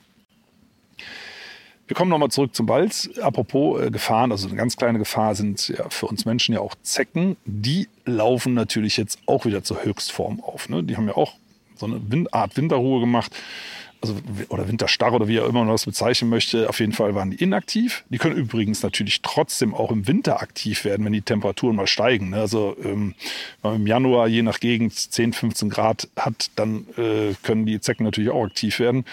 Wir 1.88 1.96
kommen 1.96 2.10
nochmal 2.10 2.32
zurück 2.32 2.56
zum 2.56 2.70
Wald. 2.70 3.20
Apropos 3.22 3.82
äh, 3.82 3.92
Gefahren, 3.92 4.32
also 4.32 4.48
eine 4.48 4.56
ganz 4.56 4.78
kleine 4.78 4.98
Gefahr 4.98 5.36
sind 5.36 5.68
ja 5.68 5.90
für 5.90 6.06
uns 6.06 6.24
Menschen 6.24 6.54
ja 6.54 6.62
auch 6.62 6.76
Zecken. 6.84 7.36
Die 7.44 7.90
laufen 8.06 8.54
natürlich 8.54 8.96
jetzt 8.96 9.20
auch 9.26 9.44
wieder 9.44 9.62
zur 9.66 9.84
Höchstform 9.84 10.42
auf. 10.42 10.70
Ne? 10.70 10.84
Die 10.84 10.96
haben 10.96 11.08
ja 11.08 11.18
auch 11.18 11.34
so 11.82 11.86
eine 11.88 12.34
Art 12.34 12.56
Winterruhe 12.58 13.02
gemacht 13.02 13.36
also 14.02 14.16
oder 14.50 14.68
Winterstarre 14.68 15.16
oder 15.16 15.28
wie 15.28 15.38
er 15.38 15.46
immer 15.46 15.60
man 15.60 15.70
das 15.70 15.86
bezeichnen 15.86 16.30
möchte, 16.30 16.68
auf 16.68 16.80
jeden 16.80 16.92
Fall 16.92 17.14
waren 17.16 17.32
die 17.32 17.42
inaktiv. 17.42 18.04
Die 18.10 18.18
können 18.18 18.36
übrigens 18.36 18.82
natürlich 18.82 19.22
trotzdem 19.22 19.74
auch 19.74 19.92
im 19.92 20.08
Winter 20.08 20.42
aktiv 20.42 20.86
werden, 20.86 21.06
wenn 21.06 21.14
die 21.14 21.22
Temperaturen 21.22 21.76
mal 21.76 21.88
steigen. 21.88 22.32
Ne? 22.32 22.38
Also 22.38 22.76
ähm, 22.84 23.14
im 23.64 23.86
Januar 23.86 24.28
je 24.28 24.42
nach 24.42 24.60
Gegend 24.60 24.94
10, 24.94 25.34
15 25.34 25.70
Grad 25.70 26.10
hat, 26.16 26.50
dann 26.56 26.88
äh, 26.98 27.36
können 27.44 27.66
die 27.66 27.80
Zecken 27.80 28.04
natürlich 28.04 28.32
auch 28.32 28.46
aktiv 28.46 28.80
werden. 28.80 29.06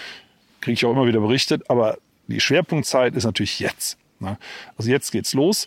Kriege 0.60 0.74
ich 0.74 0.86
auch 0.86 0.92
immer 0.92 1.06
wieder 1.06 1.20
berichtet. 1.20 1.68
Aber 1.68 1.98
die 2.26 2.40
Schwerpunktzeit 2.40 3.14
ist 3.14 3.24
natürlich 3.24 3.60
jetzt. 3.60 3.98
Ne? 4.20 4.38
Also 4.76 4.90
jetzt 4.90 5.12
geht's 5.12 5.34
los. 5.34 5.66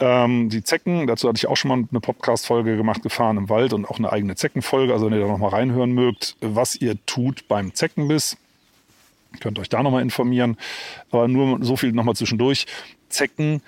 Ähm, 0.00 0.48
die 0.48 0.64
Zecken, 0.64 1.06
dazu 1.06 1.28
hatte 1.28 1.36
ich 1.36 1.46
auch 1.46 1.56
schon 1.56 1.68
mal 1.68 1.86
eine 1.90 2.00
Podcast-Folge 2.00 2.76
gemacht, 2.76 3.02
Gefahren 3.02 3.36
im 3.36 3.48
Wald 3.48 3.72
und 3.72 3.86
auch 3.86 3.98
eine 3.98 4.10
eigene 4.12 4.34
Zeckenfolge. 4.34 4.92
Also 4.92 5.06
wenn 5.06 5.14
ihr 5.14 5.20
da 5.20 5.28
nochmal 5.28 5.50
reinhören 5.50 5.92
mögt, 5.92 6.36
was 6.40 6.76
ihr 6.76 6.96
tut 7.06 7.46
beim 7.48 7.74
Zeckenbiss, 7.74 8.36
könnt 9.40 9.58
euch 9.58 9.68
da 9.68 9.82
nochmal 9.82 10.02
informieren. 10.02 10.56
Aber 11.10 11.28
nur 11.28 11.64
so 11.64 11.76
viel 11.76 11.92
nochmal 11.92 12.16
zwischendurch. 12.16 12.66
Zecken, 13.08 13.62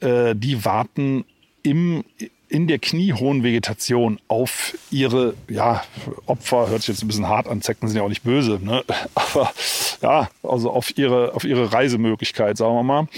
äh, 0.00 0.34
die 0.34 0.64
warten 0.64 1.24
im, 1.62 2.04
in 2.48 2.68
der 2.68 2.78
kniehohen 2.78 3.42
Vegetation 3.42 4.20
auf 4.28 4.76
ihre 4.90 5.34
ja, 5.48 5.82
Opfer, 6.26 6.68
hört 6.68 6.82
sich 6.82 6.88
jetzt 6.88 7.02
ein 7.02 7.08
bisschen 7.08 7.28
hart 7.28 7.48
an, 7.48 7.62
Zecken 7.62 7.88
sind 7.88 7.96
ja 7.96 8.02
auch 8.02 8.08
nicht 8.08 8.24
böse, 8.24 8.58
ne? 8.62 8.84
aber 9.14 9.52
ja, 10.02 10.28
also 10.42 10.70
auf 10.70 10.96
ihre, 10.98 11.34
auf 11.34 11.44
ihre 11.44 11.72
Reisemöglichkeit, 11.72 12.58
sagen 12.58 12.74
wir 12.74 12.82
mal 12.82 13.08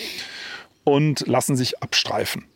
und 0.84 1.26
lassen 1.26 1.56
sich 1.56 1.82
abstreifen. 1.82 2.46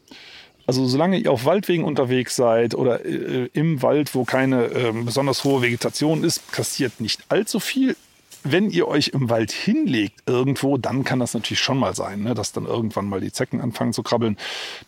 Also 0.69 0.87
solange 0.87 1.17
ihr 1.17 1.33
auf 1.33 1.47
Waldwegen 1.47 1.85
unterwegs 1.85 2.37
seid 2.37 2.75
oder 2.75 3.03
äh, 3.07 3.49
im 3.55 3.81
Wald, 3.81 4.14
wo 4.14 4.25
keine 4.25 4.67
äh, 4.67 4.93
besonders 4.93 5.43
hohe 5.43 5.62
Vegetation 5.62 6.23
ist, 6.23 6.53
passiert 6.53 7.01
nicht 7.01 7.23
allzu 7.31 7.59
viel. 7.59 7.97
Wenn 8.45 8.71
ihr 8.71 8.87
euch 8.87 9.09
im 9.09 9.31
Wald 9.31 9.51
hinlegt 9.51 10.21
irgendwo, 10.27 10.77
dann 10.77 11.05
kann 11.05 11.21
das 11.21 11.33
natürlich 11.33 11.61
schon 11.61 11.79
mal 11.79 11.95
sein, 11.95 12.23
ne, 12.23 12.35
dass 12.35 12.53
dann 12.53 12.67
irgendwann 12.67 13.07
mal 13.07 13.21
die 13.21 13.33
Zecken 13.33 13.62
anfangen 13.62 13.95
zu 13.95 14.03
krabbeln. 14.03 14.37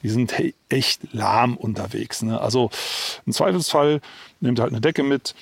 Die 0.02 0.10
sind 0.10 0.36
hey, 0.36 0.54
echt 0.68 1.00
lahm 1.12 1.56
unterwegs. 1.56 2.20
Ne? 2.20 2.38
Also 2.38 2.70
im 3.24 3.32
Zweifelsfall 3.32 4.02
nehmt 4.40 4.60
halt 4.60 4.72
eine 4.72 4.82
Decke 4.82 5.02
mit, 5.02 5.34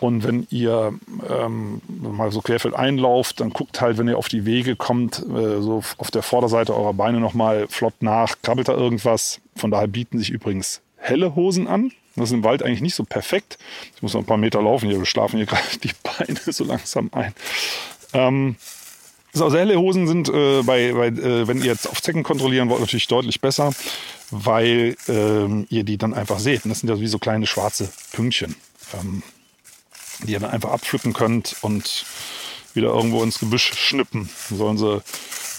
und 0.00 0.24
wenn 0.24 0.46
ihr 0.50 0.94
ähm, 1.28 1.82
mal 2.00 2.32
so 2.32 2.40
querfeld 2.40 2.74
einlauft, 2.74 3.40
dann 3.40 3.50
guckt 3.50 3.80
halt, 3.80 3.98
wenn 3.98 4.08
ihr 4.08 4.16
auf 4.16 4.28
die 4.28 4.46
Wege 4.46 4.74
kommt, 4.76 5.18
äh, 5.18 5.60
so 5.60 5.82
auf 5.98 6.10
der 6.10 6.22
Vorderseite 6.22 6.74
eurer 6.74 6.94
Beine 6.94 7.20
nochmal 7.20 7.66
flott 7.68 7.94
nach, 8.00 8.36
krabbelt 8.42 8.68
da 8.68 8.72
irgendwas. 8.72 9.40
Von 9.56 9.70
daher 9.70 9.88
bieten 9.88 10.18
sich 10.18 10.30
übrigens 10.30 10.80
helle 10.96 11.34
Hosen 11.34 11.68
an. 11.68 11.92
Das 12.16 12.30
ist 12.30 12.32
im 12.32 12.44
Wald 12.44 12.62
eigentlich 12.62 12.80
nicht 12.80 12.94
so 12.94 13.04
perfekt. 13.04 13.58
Ich 13.94 14.02
muss 14.02 14.14
noch 14.14 14.22
ein 14.22 14.26
paar 14.26 14.36
Meter 14.36 14.62
laufen, 14.62 14.88
hier 14.88 15.04
schlafen 15.04 15.36
hier 15.36 15.46
gerade 15.46 15.78
die 15.82 15.92
Beine 16.02 16.40
so 16.46 16.64
langsam 16.64 17.10
ein. 17.12 17.34
Ähm, 18.12 18.56
also 19.34 19.52
helle 19.54 19.78
Hosen 19.78 20.08
sind, 20.08 20.28
äh, 20.28 20.62
bei, 20.62 20.92
bei, 20.92 21.06
äh, 21.08 21.46
wenn 21.46 21.58
ihr 21.58 21.66
jetzt 21.66 21.88
auf 21.88 22.02
Zecken 22.02 22.22
kontrollieren 22.22 22.68
wollt, 22.68 22.80
natürlich 22.80 23.06
deutlich 23.06 23.40
besser, 23.40 23.72
weil 24.30 24.96
ähm, 25.08 25.66
ihr 25.70 25.84
die 25.84 25.98
dann 25.98 26.14
einfach 26.14 26.38
seht. 26.38 26.64
Und 26.64 26.70
das 26.70 26.80
sind 26.80 26.88
ja 26.88 26.98
wie 26.98 27.06
so 27.06 27.18
kleine 27.18 27.46
schwarze 27.46 27.90
Pünktchen. 28.12 28.56
Ähm, 28.98 29.22
die 30.24 30.32
ihr 30.32 30.40
dann 30.40 30.50
einfach 30.50 30.70
abpflücken 30.70 31.12
könnt 31.12 31.56
und 31.62 32.04
wieder 32.74 32.88
irgendwo 32.88 33.22
ins 33.22 33.38
Gebüsch 33.38 33.72
schnippen. 33.74 34.28
Sollen 34.50 34.78
sie 34.78 35.02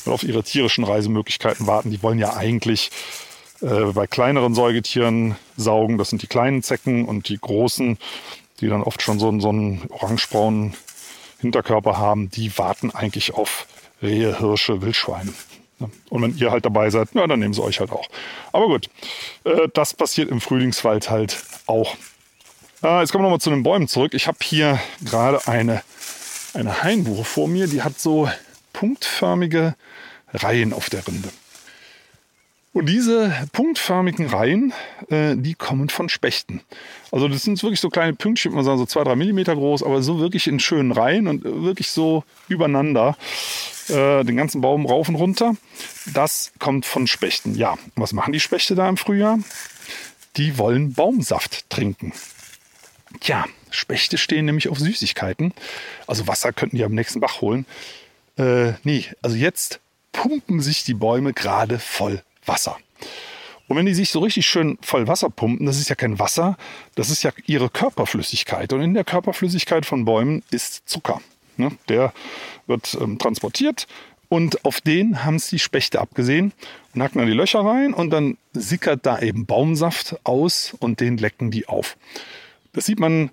auf 0.05 0.23
ihre 0.23 0.43
tierischen 0.43 0.83
Reisemöglichkeiten 0.83 1.67
warten. 1.67 1.91
Die 1.91 2.01
wollen 2.01 2.19
ja 2.19 2.35
eigentlich 2.35 2.89
äh, 3.61 3.85
bei 3.93 4.07
kleineren 4.07 4.55
Säugetieren 4.55 5.35
saugen. 5.57 5.97
Das 5.97 6.09
sind 6.09 6.21
die 6.21 6.27
kleinen 6.27 6.63
Zecken 6.63 7.05
und 7.05 7.29
die 7.29 7.37
großen, 7.37 7.97
die 8.59 8.67
dann 8.67 8.83
oft 8.83 9.01
schon 9.01 9.19
so, 9.19 9.39
so 9.39 9.49
einen 9.49 9.83
orangebraunen 9.89 10.75
Hinterkörper 11.39 11.97
haben, 11.97 12.29
die 12.29 12.57
warten 12.57 12.91
eigentlich 12.91 13.33
auf 13.33 13.67
Rehe, 14.01 14.37
Hirsche, 14.39 14.81
Wildschweine. 14.81 15.33
Und 16.09 16.21
wenn 16.21 16.37
ihr 16.37 16.51
halt 16.51 16.65
dabei 16.65 16.89
seid, 16.91 17.09
ja, 17.13 17.25
dann 17.25 17.39
nehmen 17.39 17.53
sie 17.53 17.63
euch 17.63 17.79
halt 17.79 17.91
auch. 17.91 18.07
Aber 18.51 18.67
gut, 18.67 18.89
äh, 19.43 19.67
das 19.73 19.93
passiert 19.93 20.29
im 20.29 20.41
Frühlingswald 20.41 21.09
halt 21.09 21.43
auch. 21.65 21.95
Äh, 22.83 23.01
jetzt 23.01 23.11
kommen 23.11 23.23
wir 23.23 23.27
nochmal 23.27 23.41
zu 23.41 23.51
den 23.51 23.63
Bäumen 23.63 23.87
zurück. 23.87 24.13
Ich 24.13 24.27
habe 24.27 24.39
hier 24.41 24.79
gerade 25.03 25.47
eine, 25.47 25.83
eine 26.53 26.83
Hainbuche 26.83 27.23
vor 27.23 27.47
mir, 27.47 27.67
die 27.67 27.83
hat 27.83 27.99
so 27.99 28.29
punktförmige 28.73 29.75
Reihen 30.33 30.73
auf 30.73 30.89
der 30.89 31.05
Rinde. 31.07 31.29
Und 32.73 32.87
diese 32.87 33.33
punktförmigen 33.51 34.27
Reihen, 34.27 34.73
äh, 35.09 35.35
die 35.35 35.55
kommen 35.55 35.89
von 35.89 36.07
Spechten. 36.07 36.61
Also 37.11 37.27
das 37.27 37.43
sind 37.43 37.61
wirklich 37.61 37.81
so 37.81 37.89
kleine 37.89 38.13
Pünktchen, 38.13 38.53
man 38.53 38.63
sagen 38.63 38.77
so 38.77 38.85
zwei, 38.85 39.03
drei 39.03 39.15
Millimeter 39.15 39.53
groß, 39.55 39.83
aber 39.83 40.01
so 40.01 40.19
wirklich 40.19 40.47
in 40.47 40.59
schönen 40.59 40.93
Reihen 40.93 41.27
und 41.27 41.43
wirklich 41.43 41.91
so 41.91 42.23
übereinander 42.47 43.17
äh, 43.89 44.23
den 44.23 44.37
ganzen 44.37 44.61
Baum 44.61 44.85
rauf 44.85 45.09
und 45.09 45.15
runter. 45.15 45.55
Das 46.13 46.53
kommt 46.59 46.85
von 46.85 47.07
Spechten. 47.07 47.55
Ja, 47.55 47.77
was 47.95 48.13
machen 48.13 48.31
die 48.31 48.39
Spechte 48.39 48.73
da 48.73 48.87
im 48.87 48.95
Frühjahr? 48.95 49.37
Die 50.37 50.57
wollen 50.57 50.93
Baumsaft 50.93 51.69
trinken. 51.69 52.13
Tja, 53.21 53.45
Spechte 53.69 54.17
stehen 54.17 54.45
nämlich 54.45 54.67
auf 54.67 54.79
Süßigkeiten. 54.79 55.53
Also 56.07 56.27
Wasser 56.27 56.51
könnten 56.51 56.75
die 56.75 56.83
am 56.83 56.93
nächsten 56.93 57.19
Bach 57.19 57.39
holen. 57.41 57.65
Äh, 58.37 58.73
nee, 58.83 59.05
also 59.21 59.35
jetzt 59.35 59.79
pumpen 60.11 60.59
sich 60.59 60.83
die 60.83 60.95
Bäume 60.95 61.31
gerade 61.31 61.79
voll 61.79 62.23
Wasser. 62.45 62.77
Und 63.67 63.77
wenn 63.77 63.85
die 63.85 63.93
sich 63.93 64.09
so 64.09 64.19
richtig 64.19 64.47
schön 64.47 64.77
voll 64.81 65.07
Wasser 65.07 65.29
pumpen, 65.29 65.65
das 65.65 65.79
ist 65.79 65.87
ja 65.87 65.95
kein 65.95 66.19
Wasser, 66.19 66.57
das 66.95 67.09
ist 67.09 67.23
ja 67.23 67.31
ihre 67.45 67.69
Körperflüssigkeit. 67.69 68.73
Und 68.73 68.81
in 68.81 68.93
der 68.93 69.03
Körperflüssigkeit 69.03 69.85
von 69.85 70.03
Bäumen 70.03 70.43
ist 70.51 70.89
Zucker. 70.89 71.21
Ne? 71.57 71.71
Der 71.87 72.13
wird 72.67 72.97
ähm, 72.99 73.19
transportiert 73.19 73.87
und 74.29 74.65
auf 74.65 74.81
den 74.81 75.23
haben 75.23 75.35
es 75.35 75.49
die 75.49 75.59
Spechte 75.59 76.01
abgesehen 76.01 76.53
und 76.95 77.03
hacken 77.03 77.19
da 77.19 77.25
die 77.25 77.33
Löcher 77.33 77.59
rein 77.59 77.93
und 77.93 78.09
dann 78.09 78.37
sickert 78.53 79.05
da 79.05 79.19
eben 79.19 79.45
Baumsaft 79.45 80.19
aus 80.23 80.75
und 80.79 80.99
den 80.99 81.17
lecken 81.17 81.51
die 81.51 81.67
auf. 81.67 81.97
Das 82.73 82.85
sieht 82.85 82.99
man 82.99 83.31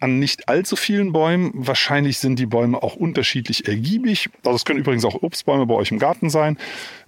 an 0.00 0.18
nicht 0.18 0.48
allzu 0.48 0.76
vielen 0.76 1.12
Bäumen. 1.12 1.50
Wahrscheinlich 1.54 2.18
sind 2.18 2.38
die 2.38 2.46
Bäume 2.46 2.82
auch 2.82 2.94
unterschiedlich 2.94 3.66
ergiebig. 3.66 4.30
Also 4.44 4.56
es 4.56 4.64
können 4.64 4.78
übrigens 4.78 5.04
auch 5.04 5.22
Obstbäume 5.22 5.66
bei 5.66 5.74
euch 5.74 5.90
im 5.90 5.98
Garten 5.98 6.30
sein. 6.30 6.56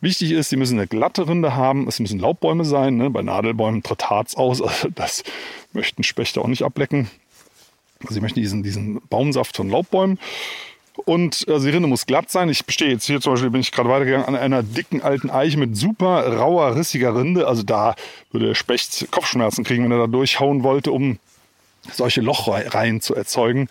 Wichtig 0.00 0.32
ist, 0.32 0.50
sie 0.50 0.56
müssen 0.56 0.78
eine 0.78 0.88
glatte 0.88 1.28
Rinde 1.28 1.54
haben. 1.54 1.86
Es 1.86 2.00
müssen 2.00 2.18
Laubbäume 2.18 2.64
sein. 2.64 2.96
Ne? 2.96 3.10
Bei 3.10 3.22
Nadelbäumen 3.22 3.82
tritt 3.82 4.10
Harz 4.10 4.34
aus. 4.34 4.60
Also 4.70 4.88
das 4.94 5.22
möchten 5.72 6.02
Spechte 6.02 6.40
auch 6.40 6.46
nicht 6.46 6.62
ablecken. 6.62 7.10
Also 8.02 8.14
sie 8.14 8.20
möchten 8.20 8.40
diesen, 8.40 8.62
diesen 8.62 9.00
Baumsaft 9.08 9.56
von 9.56 9.68
Laubbäumen. 9.68 10.18
Und 11.04 11.46
also 11.48 11.66
die 11.66 11.72
Rinde 11.72 11.88
muss 11.88 12.06
glatt 12.06 12.30
sein. 12.30 12.48
Ich 12.48 12.64
stehe 12.68 12.90
jetzt 12.90 13.06
hier 13.06 13.20
zum 13.20 13.34
Beispiel, 13.34 13.50
bin 13.50 13.60
ich 13.60 13.72
gerade 13.72 13.88
weitergegangen, 13.88 14.26
an 14.26 14.36
einer 14.36 14.62
dicken 14.62 15.02
alten 15.02 15.30
Eiche 15.30 15.58
mit 15.58 15.76
super 15.76 16.36
rauer, 16.36 16.76
rissiger 16.76 17.14
Rinde. 17.14 17.46
Also 17.46 17.62
da 17.62 17.94
würde 18.32 18.48
der 18.48 18.54
Specht 18.54 19.08
Kopfschmerzen 19.10 19.64
kriegen, 19.64 19.84
wenn 19.84 19.92
er 19.92 19.98
da 19.98 20.06
durchhauen 20.06 20.62
wollte, 20.62 20.92
um 20.92 21.18
solche 21.92 22.20
Lochreihen 22.20 23.00
zu 23.00 23.14
erzeugen. 23.14 23.68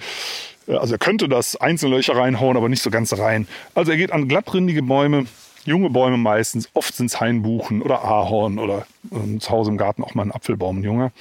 Äh, 0.68 0.76
also 0.76 0.96
er 0.96 1.00
könnte 1.00 1.28
das 1.28 1.56
einzelne 1.56 1.96
Löcher 1.96 2.16
reinhauen, 2.16 2.58
aber 2.58 2.70
nicht 2.70 2.82
so 2.82 2.90
ganz 2.90 3.18
rein. 3.18 3.48
Also 3.76 3.92
er 3.92 3.98
geht 3.98 4.12
an 4.12 4.28
glattrindige 4.28 4.84
Bäume, 4.84 5.26
junge 5.66 5.90
Bäume 5.90 6.18
meistens. 6.18 6.70
Oft 6.74 6.96
sind 6.96 7.08
es 7.08 7.20
Hainbuchen 7.20 7.82
oder 7.82 8.04
Ahorn 8.04 8.60
oder 8.60 8.86
ähm, 9.12 9.40
zu 9.40 9.50
Hause 9.50 9.72
im 9.72 9.78
Garten 9.78 10.04
auch 10.04 10.16
mal 10.16 10.24
ein 10.24 10.32
Apfelbaum, 10.32 10.80
ein 10.80 10.84
junger. 10.84 11.12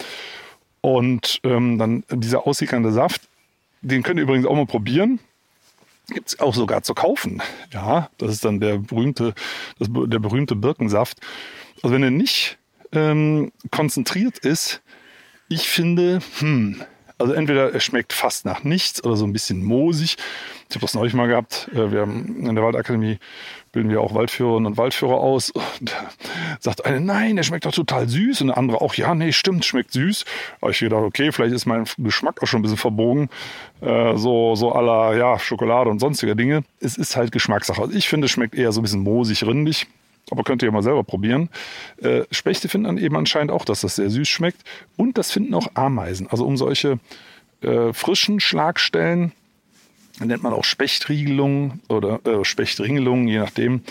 Und 0.80 1.40
ähm, 1.44 1.78
dann 1.78 2.04
dieser 2.10 2.46
aussickernde 2.46 2.92
Saft, 2.92 3.22
den 3.82 4.02
könnt 4.02 4.18
ihr 4.18 4.22
übrigens 4.22 4.46
auch 4.46 4.54
mal 4.54 4.66
probieren. 4.66 5.20
Gibt 6.10 6.28
es 6.28 6.40
auch 6.40 6.54
sogar 6.54 6.82
zu 6.82 6.94
kaufen. 6.94 7.42
Ja, 7.72 8.08
das 8.16 8.30
ist 8.32 8.44
dann 8.44 8.60
der 8.60 8.78
berühmte, 8.78 9.34
das, 9.78 9.88
der 9.90 10.18
berühmte 10.18 10.56
Birkensaft. 10.56 11.18
Also 11.82 11.94
wenn 11.94 12.02
er 12.02 12.10
nicht 12.10 12.58
ähm, 12.92 13.52
konzentriert 13.70 14.38
ist, 14.38 14.80
ich 15.48 15.68
finde, 15.68 16.20
hm, 16.38 16.82
also 17.18 17.32
entweder 17.32 17.72
er 17.72 17.80
schmeckt 17.80 18.12
fast 18.12 18.44
nach 18.44 18.62
nichts 18.62 19.02
oder 19.02 19.16
so 19.16 19.24
ein 19.24 19.32
bisschen 19.32 19.64
moosig. 19.64 20.16
Ich 20.68 20.76
habe 20.76 20.82
das 20.82 20.94
neulich 20.94 21.14
mal 21.14 21.26
gehabt. 21.26 21.68
Äh, 21.72 21.90
wir 21.90 22.02
haben 22.02 22.46
in 22.46 22.54
der 22.54 22.62
Waldakademie 22.62 23.18
bilden 23.72 23.90
wir 23.90 24.00
auch 24.00 24.14
Waldführerinnen 24.14 24.66
und 24.66 24.76
Waldführer 24.76 25.18
aus. 25.18 25.50
Und 25.50 25.94
sagt 26.60 26.84
eine, 26.84 27.00
nein, 27.00 27.36
der 27.36 27.42
schmeckt 27.42 27.66
doch 27.66 27.72
total 27.72 28.08
süß. 28.08 28.40
Und 28.40 28.48
der 28.48 28.58
andere 28.58 28.80
auch, 28.80 28.94
ja, 28.94 29.14
nee, 29.14 29.32
stimmt, 29.32 29.64
schmeckt 29.64 29.92
süß. 29.92 30.24
Aber 30.60 30.70
ich 30.70 30.78
gedacht, 30.78 31.02
okay, 31.02 31.32
vielleicht 31.32 31.54
ist 31.54 31.66
mein 31.66 31.84
Geschmack 31.98 32.42
auch 32.42 32.46
schon 32.46 32.60
ein 32.60 32.62
bisschen 32.62 32.78
verbogen. 32.78 33.28
Äh, 33.80 34.16
so, 34.16 34.54
so 34.54 34.72
aller, 34.72 35.16
ja, 35.16 35.38
Schokolade 35.38 35.90
und 35.90 36.00
sonstiger 36.00 36.34
Dinge. 36.34 36.64
Es 36.80 36.96
ist 36.96 37.16
halt 37.16 37.32
Geschmackssache. 37.32 37.80
Also 37.80 37.94
ich 37.94 38.08
finde, 38.08 38.26
es 38.26 38.30
schmeckt 38.30 38.54
eher 38.54 38.72
so 38.72 38.80
ein 38.80 38.82
bisschen 38.82 39.02
moosig, 39.02 39.44
rindig. 39.46 39.86
Aber 40.30 40.42
könnt 40.42 40.62
ihr 40.62 40.70
mal 40.70 40.82
selber 40.82 41.04
probieren. 41.04 41.48
Äh, 42.02 42.22
Spechte 42.30 42.68
finden 42.68 42.86
dann 42.86 42.98
eben 42.98 43.16
anscheinend 43.16 43.50
auch, 43.50 43.64
dass 43.64 43.80
das 43.80 43.96
sehr 43.96 44.10
süß 44.10 44.28
schmeckt. 44.28 44.62
Und 44.96 45.18
das 45.18 45.30
finden 45.30 45.54
auch 45.54 45.68
Ameisen. 45.74 46.28
Also 46.30 46.44
um 46.44 46.56
solche 46.56 46.98
äh, 47.62 47.92
frischen 47.92 48.40
Schlagstellen 48.40 49.32
nennt 50.20 50.42
man 50.42 50.52
auch 50.52 50.64
Spechtriegelungen 50.64 51.80
oder 51.88 52.20
äh, 52.26 52.44
Spechtringelungen, 52.44 53.28
je 53.28 53.38
nachdem, 53.38 53.82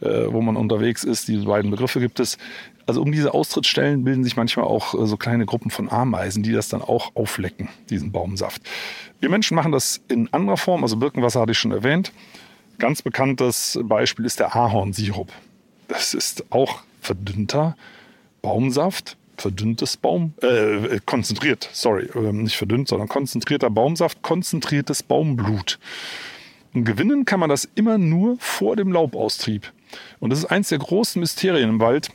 äh, 0.00 0.26
wo 0.28 0.40
man 0.40 0.56
unterwegs 0.56 1.04
ist. 1.04 1.28
Diese 1.28 1.44
beiden 1.44 1.70
Begriffe 1.70 2.00
gibt 2.00 2.20
es. 2.20 2.38
Also 2.86 3.00
um 3.00 3.12
diese 3.12 3.32
Austrittsstellen 3.34 4.04
bilden 4.04 4.24
sich 4.24 4.36
manchmal 4.36 4.66
auch 4.66 4.94
äh, 4.94 5.06
so 5.06 5.16
kleine 5.16 5.46
Gruppen 5.46 5.70
von 5.70 5.90
Ameisen, 5.90 6.42
die 6.42 6.52
das 6.52 6.68
dann 6.68 6.82
auch 6.82 7.14
auflecken, 7.14 7.68
diesen 7.90 8.12
Baumsaft. 8.12 8.62
Wir 9.20 9.28
Menschen 9.28 9.54
machen 9.54 9.72
das 9.72 10.00
in 10.08 10.32
anderer 10.32 10.56
Form. 10.56 10.82
Also 10.82 10.96
Birkenwasser 10.96 11.40
hatte 11.40 11.52
ich 11.52 11.58
schon 11.58 11.72
erwähnt. 11.72 12.12
Ganz 12.78 13.02
bekanntes 13.02 13.78
Beispiel 13.82 14.24
ist 14.24 14.40
der 14.40 14.56
Ahornsirup. 14.56 15.30
Das 15.88 16.14
ist 16.14 16.44
auch 16.50 16.82
verdünnter 17.00 17.76
Baumsaft, 18.40 19.16
verdünntes 19.36 19.96
Baum, 19.96 20.34
äh, 20.42 21.00
konzentriert, 21.04 21.68
sorry, 21.72 22.08
äh, 22.14 22.32
nicht 22.32 22.56
verdünnt, 22.56 22.88
sondern 22.88 23.08
konzentrierter 23.08 23.70
Baumsaft, 23.70 24.22
konzentriertes 24.22 25.02
Baumblut. 25.02 25.78
Und 26.74 26.84
gewinnen 26.84 27.24
kann 27.24 27.40
man 27.40 27.50
das 27.50 27.68
immer 27.74 27.98
nur 27.98 28.36
vor 28.38 28.76
dem 28.76 28.92
Laubaustrieb. 28.92 29.72
Und 30.20 30.30
das 30.30 30.40
ist 30.40 30.46
eins 30.46 30.70
der 30.70 30.78
großen 30.78 31.20
Mysterien 31.20 31.68
im 31.68 31.80
Wald, 31.80 32.10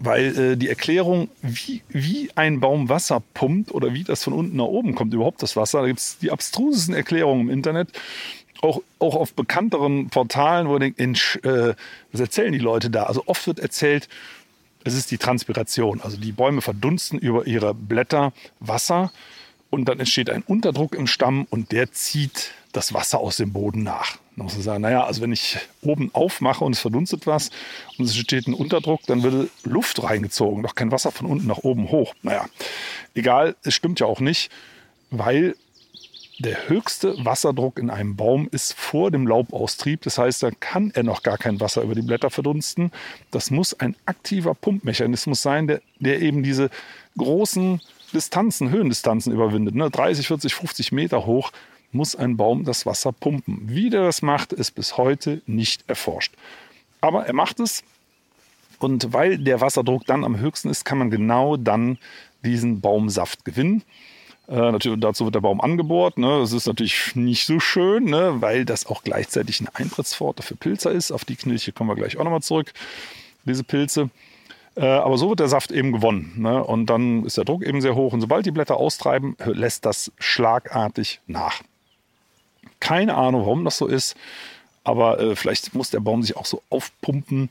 weil 0.00 0.38
äh, 0.38 0.56
die 0.56 0.68
Erklärung, 0.68 1.28
wie, 1.42 1.82
wie 1.88 2.30
ein 2.34 2.60
Baum 2.60 2.88
Wasser 2.88 3.22
pumpt 3.34 3.72
oder 3.72 3.92
wie 3.94 4.04
das 4.04 4.24
von 4.24 4.32
unten 4.32 4.56
nach 4.56 4.64
oben 4.64 4.94
kommt, 4.94 5.12
überhaupt 5.12 5.42
das 5.42 5.56
Wasser, 5.56 5.82
da 5.82 5.86
gibt 5.86 5.98
es 5.98 6.18
die 6.18 6.30
abstrusesten 6.30 6.94
Erklärungen 6.94 7.42
im 7.42 7.50
Internet 7.50 7.88
auch, 8.62 8.82
auch 8.98 9.14
auf 9.14 9.34
bekannteren 9.34 10.08
Portalen, 10.08 10.68
wo 10.68 10.76
ich 10.76 10.94
denke, 10.94 11.38
äh, 11.42 11.74
was 12.12 12.20
erzählen 12.20 12.52
die 12.52 12.58
Leute 12.58 12.90
da? 12.90 13.04
Also 13.04 13.22
oft 13.26 13.46
wird 13.46 13.58
erzählt, 13.58 14.08
es 14.84 14.94
ist 14.94 15.10
die 15.10 15.18
Transpiration. 15.18 16.00
Also 16.00 16.16
die 16.16 16.32
Bäume 16.32 16.62
verdunsten 16.62 17.18
über 17.18 17.46
ihre 17.46 17.74
Blätter 17.74 18.32
Wasser 18.60 19.12
und 19.70 19.86
dann 19.86 19.98
entsteht 19.98 20.30
ein 20.30 20.42
Unterdruck 20.42 20.94
im 20.94 21.06
Stamm 21.06 21.46
und 21.50 21.72
der 21.72 21.92
zieht 21.92 22.52
das 22.72 22.94
Wasser 22.94 23.18
aus 23.18 23.36
dem 23.36 23.52
Boden 23.52 23.82
nach. 23.82 24.18
Da 24.36 24.44
muss 24.44 24.54
man 24.54 24.62
sagen, 24.62 24.82
naja, 24.82 25.04
also 25.04 25.20
wenn 25.20 25.32
ich 25.32 25.58
oben 25.82 26.10
aufmache 26.14 26.64
und 26.64 26.72
es 26.72 26.80
verdunstet 26.80 27.26
was 27.26 27.50
und 27.98 28.04
es 28.04 28.16
entsteht 28.16 28.46
ein 28.46 28.54
Unterdruck, 28.54 29.00
dann 29.06 29.22
wird 29.22 29.50
Luft 29.64 30.02
reingezogen, 30.02 30.62
doch 30.62 30.74
kein 30.74 30.92
Wasser 30.92 31.10
von 31.10 31.26
unten 31.26 31.46
nach 31.46 31.58
oben 31.58 31.90
hoch. 31.90 32.14
Naja, 32.22 32.46
egal, 33.14 33.56
es 33.62 33.74
stimmt 33.74 34.00
ja 34.00 34.06
auch 34.06 34.20
nicht, 34.20 34.50
weil 35.10 35.56
der 36.38 36.68
höchste 36.68 37.24
Wasserdruck 37.24 37.78
in 37.78 37.90
einem 37.90 38.14
Baum 38.14 38.48
ist 38.52 38.74
vor 38.74 39.10
dem 39.10 39.26
Laubaustrieb. 39.26 40.02
Das 40.02 40.18
heißt, 40.18 40.42
da 40.42 40.50
kann 40.52 40.92
er 40.94 41.02
noch 41.02 41.22
gar 41.22 41.36
kein 41.36 41.60
Wasser 41.60 41.82
über 41.82 41.96
die 41.96 42.02
Blätter 42.02 42.30
verdunsten. 42.30 42.92
Das 43.32 43.50
muss 43.50 43.74
ein 43.74 43.96
aktiver 44.06 44.54
Pumpmechanismus 44.54 45.42
sein, 45.42 45.66
der, 45.66 45.80
der 45.98 46.22
eben 46.22 46.44
diese 46.44 46.70
großen 47.16 47.80
Distanzen, 48.14 48.70
Höhendistanzen 48.70 49.32
überwindet. 49.32 49.74
Ne? 49.74 49.90
30, 49.90 50.28
40, 50.28 50.54
50 50.54 50.92
Meter 50.92 51.26
hoch 51.26 51.50
muss 51.90 52.14
ein 52.14 52.36
Baum 52.36 52.64
das 52.64 52.86
Wasser 52.86 53.12
pumpen. 53.12 53.62
Wie 53.64 53.90
der 53.90 54.04
das 54.04 54.22
macht, 54.22 54.52
ist 54.52 54.72
bis 54.72 54.96
heute 54.96 55.42
nicht 55.46 55.88
erforscht. 55.88 56.34
Aber 57.00 57.26
er 57.26 57.34
macht 57.34 57.58
es. 57.58 57.82
Und 58.78 59.12
weil 59.12 59.38
der 59.38 59.60
Wasserdruck 59.60 60.06
dann 60.06 60.24
am 60.24 60.38
höchsten 60.38 60.68
ist, 60.68 60.84
kann 60.84 60.98
man 60.98 61.10
genau 61.10 61.56
dann 61.56 61.98
diesen 62.44 62.80
Baumsaft 62.80 63.44
gewinnen. 63.44 63.82
Äh, 64.48 64.72
natürlich, 64.72 65.00
dazu 65.00 65.24
wird 65.24 65.34
der 65.34 65.40
Baum 65.40 65.60
angebohrt. 65.60 66.16
Ne? 66.16 66.40
Das 66.40 66.52
ist 66.52 66.66
natürlich 66.66 67.14
nicht 67.14 67.46
so 67.46 67.60
schön, 67.60 68.04
ne? 68.04 68.36
weil 68.40 68.64
das 68.64 68.86
auch 68.86 69.02
gleichzeitig 69.02 69.60
eine 69.60 69.74
Eintrittspforte 69.74 70.42
für 70.42 70.56
Pilze 70.56 70.88
ist. 70.90 71.12
Auf 71.12 71.24
die 71.24 71.36
Knilche 71.36 71.72
kommen 71.72 71.90
wir 71.90 71.96
gleich 71.96 72.16
auch 72.16 72.24
nochmal 72.24 72.42
zurück, 72.42 72.72
diese 73.44 73.62
Pilze. 73.62 74.08
Äh, 74.74 74.86
aber 74.86 75.18
so 75.18 75.28
wird 75.28 75.40
der 75.40 75.48
Saft 75.48 75.70
eben 75.70 75.92
gewonnen. 75.92 76.34
Ne? 76.38 76.64
Und 76.64 76.86
dann 76.86 77.24
ist 77.24 77.36
der 77.36 77.44
Druck 77.44 77.62
eben 77.62 77.82
sehr 77.82 77.94
hoch. 77.94 78.14
Und 78.14 78.22
sobald 78.22 78.46
die 78.46 78.50
Blätter 78.50 78.78
austreiben, 78.78 79.36
lässt 79.44 79.84
das 79.84 80.12
schlagartig 80.18 81.20
nach. 81.26 81.60
Keine 82.80 83.16
Ahnung, 83.16 83.42
warum 83.42 83.64
das 83.64 83.76
so 83.76 83.86
ist. 83.86 84.16
Aber 84.88 85.20
äh, 85.20 85.36
vielleicht 85.36 85.74
muss 85.74 85.90
der 85.90 86.00
Baum 86.00 86.22
sich 86.22 86.34
auch 86.34 86.46
so 86.46 86.62
aufpumpen. 86.70 87.50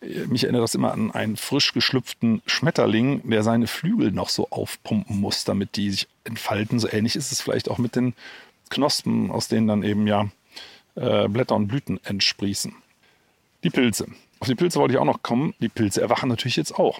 Äh, 0.00 0.26
mich 0.28 0.44
erinnert 0.44 0.62
das 0.62 0.74
immer 0.74 0.92
an 0.92 1.10
einen 1.10 1.36
frisch 1.36 1.74
geschlüpften 1.74 2.40
Schmetterling, 2.46 3.20
der 3.28 3.42
seine 3.42 3.66
Flügel 3.66 4.12
noch 4.12 4.30
so 4.30 4.48
aufpumpen 4.48 5.20
muss, 5.20 5.44
damit 5.44 5.76
die 5.76 5.90
sich 5.90 6.08
entfalten. 6.24 6.80
So 6.80 6.88
ähnlich 6.90 7.16
ist 7.16 7.32
es 7.32 7.42
vielleicht 7.42 7.70
auch 7.70 7.76
mit 7.76 7.96
den 7.96 8.14
Knospen, 8.70 9.30
aus 9.30 9.48
denen 9.48 9.66
dann 9.66 9.82
eben 9.82 10.06
ja 10.06 10.30
äh, 10.94 11.28
Blätter 11.28 11.54
und 11.54 11.68
Blüten 11.68 12.00
entsprießen. 12.02 12.72
Die 13.62 13.70
Pilze. 13.70 14.06
Auf 14.38 14.48
die 14.48 14.54
Pilze 14.54 14.78
wollte 14.78 14.94
ich 14.94 14.98
auch 14.98 15.04
noch 15.04 15.22
kommen. 15.22 15.52
Die 15.60 15.68
Pilze 15.68 16.00
erwachen 16.00 16.30
natürlich 16.30 16.56
jetzt 16.56 16.74
auch. 16.74 16.98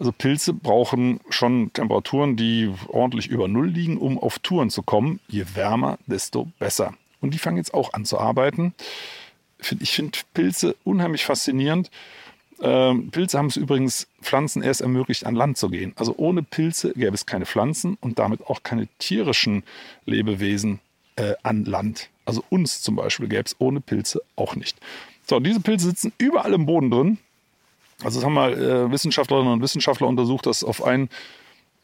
Also 0.00 0.10
Pilze 0.10 0.52
brauchen 0.52 1.20
schon 1.30 1.72
Temperaturen, 1.72 2.34
die 2.34 2.74
ordentlich 2.88 3.28
über 3.28 3.46
Null 3.46 3.68
liegen, 3.68 3.98
um 3.98 4.18
auf 4.18 4.40
Touren 4.40 4.68
zu 4.68 4.82
kommen. 4.82 5.20
Je 5.28 5.44
wärmer, 5.54 5.96
desto 6.08 6.48
besser. 6.58 6.92
Und 7.26 7.34
die 7.34 7.38
fangen 7.38 7.56
jetzt 7.56 7.74
auch 7.74 7.92
an 7.92 8.04
zu 8.04 8.20
arbeiten. 8.20 8.72
Ich 9.80 9.90
finde 9.90 10.16
Pilze 10.32 10.76
unheimlich 10.84 11.24
faszinierend. 11.24 11.90
Ähm, 12.60 13.10
Pilze 13.10 13.36
haben 13.36 13.46
es 13.46 13.56
übrigens 13.56 14.06
Pflanzen 14.22 14.62
erst 14.62 14.80
ermöglicht, 14.80 15.26
an 15.26 15.34
Land 15.34 15.58
zu 15.58 15.68
gehen. 15.68 15.92
Also 15.96 16.14
ohne 16.16 16.44
Pilze 16.44 16.92
gäbe 16.92 17.14
es 17.14 17.26
keine 17.26 17.44
Pflanzen 17.44 17.98
und 18.00 18.20
damit 18.20 18.46
auch 18.46 18.62
keine 18.62 18.86
tierischen 19.00 19.64
Lebewesen 20.04 20.78
äh, 21.16 21.34
an 21.42 21.64
Land. 21.64 22.10
Also 22.26 22.44
uns 22.48 22.80
zum 22.80 22.94
Beispiel 22.94 23.26
gäbe 23.26 23.42
es 23.44 23.56
ohne 23.58 23.80
Pilze 23.80 24.22
auch 24.36 24.54
nicht. 24.54 24.78
So, 25.26 25.40
diese 25.40 25.58
Pilze 25.58 25.86
sitzen 25.86 26.12
überall 26.18 26.54
im 26.54 26.64
Boden 26.64 26.92
drin. 26.92 27.18
Also 28.04 28.20
das 28.20 28.24
haben 28.24 28.34
mal 28.34 28.52
äh, 28.52 28.88
Wissenschaftlerinnen 28.92 29.52
und 29.52 29.62
Wissenschaftler 29.62 30.06
untersucht, 30.06 30.46
dass 30.46 30.62
auf 30.62 30.84
einen 30.84 31.10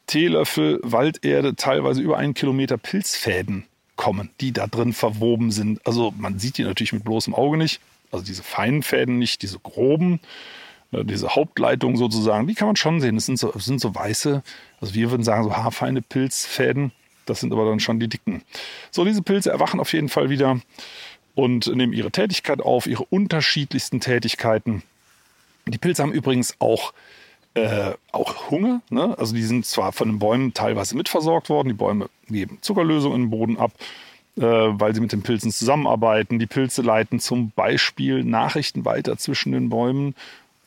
Teelöffel 0.07 0.79
Walderde 0.83 1.57
teilweise 1.57 2.01
über 2.01 2.17
einen 2.17 2.33
Kilometer 2.33 2.77
Pilzfäden 2.77 3.65
kommen, 3.95 4.29
die 4.41 4.51
da 4.51 4.67
drin 4.67 4.93
verwoben 4.93 5.51
sind. 5.51 5.85
Also 5.85 6.13
man 6.17 6.39
sieht 6.39 6.57
die 6.57 6.63
natürlich 6.63 6.93
mit 6.93 7.03
bloßem 7.03 7.33
Auge 7.33 7.57
nicht. 7.57 7.79
Also 8.11 8.25
diese 8.25 8.43
feinen 8.43 8.83
Fäden 8.83 9.17
nicht, 9.17 9.41
diese 9.41 9.59
groben, 9.59 10.19
äh, 10.91 11.03
diese 11.03 11.35
Hauptleitung 11.35 11.97
sozusagen, 11.97 12.47
die 12.47 12.55
kann 12.55 12.67
man 12.67 12.75
schon 12.75 13.01
sehen. 13.01 13.15
Das 13.15 13.25
sind 13.25 13.39
so, 13.39 13.51
das 13.51 13.65
sind 13.65 13.81
so 13.81 13.93
weiße, 13.93 14.43
also 14.81 14.93
wir 14.93 15.11
würden 15.11 15.23
sagen 15.23 15.43
so 15.43 15.55
haarfeine 15.55 16.01
Pilzfäden. 16.01 16.91
Das 17.25 17.39
sind 17.39 17.53
aber 17.53 17.65
dann 17.65 17.79
schon 17.79 17.99
die 17.99 18.09
dicken. 18.09 18.43
So, 18.91 19.05
diese 19.05 19.21
Pilze 19.21 19.49
erwachen 19.49 19.79
auf 19.79 19.93
jeden 19.93 20.09
Fall 20.09 20.29
wieder 20.29 20.59
und 21.35 21.73
nehmen 21.73 21.93
ihre 21.93 22.11
Tätigkeit 22.11 22.61
auf, 22.61 22.85
ihre 22.85 23.05
unterschiedlichsten 23.05 23.99
Tätigkeiten. 23.99 24.83
Die 25.65 25.77
Pilze 25.77 26.03
haben 26.03 26.11
übrigens 26.11 26.55
auch, 26.59 26.93
äh, 27.55 27.93
auch 28.11 28.49
Hunger. 28.49 28.81
Ne? 28.89 29.15
Also 29.17 29.35
die 29.35 29.43
sind 29.43 29.65
zwar 29.65 29.91
von 29.91 30.07
den 30.07 30.19
Bäumen 30.19 30.53
teilweise 30.53 30.95
mitversorgt 30.95 31.49
worden. 31.49 31.69
Die 31.69 31.75
Bäume 31.75 32.09
geben 32.27 32.57
Zuckerlösung 32.61 33.13
in 33.13 33.21
den 33.23 33.29
Boden 33.29 33.57
ab, 33.57 33.71
äh, 34.37 34.41
weil 34.41 34.95
sie 34.95 35.01
mit 35.01 35.11
den 35.11 35.21
Pilzen 35.21 35.51
zusammenarbeiten. 35.51 36.39
Die 36.39 36.47
Pilze 36.47 36.81
leiten 36.81 37.19
zum 37.19 37.51
Beispiel 37.51 38.23
Nachrichten 38.23 38.85
weiter 38.85 39.17
zwischen 39.17 39.51
den 39.51 39.69
Bäumen. 39.69 40.15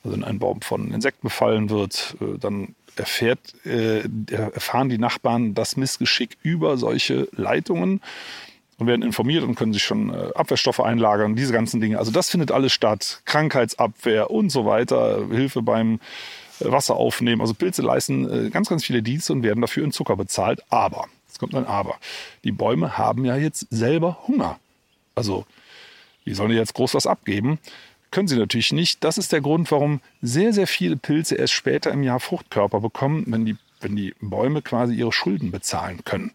Also 0.04 0.16
wenn 0.16 0.24
ein 0.24 0.38
Baum 0.38 0.60
von 0.60 0.92
Insekten 0.92 1.26
befallen 1.26 1.70
wird, 1.70 2.16
äh, 2.20 2.38
dann 2.38 2.74
erfährt, 2.96 3.38
äh, 3.66 4.04
erfahren 4.30 4.88
die 4.88 4.98
Nachbarn 4.98 5.54
das 5.54 5.76
Missgeschick 5.76 6.38
über 6.42 6.76
solche 6.78 7.28
Leitungen 7.32 8.00
und 8.78 8.86
werden 8.86 9.02
informiert 9.02 9.42
und 9.42 9.54
können 9.54 9.72
sich 9.72 9.82
schon 9.82 10.10
äh, 10.10 10.30
Abwehrstoffe 10.34 10.80
einlagern, 10.80 11.36
diese 11.36 11.52
ganzen 11.52 11.80
Dinge. 11.80 11.98
Also 11.98 12.10
das 12.10 12.30
findet 12.30 12.52
alles 12.52 12.72
statt. 12.72 13.22
Krankheitsabwehr 13.24 14.30
und 14.30 14.50
so 14.50 14.66
weiter, 14.66 15.26
Hilfe 15.30 15.62
beim 15.62 16.00
Wasser 16.60 16.96
aufnehmen. 16.96 17.40
Also 17.40 17.54
Pilze 17.54 17.82
leisten 17.82 18.46
äh, 18.46 18.50
ganz, 18.50 18.68
ganz 18.68 18.84
viele 18.84 19.02
Dienste 19.02 19.32
und 19.32 19.42
werden 19.42 19.60
dafür 19.60 19.84
in 19.84 19.92
Zucker 19.92 20.16
bezahlt. 20.16 20.62
Aber, 20.70 21.06
es 21.30 21.38
kommt 21.38 21.54
ein 21.54 21.66
Aber, 21.66 21.96
die 22.44 22.52
Bäume 22.52 22.98
haben 22.98 23.24
ja 23.24 23.36
jetzt 23.36 23.66
selber 23.70 24.18
Hunger. 24.26 24.58
Also, 25.14 25.46
wie 26.24 26.34
sollen 26.34 26.50
die 26.50 26.56
jetzt 26.56 26.74
groß 26.74 26.94
was 26.94 27.06
abgeben? 27.06 27.58
Können 28.10 28.28
sie 28.28 28.36
natürlich 28.36 28.72
nicht. 28.72 29.02
Das 29.04 29.18
ist 29.18 29.32
der 29.32 29.40
Grund, 29.40 29.70
warum 29.70 30.00
sehr, 30.22 30.52
sehr 30.52 30.66
viele 30.66 30.96
Pilze 30.96 31.34
erst 31.34 31.52
später 31.52 31.90
im 31.90 32.02
Jahr 32.02 32.20
Fruchtkörper 32.20 32.80
bekommen, 32.80 33.24
wenn 33.26 33.44
die, 33.44 33.56
wenn 33.80 33.96
die 33.96 34.14
Bäume 34.20 34.62
quasi 34.62 34.94
ihre 34.94 35.12
Schulden 35.12 35.50
bezahlen 35.50 36.04
können. 36.04 36.32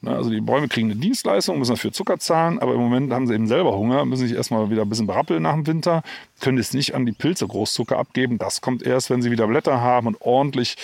Ne, 0.00 0.14
also 0.14 0.30
die 0.30 0.40
Bäume 0.40 0.68
kriegen 0.68 0.90
eine 0.90 1.00
Dienstleistung, 1.00 1.58
müssen 1.58 1.72
dafür 1.72 1.92
Zucker 1.92 2.18
zahlen, 2.18 2.60
aber 2.60 2.74
im 2.74 2.80
Moment 2.80 3.12
haben 3.12 3.26
sie 3.26 3.34
eben 3.34 3.48
selber 3.48 3.76
Hunger, 3.76 4.04
müssen 4.04 4.28
sich 4.28 4.36
erstmal 4.36 4.70
wieder 4.70 4.82
ein 4.82 4.88
bisschen 4.88 5.08
berappeln 5.08 5.42
nach 5.42 5.54
dem 5.54 5.66
Winter, 5.66 6.04
können 6.40 6.58
es 6.58 6.72
nicht 6.72 6.94
an 6.94 7.04
die 7.04 7.12
Pilze 7.12 7.48
Großzucker 7.48 7.98
abgeben. 7.98 8.38
Das 8.38 8.60
kommt 8.60 8.84
erst, 8.84 9.10
wenn 9.10 9.22
sie 9.22 9.32
wieder 9.32 9.48
Blätter 9.48 9.80
haben 9.80 10.06
und 10.06 10.20
ordentlich 10.20 10.76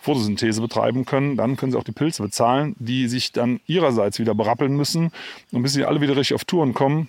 Photosynthese 0.00 0.62
betreiben 0.62 1.04
können. 1.04 1.36
Dann 1.36 1.56
können 1.56 1.72
sie 1.72 1.78
auch 1.78 1.84
die 1.84 1.92
Pilze 1.92 2.22
bezahlen, 2.22 2.74
die 2.78 3.08
sich 3.08 3.32
dann 3.32 3.60
ihrerseits 3.66 4.18
wieder 4.18 4.34
berappeln 4.34 4.74
müssen. 4.74 5.12
Und 5.52 5.62
bis 5.62 5.74
sie 5.74 5.84
alle 5.84 6.00
wieder 6.00 6.16
richtig 6.16 6.34
auf 6.34 6.44
Touren 6.44 6.72
kommen, 6.72 7.08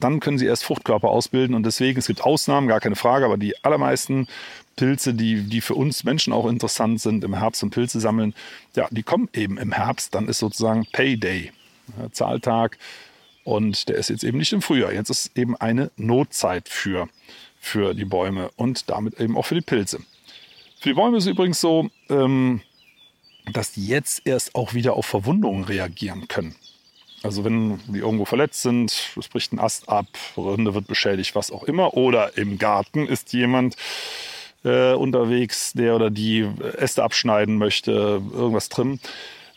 dann 0.00 0.20
können 0.20 0.38
sie 0.38 0.46
erst 0.46 0.64
Fruchtkörper 0.64 1.08
ausbilden. 1.08 1.54
Und 1.54 1.64
deswegen, 1.64 1.98
es 1.98 2.06
gibt 2.06 2.22
Ausnahmen, 2.22 2.68
gar 2.68 2.80
keine 2.80 2.96
Frage, 2.96 3.24
aber 3.24 3.36
die 3.36 3.62
allermeisten 3.64 4.28
Pilze, 4.76 5.14
die, 5.14 5.42
die 5.44 5.60
für 5.60 5.74
uns 5.74 6.04
Menschen 6.04 6.32
auch 6.32 6.46
interessant 6.46 7.00
sind, 7.00 7.24
im 7.24 7.34
Herbst 7.34 7.62
und 7.62 7.70
Pilze 7.70 7.98
sammeln, 8.00 8.34
ja, 8.74 8.88
die 8.90 9.02
kommen 9.02 9.28
eben 9.32 9.58
im 9.58 9.72
Herbst. 9.72 10.14
Dann 10.14 10.28
ist 10.28 10.38
sozusagen 10.38 10.86
Payday, 10.92 11.52
ja, 11.98 12.12
Zahltag. 12.12 12.78
Und 13.44 13.88
der 13.88 13.96
ist 13.96 14.10
jetzt 14.10 14.24
eben 14.24 14.38
nicht 14.38 14.52
im 14.52 14.60
Frühjahr. 14.60 14.92
Jetzt 14.92 15.10
ist 15.10 15.36
eben 15.38 15.56
eine 15.56 15.90
Notzeit 15.96 16.68
für, 16.68 17.08
für 17.58 17.94
die 17.94 18.04
Bäume 18.04 18.50
und 18.56 18.90
damit 18.90 19.18
eben 19.20 19.36
auch 19.36 19.46
für 19.46 19.54
die 19.54 19.60
Pilze. 19.60 20.00
Für 20.80 20.90
die 20.90 20.94
Bäume 20.94 21.16
ist 21.16 21.24
es 21.24 21.30
übrigens 21.30 21.60
so, 21.60 21.88
ähm, 22.10 22.60
dass 23.52 23.72
die 23.72 23.86
jetzt 23.86 24.22
erst 24.26 24.54
auch 24.54 24.74
wieder 24.74 24.94
auf 24.94 25.06
Verwundungen 25.06 25.64
reagieren 25.64 26.28
können. 26.28 26.56
Also 27.26 27.44
wenn 27.44 27.80
die 27.88 27.98
irgendwo 27.98 28.24
verletzt 28.24 28.62
sind, 28.62 28.92
es 29.18 29.26
bricht 29.28 29.52
ein 29.52 29.58
Ast 29.58 29.88
ab, 29.88 30.06
Rinde 30.36 30.74
wird 30.74 30.86
beschädigt, 30.86 31.34
was 31.34 31.50
auch 31.50 31.64
immer, 31.64 31.94
oder 31.94 32.38
im 32.38 32.56
Garten 32.56 33.06
ist 33.06 33.32
jemand 33.32 33.76
äh, 34.64 34.92
unterwegs, 34.92 35.72
der 35.72 35.96
oder 35.96 36.10
die 36.10 36.48
Äste 36.78 37.02
abschneiden 37.02 37.58
möchte, 37.58 38.22
irgendwas 38.32 38.68
trimmen. 38.68 39.00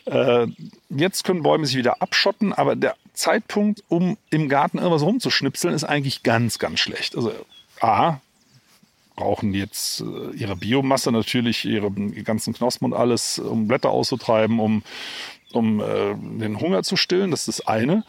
Äh, 0.06 0.48
jetzt 0.88 1.22
können 1.22 1.44
Bäume 1.44 1.64
sich 1.64 1.76
wieder 1.76 2.02
abschotten, 2.02 2.52
aber 2.52 2.74
der 2.74 2.96
Zeitpunkt, 3.14 3.84
um 3.88 4.16
im 4.30 4.48
Garten 4.48 4.78
irgendwas 4.78 5.02
rumzuschnipseln, 5.02 5.72
ist 5.72 5.84
eigentlich 5.84 6.24
ganz, 6.24 6.58
ganz 6.58 6.80
schlecht. 6.80 7.16
Also 7.16 7.32
A, 7.80 8.18
brauchen 9.14 9.54
jetzt 9.54 10.00
äh, 10.00 10.36
ihre 10.36 10.56
Biomasse 10.56 11.12
natürlich, 11.12 11.64
ihre 11.64 11.92
ganzen 12.24 12.52
Knospen 12.52 12.86
und 12.86 12.94
alles, 12.94 13.38
um 13.38 13.68
Blätter 13.68 13.90
auszutreiben, 13.90 14.58
um, 14.58 14.82
um 15.52 15.80
äh, 15.80 16.14
den 16.14 16.60
Hunger 16.60 16.82
zu 16.82 16.96
stillen. 16.96 17.30
Das 17.30 17.48
ist 17.48 17.60
das 17.60 17.66
eine. 17.66 18.04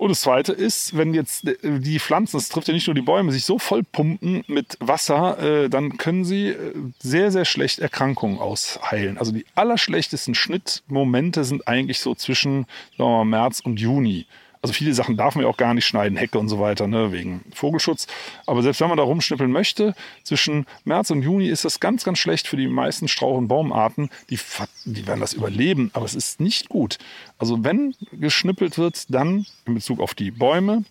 Und 0.00 0.08
das 0.08 0.22
Zweite 0.22 0.54
ist, 0.54 0.96
wenn 0.96 1.12
jetzt 1.12 1.46
äh, 1.46 1.56
die 1.78 1.98
Pflanzen, 1.98 2.38
das 2.38 2.48
trifft 2.48 2.68
ja 2.68 2.72
nicht 2.72 2.86
nur 2.86 2.94
die 2.94 3.02
Bäume, 3.02 3.32
sich 3.32 3.44
so 3.44 3.58
voll 3.58 3.82
pumpen 3.82 4.44
mit 4.46 4.78
Wasser, 4.80 5.38
äh, 5.38 5.68
dann 5.68 5.98
können 5.98 6.24
sie 6.24 6.48
äh, 6.48 6.72
sehr, 6.98 7.30
sehr 7.30 7.44
schlecht 7.44 7.80
Erkrankungen 7.80 8.38
ausheilen. 8.38 9.18
Also 9.18 9.30
die 9.30 9.44
allerschlechtesten 9.56 10.34
Schnittmomente 10.34 11.44
sind 11.44 11.68
eigentlich 11.68 12.00
so 12.00 12.14
zwischen 12.14 12.64
mal, 12.96 13.24
März 13.24 13.60
und 13.60 13.78
Juni. 13.78 14.24
Also 14.62 14.74
viele 14.74 14.92
Sachen 14.92 15.16
darf 15.16 15.36
man 15.36 15.44
ja 15.44 15.50
auch 15.50 15.56
gar 15.56 15.72
nicht 15.72 15.86
schneiden, 15.86 16.18
Hecke 16.18 16.38
und 16.38 16.48
so 16.48 16.60
weiter, 16.60 16.86
ne, 16.86 17.12
wegen 17.12 17.40
Vogelschutz. 17.54 18.06
Aber 18.46 18.62
selbst 18.62 18.80
wenn 18.82 18.88
man 18.88 18.98
da 18.98 19.04
rumschnippeln 19.04 19.50
möchte, 19.50 19.94
zwischen 20.22 20.66
März 20.84 21.10
und 21.10 21.22
Juni 21.22 21.48
ist 21.48 21.64
das 21.64 21.80
ganz, 21.80 22.04
ganz 22.04 22.18
schlecht 22.18 22.46
für 22.46 22.58
die 22.58 22.68
meisten 22.68 23.08
Strauch- 23.08 23.38
und 23.38 23.48
Baumarten. 23.48 24.10
Die, 24.28 24.38
die 24.84 25.06
werden 25.06 25.20
das 25.20 25.32
überleben, 25.32 25.90
aber 25.94 26.04
es 26.04 26.14
ist 26.14 26.40
nicht 26.40 26.68
gut. 26.68 26.98
Also 27.38 27.64
wenn 27.64 27.94
geschnippelt 28.12 28.76
wird, 28.76 29.12
dann 29.12 29.46
in 29.64 29.74
Bezug 29.74 29.98
auf 29.98 30.14
die 30.14 30.30
Bäume, 30.30 30.84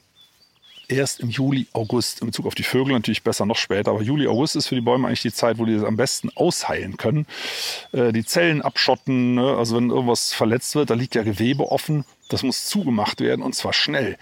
erst 0.90 1.20
im 1.20 1.30
Juli, 1.30 1.68
August. 1.74 2.22
In 2.22 2.28
Bezug 2.28 2.46
auf 2.48 2.56
die 2.56 2.64
Vögel 2.64 2.94
natürlich 2.94 3.24
besser 3.24 3.46
noch 3.46 3.56
später. 3.56 3.92
Aber 3.92 4.02
Juli, 4.02 4.28
August 4.28 4.56
ist 4.56 4.68
für 4.68 4.76
die 4.76 4.82
Bäume 4.82 5.08
eigentlich 5.08 5.22
die 5.22 5.32
Zeit, 5.32 5.58
wo 5.58 5.66
die 5.66 5.76
das 5.76 5.84
am 5.84 5.96
besten 5.96 6.30
ausheilen 6.36 6.98
können. 6.98 7.26
Äh, 7.92 8.12
die 8.12 8.26
Zellen 8.26 8.62
abschotten. 8.62 9.36
Ne? 9.36 9.56
Also 9.56 9.78
wenn 9.78 9.90
irgendwas 9.90 10.34
verletzt 10.34 10.76
wird, 10.76 10.90
da 10.90 10.96
liegt 10.96 11.16
ja 11.16 11.24
Gewebe 11.24 11.72
offen. 11.72 12.04
Das 12.30 12.44
muss 12.44 12.68
zugemacht 12.68 13.20
werden 13.22 13.42
und 13.42 13.54
zwar 13.54 13.74
schnell. 13.74 14.18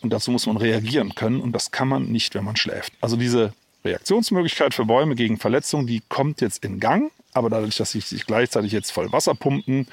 Und 0.00 0.12
dazu 0.12 0.30
muss 0.30 0.46
man 0.46 0.56
reagieren 0.56 1.14
können 1.14 1.40
und 1.40 1.52
das 1.52 1.70
kann 1.70 1.88
man 1.88 2.04
nicht, 2.04 2.34
wenn 2.34 2.44
man 2.44 2.56
schläft. 2.56 2.92
Also 3.00 3.16
diese 3.16 3.52
Reaktionsmöglichkeit 3.84 4.74
für 4.74 4.84
Bäume 4.84 5.14
gegen 5.16 5.38
Verletzungen, 5.38 5.86
die 5.86 6.02
kommt 6.08 6.40
jetzt 6.40 6.64
in 6.64 6.78
Gang. 6.78 7.10
Aber 7.32 7.50
dadurch, 7.50 7.76
dass 7.76 7.92
sie 7.92 8.00
sich 8.00 8.26
gleichzeitig 8.26 8.72
jetzt 8.72 8.92
voll 8.92 9.12
Wasser 9.12 9.34
pumpen, 9.34 9.88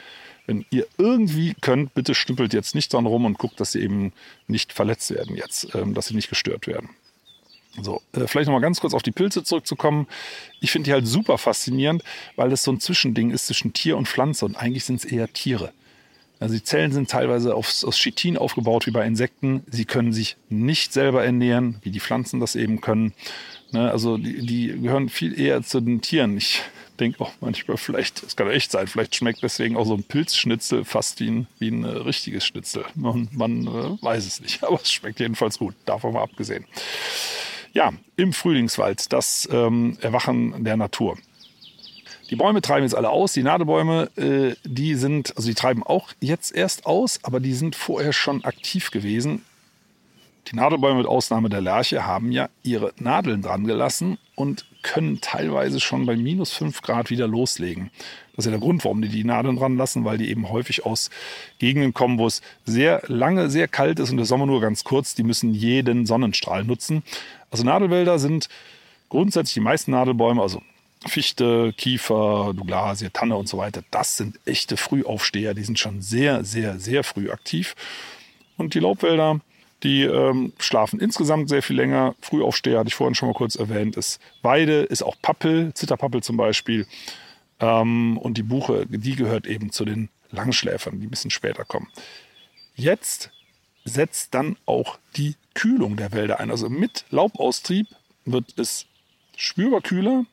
wenn 0.45 0.65
ihr 0.69 0.85
irgendwie 0.97 1.55
könnt, 1.59 1.93
bitte 1.95 2.13
stüppelt 2.13 2.53
jetzt 2.53 2.75
nicht 2.75 2.93
dran 2.93 3.05
rum 3.05 3.25
und 3.25 3.37
guckt, 3.37 3.59
dass 3.59 3.71
sie 3.71 3.81
eben 3.81 4.13
nicht 4.47 4.73
verletzt 4.73 5.09
werden 5.11 5.35
jetzt, 5.35 5.73
ähm, 5.73 5.93
dass 5.93 6.07
sie 6.07 6.15
nicht 6.15 6.29
gestört 6.29 6.67
werden. 6.67 6.89
So, 7.81 8.01
äh, 8.13 8.27
vielleicht 8.27 8.47
nochmal 8.47 8.61
ganz 8.61 8.79
kurz 8.79 8.93
auf 8.93 9.03
die 9.03 9.11
Pilze 9.11 9.43
zurückzukommen. 9.43 10.07
Ich 10.61 10.71
finde 10.71 10.89
die 10.89 10.93
halt 10.93 11.07
super 11.07 11.37
faszinierend, 11.37 12.03
weil 12.35 12.49
das 12.49 12.63
so 12.63 12.71
ein 12.71 12.79
Zwischending 12.79 13.31
ist 13.31 13.47
zwischen 13.47 13.73
Tier 13.73 13.97
und 13.97 14.07
Pflanze 14.07 14.45
und 14.45 14.55
eigentlich 14.55 14.85
sind 14.85 14.97
es 14.97 15.05
eher 15.05 15.31
Tiere. 15.33 15.73
Also 16.39 16.55
die 16.55 16.63
Zellen 16.63 16.91
sind 16.91 17.09
teilweise 17.09 17.55
aus, 17.55 17.83
aus 17.83 17.97
Chitin 17.97 18.37
aufgebaut 18.37 18.87
wie 18.87 18.91
bei 18.91 19.05
Insekten. 19.05 19.63
Sie 19.69 19.85
können 19.85 20.13
sich 20.13 20.37
nicht 20.49 20.93
selber 20.93 21.23
ernähren, 21.23 21.77
wie 21.81 21.91
die 21.91 21.99
Pflanzen 21.99 22.39
das 22.39 22.55
eben 22.55 22.81
können. 22.81 23.13
Ne, 23.71 23.89
also 23.89 24.17
die, 24.17 24.45
die 24.45 24.67
gehören 24.81 25.09
viel 25.09 25.39
eher 25.39 25.63
zu 25.63 25.79
den 25.81 26.01
Tieren. 26.01 26.37
Ich 26.37 26.61
denke 26.99 27.21
auch 27.21 27.31
manchmal, 27.41 27.77
vielleicht, 27.77 28.23
es 28.23 28.35
kann 28.35 28.49
echt 28.49 28.71
sein, 28.71 28.87
vielleicht 28.87 29.15
schmeckt 29.15 29.43
deswegen 29.43 29.75
auch 29.75 29.85
so 29.85 29.95
ein 29.95 30.03
Pilzschnitzel 30.03 30.85
fast 30.85 31.19
wie 31.19 31.29
ein, 31.29 31.47
wie 31.59 31.69
ein 31.69 31.83
äh, 31.83 31.87
richtiges 31.87 32.45
Schnitzel. 32.45 32.85
Man, 32.95 33.27
man 33.31 33.67
äh, 33.67 34.01
weiß 34.01 34.25
es 34.25 34.39
nicht, 34.39 34.63
aber 34.63 34.79
es 34.81 34.91
schmeckt 34.91 35.19
jedenfalls 35.19 35.57
gut, 35.57 35.75
davon 35.85 36.13
mal 36.13 36.23
abgesehen. 36.23 36.65
Ja, 37.73 37.91
im 38.15 38.31
Frühlingswald, 38.31 39.11
das 39.11 39.49
ähm, 39.51 39.97
Erwachen 40.01 40.63
der 40.63 40.77
Natur. 40.77 41.17
Die 42.29 42.35
Bäume 42.35 42.61
treiben 42.61 42.83
jetzt 42.83 42.95
alle 42.95 43.09
aus. 43.09 43.33
Die 43.33 43.43
Nadelbäume, 43.43 44.09
äh, 44.17 44.55
die 44.63 44.95
sind, 44.95 45.35
also 45.37 45.47
die 45.47 45.55
treiben 45.55 45.83
auch 45.83 46.09
jetzt 46.19 46.55
erst 46.55 46.85
aus, 46.85 47.19
aber 47.23 47.39
die 47.39 47.53
sind 47.53 47.75
vorher 47.75 48.13
schon 48.13 48.43
aktiv 48.43 48.91
gewesen. 48.91 49.43
Die 50.51 50.55
Nadelbäume 50.55 50.99
mit 50.99 51.07
Ausnahme 51.07 51.49
der 51.49 51.61
Lerche 51.61 52.05
haben 52.05 52.31
ja 52.31 52.49
ihre 52.61 52.93
Nadeln 52.99 53.41
dran 53.41 53.65
gelassen 53.65 54.19
und 54.35 54.65
können 54.83 55.19
teilweise 55.19 55.79
schon 55.79 56.05
bei 56.05 56.15
minus 56.15 56.53
5 56.53 56.83
Grad 56.83 57.09
wieder 57.09 57.27
loslegen. 57.27 57.89
Das 58.35 58.45
ist 58.45 58.51
ja 58.51 58.51
der 58.51 58.59
Grund, 58.59 58.83
warum 58.83 59.01
die 59.01 59.09
die 59.09 59.23
Nadeln 59.23 59.55
dran 59.55 59.77
lassen, 59.77 60.05
weil 60.05 60.19
die 60.19 60.29
eben 60.29 60.49
häufig 60.49 60.85
aus 60.85 61.09
Gegenden 61.57 61.93
kommen, 61.95 62.19
wo 62.19 62.27
es 62.27 62.41
sehr 62.65 63.01
lange, 63.07 63.49
sehr 63.49 63.67
kalt 63.67 63.99
ist 63.99 64.11
und 64.11 64.17
der 64.17 64.27
Sommer 64.27 64.45
nur 64.45 64.61
ganz 64.61 64.83
kurz. 64.83 65.15
Die 65.15 65.23
müssen 65.23 65.53
jeden 65.53 66.05
Sonnenstrahl 66.05 66.63
nutzen. 66.63 67.01
Also 67.49 67.63
Nadelwälder 67.63 68.19
sind 68.19 68.47
grundsätzlich 69.09 69.55
die 69.55 69.61
meisten 69.61 69.91
Nadelbäume, 69.91 70.41
also 70.41 70.61
Fichte, 71.07 71.73
Kiefer, 71.77 72.53
Douglasie, 72.55 73.09
Tanne 73.11 73.35
und 73.35 73.47
so 73.47 73.57
weiter, 73.57 73.83
das 73.91 74.17
sind 74.17 74.39
echte 74.45 74.77
Frühaufsteher. 74.77 75.53
Die 75.53 75.63
sind 75.63 75.79
schon 75.79 76.01
sehr, 76.01 76.43
sehr, 76.43 76.79
sehr 76.79 77.03
früh 77.03 77.29
aktiv. 77.31 77.75
Und 78.57 78.73
die 78.73 78.79
Laubwälder, 78.79 79.39
die 79.83 80.03
ähm, 80.03 80.53
schlafen 80.57 80.99
insgesamt 80.99 81.49
sehr 81.49 81.61
viel 81.61 81.75
länger. 81.75 82.15
Frühaufsteher 82.21 82.79
hatte 82.79 82.87
ich 82.87 82.95
vorhin 82.95 83.15
schon 83.15 83.29
mal 83.29 83.35
kurz 83.35 83.55
erwähnt, 83.55 83.97
ist 83.97 84.19
Weide, 84.41 84.81
ist 84.81 85.03
auch 85.03 85.15
Pappel, 85.21 85.73
Zitterpappel 85.73 86.23
zum 86.23 86.37
Beispiel. 86.37 86.87
Ähm, 87.59 88.17
und 88.17 88.37
die 88.37 88.43
Buche, 88.43 88.85
die 88.87 89.15
gehört 89.15 89.47
eben 89.47 89.71
zu 89.71 89.85
den 89.85 90.09
Langschläfern, 90.31 90.99
die 90.99 91.07
ein 91.07 91.11
bisschen 91.11 91.31
später 91.31 91.65
kommen. 91.65 91.87
Jetzt 92.75 93.31
setzt 93.85 94.33
dann 94.33 94.57
auch 94.65 94.97
die 95.15 95.35
Kühlung 95.53 95.95
der 95.95 96.11
Wälder 96.11 96.39
ein. 96.39 96.51
Also 96.51 96.69
mit 96.69 97.05
Laubaustrieb 97.11 97.87
wird 98.25 98.57
es 98.57 98.87
spürbar 99.37 99.81
kühler 99.81 100.25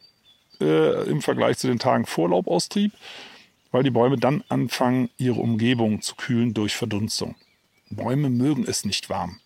äh, 0.62 1.10
im 1.10 1.22
Vergleich 1.22 1.58
zu 1.58 1.66
den 1.66 1.78
Tagen 1.78 2.06
vor 2.06 2.30
Laubaustrieb, 2.30 2.92
weil 3.70 3.82
die 3.82 3.90
Bäume 3.90 4.16
dann 4.16 4.44
anfangen, 4.48 5.10
ihre 5.18 5.40
Umgebung 5.40 6.02
zu 6.02 6.14
kühlen 6.14 6.54
durch 6.54 6.74
Verdunstung. 6.74 7.34
Bäume 7.90 8.30
mögen 8.30 8.64
es 8.66 8.84
nicht 8.84 9.10
warm. 9.10 9.40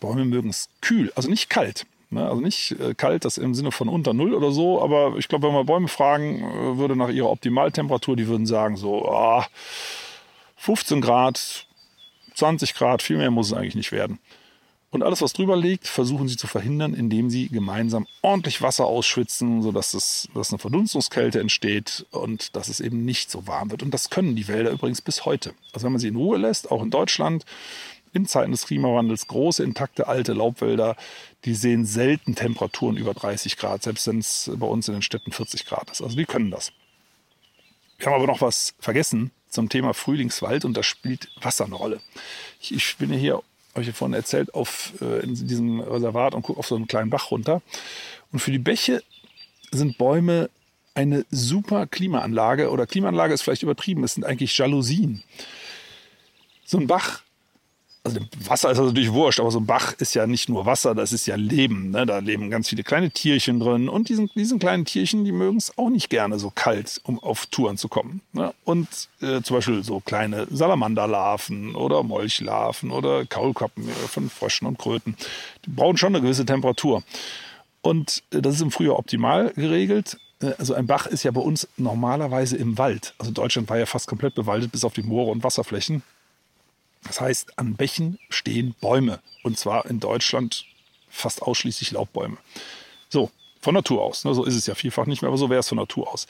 Bäume 0.00 0.24
mögen 0.24 0.50
es 0.50 0.68
kühl, 0.80 1.12
also 1.14 1.30
nicht 1.30 1.48
kalt. 1.48 1.86
Ne? 2.10 2.26
Also 2.26 2.40
nicht 2.40 2.72
äh, 2.72 2.94
kalt, 2.94 3.24
das 3.24 3.38
im 3.38 3.54
Sinne 3.54 3.72
von 3.72 3.88
unter 3.88 4.14
Null 4.14 4.34
oder 4.34 4.50
so, 4.50 4.82
aber 4.82 5.16
ich 5.18 5.28
glaube, 5.28 5.46
wenn 5.46 5.54
man 5.54 5.66
Bäume 5.66 5.88
fragen 5.88 6.42
äh, 6.42 6.78
würde 6.78 6.96
nach 6.96 7.08
ihrer 7.08 7.30
Optimaltemperatur, 7.30 8.16
die 8.16 8.26
würden 8.26 8.46
sagen 8.46 8.76
so, 8.76 9.04
oh, 9.06 9.42
15 10.56 11.00
Grad, 11.00 11.66
20 12.34 12.74
Grad, 12.74 13.02
viel 13.02 13.16
mehr 13.16 13.30
muss 13.30 13.48
es 13.48 13.52
eigentlich 13.52 13.74
nicht 13.74 13.92
werden. 13.92 14.18
Und 14.90 15.02
alles, 15.02 15.20
was 15.20 15.34
drüber 15.34 15.56
liegt, 15.56 15.86
versuchen 15.86 16.28
sie 16.28 16.38
zu 16.38 16.46
verhindern, 16.46 16.94
indem 16.94 17.28
sie 17.28 17.48
gemeinsam 17.48 18.06
ordentlich 18.22 18.62
Wasser 18.62 18.86
ausschwitzen, 18.86 19.60
sodass 19.60 19.92
es, 19.92 20.28
dass 20.34 20.50
eine 20.50 20.58
Verdunstungskälte 20.58 21.40
entsteht 21.40 22.06
und 22.10 22.56
dass 22.56 22.68
es 22.68 22.80
eben 22.80 23.04
nicht 23.04 23.30
so 23.30 23.46
warm 23.46 23.70
wird. 23.70 23.82
Und 23.82 23.92
das 23.92 24.08
können 24.08 24.34
die 24.34 24.48
Wälder 24.48 24.70
übrigens 24.70 25.02
bis 25.02 25.26
heute. 25.26 25.52
Also 25.74 25.84
wenn 25.84 25.92
man 25.92 26.00
sie 26.00 26.08
in 26.08 26.16
Ruhe 26.16 26.38
lässt, 26.38 26.70
auch 26.70 26.82
in 26.82 26.90
Deutschland, 26.90 27.44
in 28.14 28.24
Zeiten 28.24 28.52
des 28.52 28.64
Klimawandels, 28.64 29.26
große, 29.26 29.62
intakte, 29.62 30.08
alte 30.08 30.32
Laubwälder, 30.32 30.96
die 31.44 31.54
sehen 31.54 31.84
selten 31.84 32.34
Temperaturen 32.34 32.96
über 32.96 33.12
30 33.12 33.58
Grad, 33.58 33.82
selbst 33.82 34.06
wenn 34.06 34.20
es 34.20 34.50
bei 34.54 34.66
uns 34.66 34.88
in 34.88 34.94
den 34.94 35.02
Städten 35.02 35.32
40 35.32 35.66
Grad 35.66 35.90
ist. 35.90 36.00
Also 36.00 36.16
die 36.16 36.24
können 36.24 36.50
das. 36.50 36.72
Wir 37.98 38.06
haben 38.06 38.14
aber 38.14 38.26
noch 38.26 38.40
was 38.40 38.74
vergessen 38.78 39.32
zum 39.50 39.68
Thema 39.68 39.92
Frühlingswald 39.92 40.64
und 40.64 40.76
da 40.76 40.82
spielt 40.82 41.28
Wasser 41.42 41.66
eine 41.66 41.74
Rolle. 41.74 42.00
Ich, 42.60 42.72
ich 42.72 42.96
bin 42.96 43.12
hier 43.12 43.42
habe 43.78 43.82
ich 43.82 43.88
ja 43.88 43.94
vorhin 43.94 44.14
erzählt, 44.14 44.54
auf, 44.54 44.92
äh, 45.00 45.22
in 45.22 45.34
diesem 45.34 45.80
Reservat 45.80 46.34
und 46.34 46.42
gucke 46.42 46.58
auf 46.58 46.66
so 46.66 46.74
einen 46.74 46.88
kleinen 46.88 47.10
Bach 47.10 47.30
runter. 47.30 47.62
Und 48.32 48.40
für 48.40 48.50
die 48.50 48.58
Bäche 48.58 49.02
sind 49.70 49.98
Bäume 49.98 50.50
eine 50.94 51.24
super 51.30 51.86
Klimaanlage 51.86 52.70
oder 52.70 52.86
Klimaanlage 52.86 53.32
ist 53.32 53.42
vielleicht 53.42 53.62
übertrieben, 53.62 54.02
es 54.02 54.14
sind 54.14 54.24
eigentlich 54.24 54.58
Jalousien. 54.58 55.22
So 56.64 56.78
ein 56.78 56.88
Bach 56.88 57.22
also 58.16 58.20
Wasser 58.44 58.70
ist 58.70 58.78
also 58.78 58.90
natürlich 58.90 59.12
wurscht, 59.12 59.40
aber 59.40 59.50
so 59.50 59.60
ein 59.60 59.66
Bach 59.66 59.92
ist 59.98 60.14
ja 60.14 60.26
nicht 60.26 60.48
nur 60.48 60.66
Wasser, 60.66 60.94
das 60.94 61.12
ist 61.12 61.26
ja 61.26 61.36
Leben. 61.36 61.90
Ne? 61.90 62.06
Da 62.06 62.18
leben 62.18 62.50
ganz 62.50 62.68
viele 62.68 62.82
kleine 62.82 63.10
Tierchen 63.10 63.60
drin 63.60 63.88
und 63.88 64.08
diesen, 64.08 64.30
diesen 64.34 64.58
kleinen 64.58 64.84
Tierchen, 64.84 65.24
die 65.24 65.32
mögen 65.32 65.58
es 65.58 65.76
auch 65.76 65.90
nicht 65.90 66.10
gerne 66.10 66.38
so 66.38 66.50
kalt, 66.50 67.00
um 67.04 67.18
auf 67.18 67.46
Touren 67.46 67.76
zu 67.76 67.88
kommen. 67.88 68.20
Ne? 68.32 68.52
Und 68.64 68.88
äh, 69.20 69.42
zum 69.42 69.56
Beispiel 69.56 69.84
so 69.84 70.00
kleine 70.00 70.46
Salamanderlarven 70.50 71.74
oder 71.74 72.02
Molchlarven 72.02 72.90
oder 72.90 73.26
Kaulquappen 73.26 73.88
von 73.88 74.30
Fröschen 74.30 74.66
und 74.66 74.78
Kröten, 74.78 75.16
die 75.64 75.70
brauchen 75.70 75.96
schon 75.96 76.14
eine 76.14 76.22
gewisse 76.22 76.46
Temperatur. 76.46 77.02
Und 77.82 78.22
äh, 78.32 78.40
das 78.42 78.54
ist 78.54 78.62
im 78.62 78.70
Frühjahr 78.70 78.98
optimal 78.98 79.52
geregelt. 79.54 80.18
Äh, 80.40 80.52
also 80.58 80.74
ein 80.74 80.86
Bach 80.86 81.06
ist 81.06 81.22
ja 81.22 81.30
bei 81.30 81.40
uns 81.40 81.68
normalerweise 81.76 82.56
im 82.56 82.78
Wald. 82.78 83.14
Also 83.18 83.32
Deutschland 83.32 83.68
war 83.68 83.78
ja 83.78 83.86
fast 83.86 84.06
komplett 84.06 84.34
bewaldet 84.34 84.72
bis 84.72 84.84
auf 84.84 84.94
die 84.94 85.02
Moore 85.02 85.30
und 85.30 85.44
Wasserflächen. 85.44 86.02
Das 87.08 87.20
heißt, 87.20 87.58
an 87.58 87.74
Bächen 87.74 88.18
stehen 88.28 88.74
Bäume. 88.80 89.18
Und 89.42 89.58
zwar 89.58 89.86
in 89.86 89.98
Deutschland 89.98 90.64
fast 91.10 91.42
ausschließlich 91.42 91.90
Laubbäume. 91.90 92.36
So, 93.08 93.30
von 93.60 93.74
Natur 93.74 94.02
aus. 94.02 94.24
Ne, 94.24 94.34
so 94.34 94.44
ist 94.44 94.54
es 94.54 94.66
ja 94.66 94.74
vielfach 94.74 95.06
nicht 95.06 95.22
mehr, 95.22 95.28
aber 95.28 95.38
so 95.38 95.50
wäre 95.50 95.60
es 95.60 95.68
von 95.68 95.78
Natur 95.78 96.12
aus. 96.12 96.26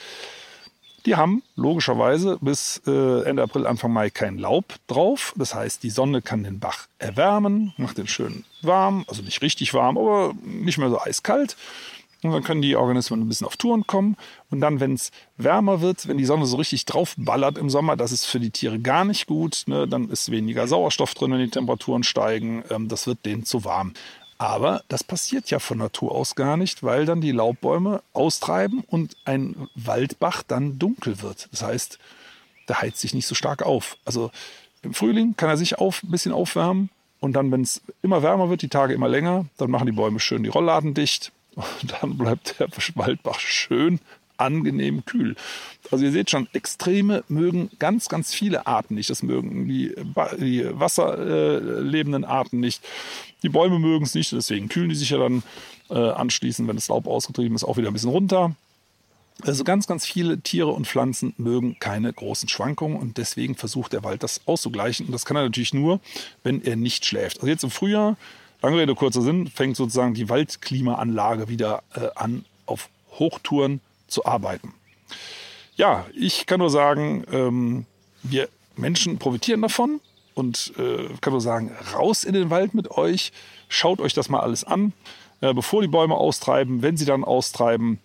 Die 1.06 1.16
haben 1.16 1.42
logischerweise 1.56 2.38
bis 2.40 2.82
äh, 2.86 3.22
Ende 3.22 3.42
April, 3.42 3.66
Anfang 3.66 3.92
Mai 3.92 4.10
kein 4.10 4.38
Laub 4.38 4.74
drauf. 4.88 5.32
Das 5.36 5.54
heißt, 5.54 5.82
die 5.82 5.90
Sonne 5.90 6.22
kann 6.22 6.42
den 6.42 6.58
Bach 6.58 6.86
erwärmen, 6.98 7.72
macht 7.76 7.98
den 7.98 8.08
schön 8.08 8.44
warm, 8.62 9.04
also 9.08 9.22
nicht 9.22 9.40
richtig 9.42 9.74
warm, 9.74 9.96
aber 9.96 10.34
nicht 10.42 10.78
mehr 10.78 10.90
so 10.90 11.00
eiskalt. 11.00 11.56
Und 12.22 12.32
dann 12.32 12.42
können 12.42 12.62
die 12.62 12.74
Organismen 12.74 13.20
ein 13.20 13.28
bisschen 13.28 13.46
auf 13.46 13.56
Touren 13.56 13.86
kommen. 13.86 14.16
Und 14.50 14.60
dann, 14.60 14.80
wenn 14.80 14.94
es 14.94 15.12
wärmer 15.36 15.80
wird, 15.80 16.08
wenn 16.08 16.18
die 16.18 16.24
Sonne 16.24 16.46
so 16.46 16.56
richtig 16.56 16.84
draufballert 16.84 17.58
im 17.58 17.70
Sommer, 17.70 17.96
das 17.96 18.10
ist 18.10 18.24
für 18.24 18.40
die 18.40 18.50
Tiere 18.50 18.80
gar 18.80 19.04
nicht 19.04 19.26
gut. 19.26 19.62
Ne? 19.66 19.86
Dann 19.86 20.10
ist 20.10 20.30
weniger 20.30 20.66
Sauerstoff 20.66 21.14
drin, 21.14 21.30
wenn 21.30 21.38
die 21.38 21.50
Temperaturen 21.50 22.02
steigen. 22.02 22.64
Ähm, 22.70 22.88
das 22.88 23.06
wird 23.06 23.24
denen 23.24 23.44
zu 23.44 23.64
warm. 23.64 23.92
Aber 24.36 24.82
das 24.88 25.04
passiert 25.04 25.50
ja 25.50 25.58
von 25.60 25.78
Natur 25.78 26.12
aus 26.12 26.34
gar 26.34 26.56
nicht, 26.56 26.82
weil 26.82 27.06
dann 27.06 27.20
die 27.20 27.32
Laubbäume 27.32 28.02
austreiben 28.12 28.84
und 28.86 29.16
ein 29.24 29.68
Waldbach 29.74 30.42
dann 30.42 30.78
dunkel 30.78 31.22
wird. 31.22 31.48
Das 31.52 31.62
heißt, 31.62 31.98
der 32.68 32.80
heizt 32.80 32.98
sich 32.98 33.14
nicht 33.14 33.26
so 33.26 33.34
stark 33.34 33.62
auf. 33.62 33.96
Also 34.04 34.30
im 34.82 34.94
Frühling 34.94 35.36
kann 35.36 35.50
er 35.50 35.56
sich 35.56 35.78
auf, 35.78 36.02
ein 36.02 36.10
bisschen 36.10 36.32
aufwärmen. 36.32 36.90
Und 37.20 37.32
dann, 37.32 37.50
wenn 37.50 37.62
es 37.62 37.82
immer 38.02 38.22
wärmer 38.22 38.48
wird, 38.48 38.62
die 38.62 38.68
Tage 38.68 38.94
immer 38.94 39.08
länger, 39.08 39.46
dann 39.56 39.70
machen 39.70 39.86
die 39.86 39.92
Bäume 39.92 40.20
schön 40.20 40.44
die 40.44 40.50
Rollladen 40.50 40.94
dicht 40.94 41.32
und 41.58 41.94
dann 42.00 42.16
bleibt 42.16 42.58
der 42.58 42.68
Waldbach 42.94 43.40
schön 43.40 44.00
angenehm 44.38 45.04
kühl. 45.04 45.34
Also 45.90 46.04
ihr 46.04 46.12
seht 46.12 46.30
schon, 46.30 46.48
Extreme 46.52 47.24
mögen 47.28 47.70
ganz, 47.78 48.08
ganz 48.08 48.32
viele 48.32 48.66
Arten 48.66 48.94
nicht. 48.94 49.10
Das 49.10 49.22
mögen 49.22 49.66
die, 49.66 49.94
die 50.38 50.64
wasserlebenden 50.70 52.24
Arten 52.24 52.60
nicht. 52.60 52.82
Die 53.42 53.48
Bäume 53.48 53.78
mögen 53.78 54.04
es 54.04 54.14
nicht, 54.14 54.32
deswegen 54.32 54.68
kühlen 54.68 54.88
die 54.88 54.94
sich 54.94 55.10
ja 55.10 55.18
dann 55.18 55.42
äh, 55.90 55.94
anschließend, 55.94 56.68
wenn 56.68 56.76
das 56.76 56.88
Laub 56.88 57.06
ausgetrieben 57.06 57.54
ist, 57.54 57.64
auch 57.64 57.76
wieder 57.76 57.88
ein 57.88 57.92
bisschen 57.92 58.10
runter. 58.10 58.54
Also 59.42 59.62
ganz, 59.62 59.86
ganz 59.86 60.04
viele 60.04 60.40
Tiere 60.40 60.68
und 60.68 60.86
Pflanzen 60.86 61.32
mögen 61.36 61.78
keine 61.78 62.12
großen 62.12 62.48
Schwankungen 62.48 62.98
und 62.98 63.18
deswegen 63.18 63.54
versucht 63.54 63.92
der 63.92 64.02
Wald 64.02 64.24
das 64.24 64.40
auszugleichen. 64.46 65.06
Und 65.06 65.12
das 65.12 65.24
kann 65.24 65.36
er 65.36 65.44
natürlich 65.44 65.74
nur, 65.74 66.00
wenn 66.42 66.62
er 66.62 66.74
nicht 66.74 67.06
schläft. 67.06 67.38
Also 67.38 67.46
jetzt 67.46 67.62
im 67.62 67.70
Frühjahr 67.70 68.16
Lange 68.60 68.78
Rede, 68.78 68.94
kurzer 68.94 69.22
Sinn, 69.22 69.46
fängt 69.46 69.76
sozusagen 69.76 70.14
die 70.14 70.28
Waldklimaanlage 70.28 71.48
wieder 71.48 71.82
äh, 71.94 72.08
an, 72.16 72.44
auf 72.66 72.88
Hochtouren 73.18 73.80
zu 74.08 74.24
arbeiten. 74.24 74.74
Ja, 75.76 76.06
ich 76.14 76.46
kann 76.46 76.58
nur 76.58 76.70
sagen, 76.70 77.24
ähm, 77.30 77.86
wir 78.22 78.48
Menschen 78.76 79.18
profitieren 79.18 79.62
davon 79.62 80.00
und 80.34 80.72
äh, 80.76 81.08
kann 81.20 81.32
nur 81.32 81.40
sagen, 81.40 81.70
raus 81.94 82.24
in 82.24 82.32
den 82.32 82.50
Wald 82.50 82.74
mit 82.74 82.90
euch, 82.90 83.32
schaut 83.68 84.00
euch 84.00 84.12
das 84.12 84.28
mal 84.28 84.40
alles 84.40 84.64
an, 84.64 84.92
äh, 85.40 85.54
bevor 85.54 85.82
die 85.82 85.88
Bäume 85.88 86.14
austreiben, 86.14 86.82
wenn 86.82 86.96
sie 86.96 87.04
dann 87.04 87.22
austreiben, 87.22 88.00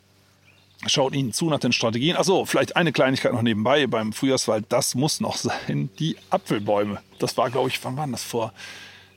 schaut 0.86 1.16
ihnen 1.16 1.34
zu 1.34 1.50
nach 1.50 1.60
den 1.60 1.74
Strategien. 1.74 2.16
Achso, 2.16 2.46
vielleicht 2.46 2.76
eine 2.76 2.92
Kleinigkeit 2.92 3.34
noch 3.34 3.42
nebenbei 3.42 3.88
beim 3.88 4.14
Frühjahrswald, 4.14 4.66
das 4.70 4.94
muss 4.94 5.20
noch 5.20 5.38
sein, 5.38 5.90
die 5.98 6.16
Apfelbäume. 6.30 7.02
Das 7.18 7.38
war, 7.38 7.50
glaube 7.50 7.70
ich, 7.70 7.84
wann 7.84 7.98
war 7.98 8.08
das 8.08 8.24
vor? 8.24 8.54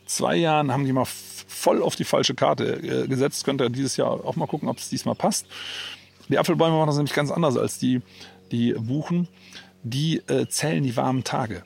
Zwei 0.07 0.37
Jahren 0.37 0.73
haben 0.73 0.85
die 0.85 0.93
mal 0.93 1.07
voll 1.07 1.83
auf 1.83 1.97
die 1.97 2.05
falsche 2.05 2.35
Karte 2.35 3.05
äh, 3.05 3.09
gesetzt. 3.09 3.45
Könnt 3.45 3.61
ihr 3.61 3.69
dieses 3.71 3.97
Jahr 3.97 4.25
auch 4.25 4.37
mal 4.37 4.47
gucken, 4.47 4.69
ob 4.69 4.79
es 4.79 4.89
diesmal 4.89 5.15
passt. 5.15 5.47
Die 6.29 6.39
Apfelbäume 6.39 6.77
machen 6.77 6.89
das 6.89 6.97
nämlich 6.97 7.15
ganz 7.15 7.31
anders 7.31 7.57
als 7.57 7.79
die, 7.79 8.01
die 8.51 8.73
Buchen. 8.73 9.29
Die 9.83 10.19
äh, 10.27 10.49
zählen 10.49 10.83
die 10.83 10.97
warmen 10.97 11.23
Tage. 11.23 11.63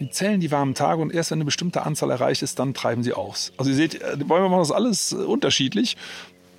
Die 0.00 0.08
zählen 0.10 0.40
die 0.40 0.50
warmen 0.50 0.74
Tage 0.74 1.02
und 1.02 1.12
erst 1.12 1.30
wenn 1.30 1.36
eine 1.36 1.44
bestimmte 1.44 1.82
Anzahl 1.82 2.10
erreicht 2.10 2.42
ist, 2.42 2.58
dann 2.58 2.74
treiben 2.74 3.02
sie 3.02 3.12
aus. 3.12 3.52
Also 3.58 3.70
ihr 3.70 3.76
seht, 3.76 4.00
äh, 4.00 4.16
die 4.16 4.24
Bäume 4.24 4.48
machen 4.48 4.60
das 4.60 4.72
alles 4.72 5.12
äh, 5.12 5.16
unterschiedlich. 5.16 5.96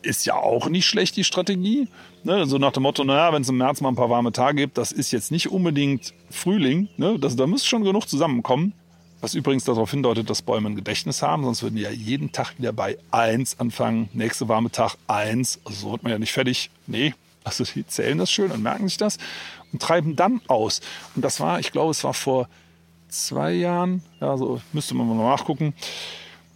ist 0.03 0.26
ja 0.26 0.36
auch 0.36 0.70
nicht 0.70 0.86
schlecht, 0.86 1.16
die 1.16 1.24
Strategie. 1.24 1.88
Ne? 2.24 2.45
So 2.45 2.57
nach 2.57 2.72
dem 2.72 2.84
Motto, 2.84 3.03
naja, 3.03 3.34
wenn 3.34 3.41
es 3.41 3.49
im 3.49 3.57
März 3.57 3.82
mal 3.82 3.89
ein 3.89 3.95
paar 3.95 4.09
warme 4.09 4.32
Tage 4.32 4.57
gibt, 4.57 4.78
das 4.78 4.91
ist 4.91 5.11
jetzt 5.11 5.32
nicht 5.32 5.49
unbedingt 5.49 6.14
Frühling. 6.30 6.89
Ne? 6.97 7.18
Das, 7.20 7.36
da 7.36 7.47
müsste 7.47 7.68
schon 7.68 7.84
genug 7.84 8.07
zusammenkommen. 8.07 8.74
Was 9.24 9.36
übrigens 9.36 9.64
darauf 9.64 9.90
hindeutet, 9.90 10.30
dass 10.30 10.42
Bäume 10.42 10.70
ein 10.70 10.76
Gedächtnis 10.76 11.22
haben, 11.22 11.46
sonst 11.46 11.64
würden 11.64 11.78
die 11.78 11.84
ja 11.84 11.92
jeden 11.92 12.34
Tag 12.34 12.58
wieder 12.58 12.74
bei 12.74 12.98
1 13.12 13.58
anfangen. 13.58 14.10
Nächste 14.12 14.50
warme 14.50 14.70
Tag 14.70 14.98
1. 15.08 15.62
Also 15.64 15.78
so 15.78 15.92
wird 15.94 16.04
man 16.04 16.12
ja 16.12 16.20
nicht 16.20 16.34
fertig. 16.34 16.70
Nee, 16.88 17.14
also 17.46 17.64
die 17.64 17.88
zählen 17.88 18.18
das 18.18 18.30
schön 18.30 18.52
und 18.52 18.62
merken 18.62 18.86
sich 18.90 18.98
das 18.98 19.20
und 19.72 19.82
treiben 19.82 20.18
dann 20.18 20.42
aus. 20.50 20.82
Und 21.16 21.24
das 21.24 21.40
war, 21.40 21.62
ich 21.62 21.72
glaube, 21.72 21.92
es 21.92 22.04
war 22.04 22.14
vor 22.14 22.50
zwei 23.08 23.54
Jahren, 23.54 24.04
ja, 24.20 24.36
so 24.36 24.60
müsste 24.74 24.94
man 24.94 25.08
mal 25.08 25.16
nachgucken. 25.16 25.74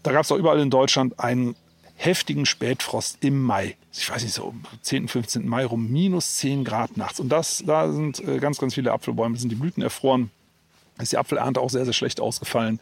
Da 0.04 0.12
gab 0.12 0.26
es 0.26 0.32
auch 0.34 0.38
überall 0.38 0.60
in 0.60 0.70
Deutschland 0.70 1.22
einen 1.22 1.56
heftigen 1.96 2.46
Spätfrost 2.46 3.24
im 3.24 3.44
Mai. 3.44 3.78
Ich 3.94 4.10
weiß 4.10 4.24
nicht, 4.24 4.34
so 4.34 4.44
um 4.44 4.66
10., 4.82 5.08
15. 5.08 5.48
Mai 5.48 5.64
rum, 5.64 5.90
minus 5.90 6.36
10 6.36 6.66
Grad 6.66 6.98
nachts. 6.98 7.22
Und 7.22 7.30
das, 7.30 7.64
da 7.66 7.90
sind 7.90 8.20
äh, 8.28 8.40
ganz, 8.40 8.58
ganz 8.58 8.74
viele 8.74 8.92
Apfelbäume, 8.92 9.38
sind 9.38 9.54
die 9.54 9.56
Blüten 9.56 9.82
erfroren. 9.82 10.32
Ist 11.00 11.12
die 11.12 11.18
Apfelernte 11.18 11.62
auch 11.62 11.70
sehr, 11.70 11.86
sehr 11.86 11.94
schlecht 11.94 12.20
ausgefallen 12.20 12.80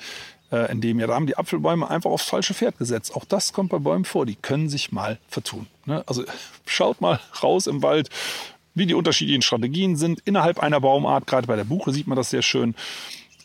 äh, 0.52 0.72
in 0.72 0.82
dem 0.82 1.00
Jahr. 1.00 1.10
Da 1.10 1.16
haben 1.16 1.28
die 1.28 1.38
Apfelbäume 1.38 1.90
einfach 1.90 2.10
aufs 2.10 2.26
falsche 2.26 2.54
Pferd 2.54 2.78
gesetzt. 2.78 3.16
Auch 3.16 3.26
das 3.26 3.54
kommt 3.54 3.70
bei 3.70 3.80
Bäumen 3.80 4.06
vor. 4.06 4.26
Die 4.26 4.36
können 4.36 4.70
sich 4.70 4.92
mal 4.92 5.20
vertun. 5.28 5.68
Ne? 5.86 6.04
Also 6.08 6.24
schaut 6.66 7.02
mal 7.02 7.20
raus 7.42 7.68
im 7.68 7.82
Wald, 7.82 8.10
wie 8.74 8.86
die 8.86 8.94
unterschiedlichen 8.94 9.42
Strategien 9.42 9.96
sind 9.96 10.22
innerhalb 10.26 10.60
einer 10.60 10.82
Baumart. 10.82 11.28
Gerade 11.28 11.48
bei 11.48 11.56
der 11.56 11.64
Buche 11.64 11.92
sieht 11.92 12.08
man 12.08 12.18
das 12.18 12.30
sehr 12.30 12.42
schön. 12.42 12.76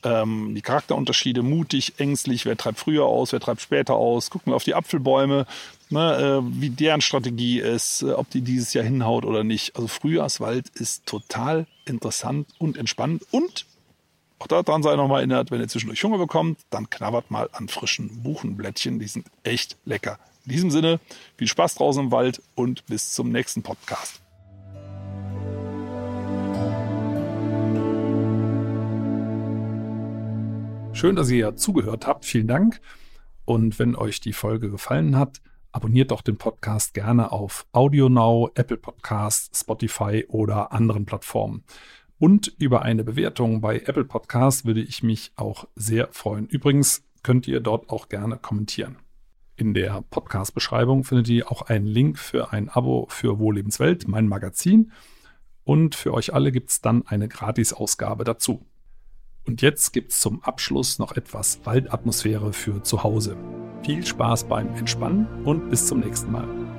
Ähm, 0.02 0.54
die 0.54 0.62
Charakterunterschiede, 0.62 1.42
mutig, 1.42 1.94
ängstlich, 1.98 2.46
wer 2.46 2.56
treibt 2.56 2.78
früher 2.78 3.04
aus, 3.04 3.32
wer 3.32 3.40
treibt 3.40 3.60
später 3.60 3.94
aus. 3.94 4.30
Gucken 4.30 4.52
wir 4.52 4.56
auf 4.56 4.64
die 4.64 4.74
Apfelbäume, 4.74 5.46
ne, 5.90 6.40
äh, 6.42 6.60
wie 6.60 6.70
deren 6.70 7.02
Strategie 7.02 7.60
ist, 7.60 8.02
äh, 8.02 8.12
ob 8.12 8.30
die 8.30 8.40
dieses 8.40 8.72
Jahr 8.72 8.84
hinhaut 8.84 9.26
oder 9.26 9.44
nicht. 9.44 9.76
Also 9.76 9.88
Frühjahrswald 9.88 10.70
ist 10.70 11.04
total 11.04 11.66
interessant 11.84 12.48
und 12.58 12.78
entspannend 12.78 13.24
und 13.30 13.66
auch 14.40 14.46
daran 14.46 14.82
sei 14.82 14.96
nochmal 14.96 15.18
erinnert, 15.18 15.50
wenn 15.50 15.60
ihr 15.60 15.68
zwischendurch 15.68 16.02
Hunger 16.02 16.16
bekommt, 16.16 16.60
dann 16.70 16.88
knabbert 16.88 17.30
mal 17.30 17.50
an 17.52 17.68
frischen 17.68 18.22
Buchenblättchen. 18.22 18.98
Die 18.98 19.06
sind 19.06 19.26
echt 19.44 19.76
lecker. 19.84 20.18
In 20.46 20.52
diesem 20.52 20.70
Sinne, 20.70 20.98
viel 21.36 21.46
Spaß 21.46 21.74
draußen 21.74 22.04
im 22.04 22.10
Wald 22.10 22.42
und 22.54 22.86
bis 22.86 23.12
zum 23.12 23.30
nächsten 23.30 23.62
Podcast. 23.62 24.22
Schön, 30.94 31.16
dass 31.16 31.30
ihr 31.30 31.56
zugehört 31.56 32.06
habt. 32.06 32.24
Vielen 32.24 32.48
Dank. 32.48 32.80
Und 33.44 33.78
wenn 33.78 33.94
euch 33.94 34.20
die 34.20 34.32
Folge 34.32 34.70
gefallen 34.70 35.16
hat, 35.16 35.42
abonniert 35.72 36.10
doch 36.10 36.22
den 36.22 36.38
Podcast 36.38 36.94
gerne 36.94 37.30
auf 37.30 37.66
AudioNow, 37.72 38.50
Apple 38.54 38.76
Podcasts, 38.76 39.60
Spotify 39.60 40.24
oder 40.28 40.72
anderen 40.72 41.04
Plattformen. 41.04 41.62
Und 42.20 42.54
über 42.58 42.82
eine 42.82 43.02
Bewertung 43.02 43.62
bei 43.62 43.78
Apple 43.78 44.04
Podcasts 44.04 44.66
würde 44.66 44.82
ich 44.82 45.02
mich 45.02 45.32
auch 45.36 45.66
sehr 45.74 46.08
freuen. 46.12 46.46
Übrigens 46.46 47.02
könnt 47.22 47.48
ihr 47.48 47.60
dort 47.60 47.88
auch 47.88 48.10
gerne 48.10 48.36
kommentieren. 48.36 48.96
In 49.56 49.72
der 49.72 50.04
Podcast-Beschreibung 50.10 51.04
findet 51.04 51.30
ihr 51.30 51.50
auch 51.50 51.62
einen 51.62 51.86
Link 51.86 52.18
für 52.18 52.52
ein 52.52 52.68
Abo 52.68 53.06
für 53.08 53.38
Wohllebenswelt, 53.38 54.06
mein 54.06 54.28
Magazin. 54.28 54.92
Und 55.64 55.94
für 55.94 56.12
euch 56.12 56.34
alle 56.34 56.52
gibt 56.52 56.68
es 56.68 56.82
dann 56.82 57.06
eine 57.06 57.26
Gratis-Ausgabe 57.26 58.24
dazu. 58.24 58.66
Und 59.46 59.62
jetzt 59.62 59.92
gibt 59.92 60.12
es 60.12 60.20
zum 60.20 60.42
Abschluss 60.42 60.98
noch 60.98 61.16
etwas 61.16 61.64
Waldatmosphäre 61.64 62.52
für 62.52 62.82
zu 62.82 63.02
Hause. 63.02 63.34
Viel 63.82 64.04
Spaß 64.04 64.44
beim 64.44 64.74
Entspannen 64.74 65.26
und 65.44 65.70
bis 65.70 65.86
zum 65.86 66.00
nächsten 66.00 66.30
Mal. 66.30 66.69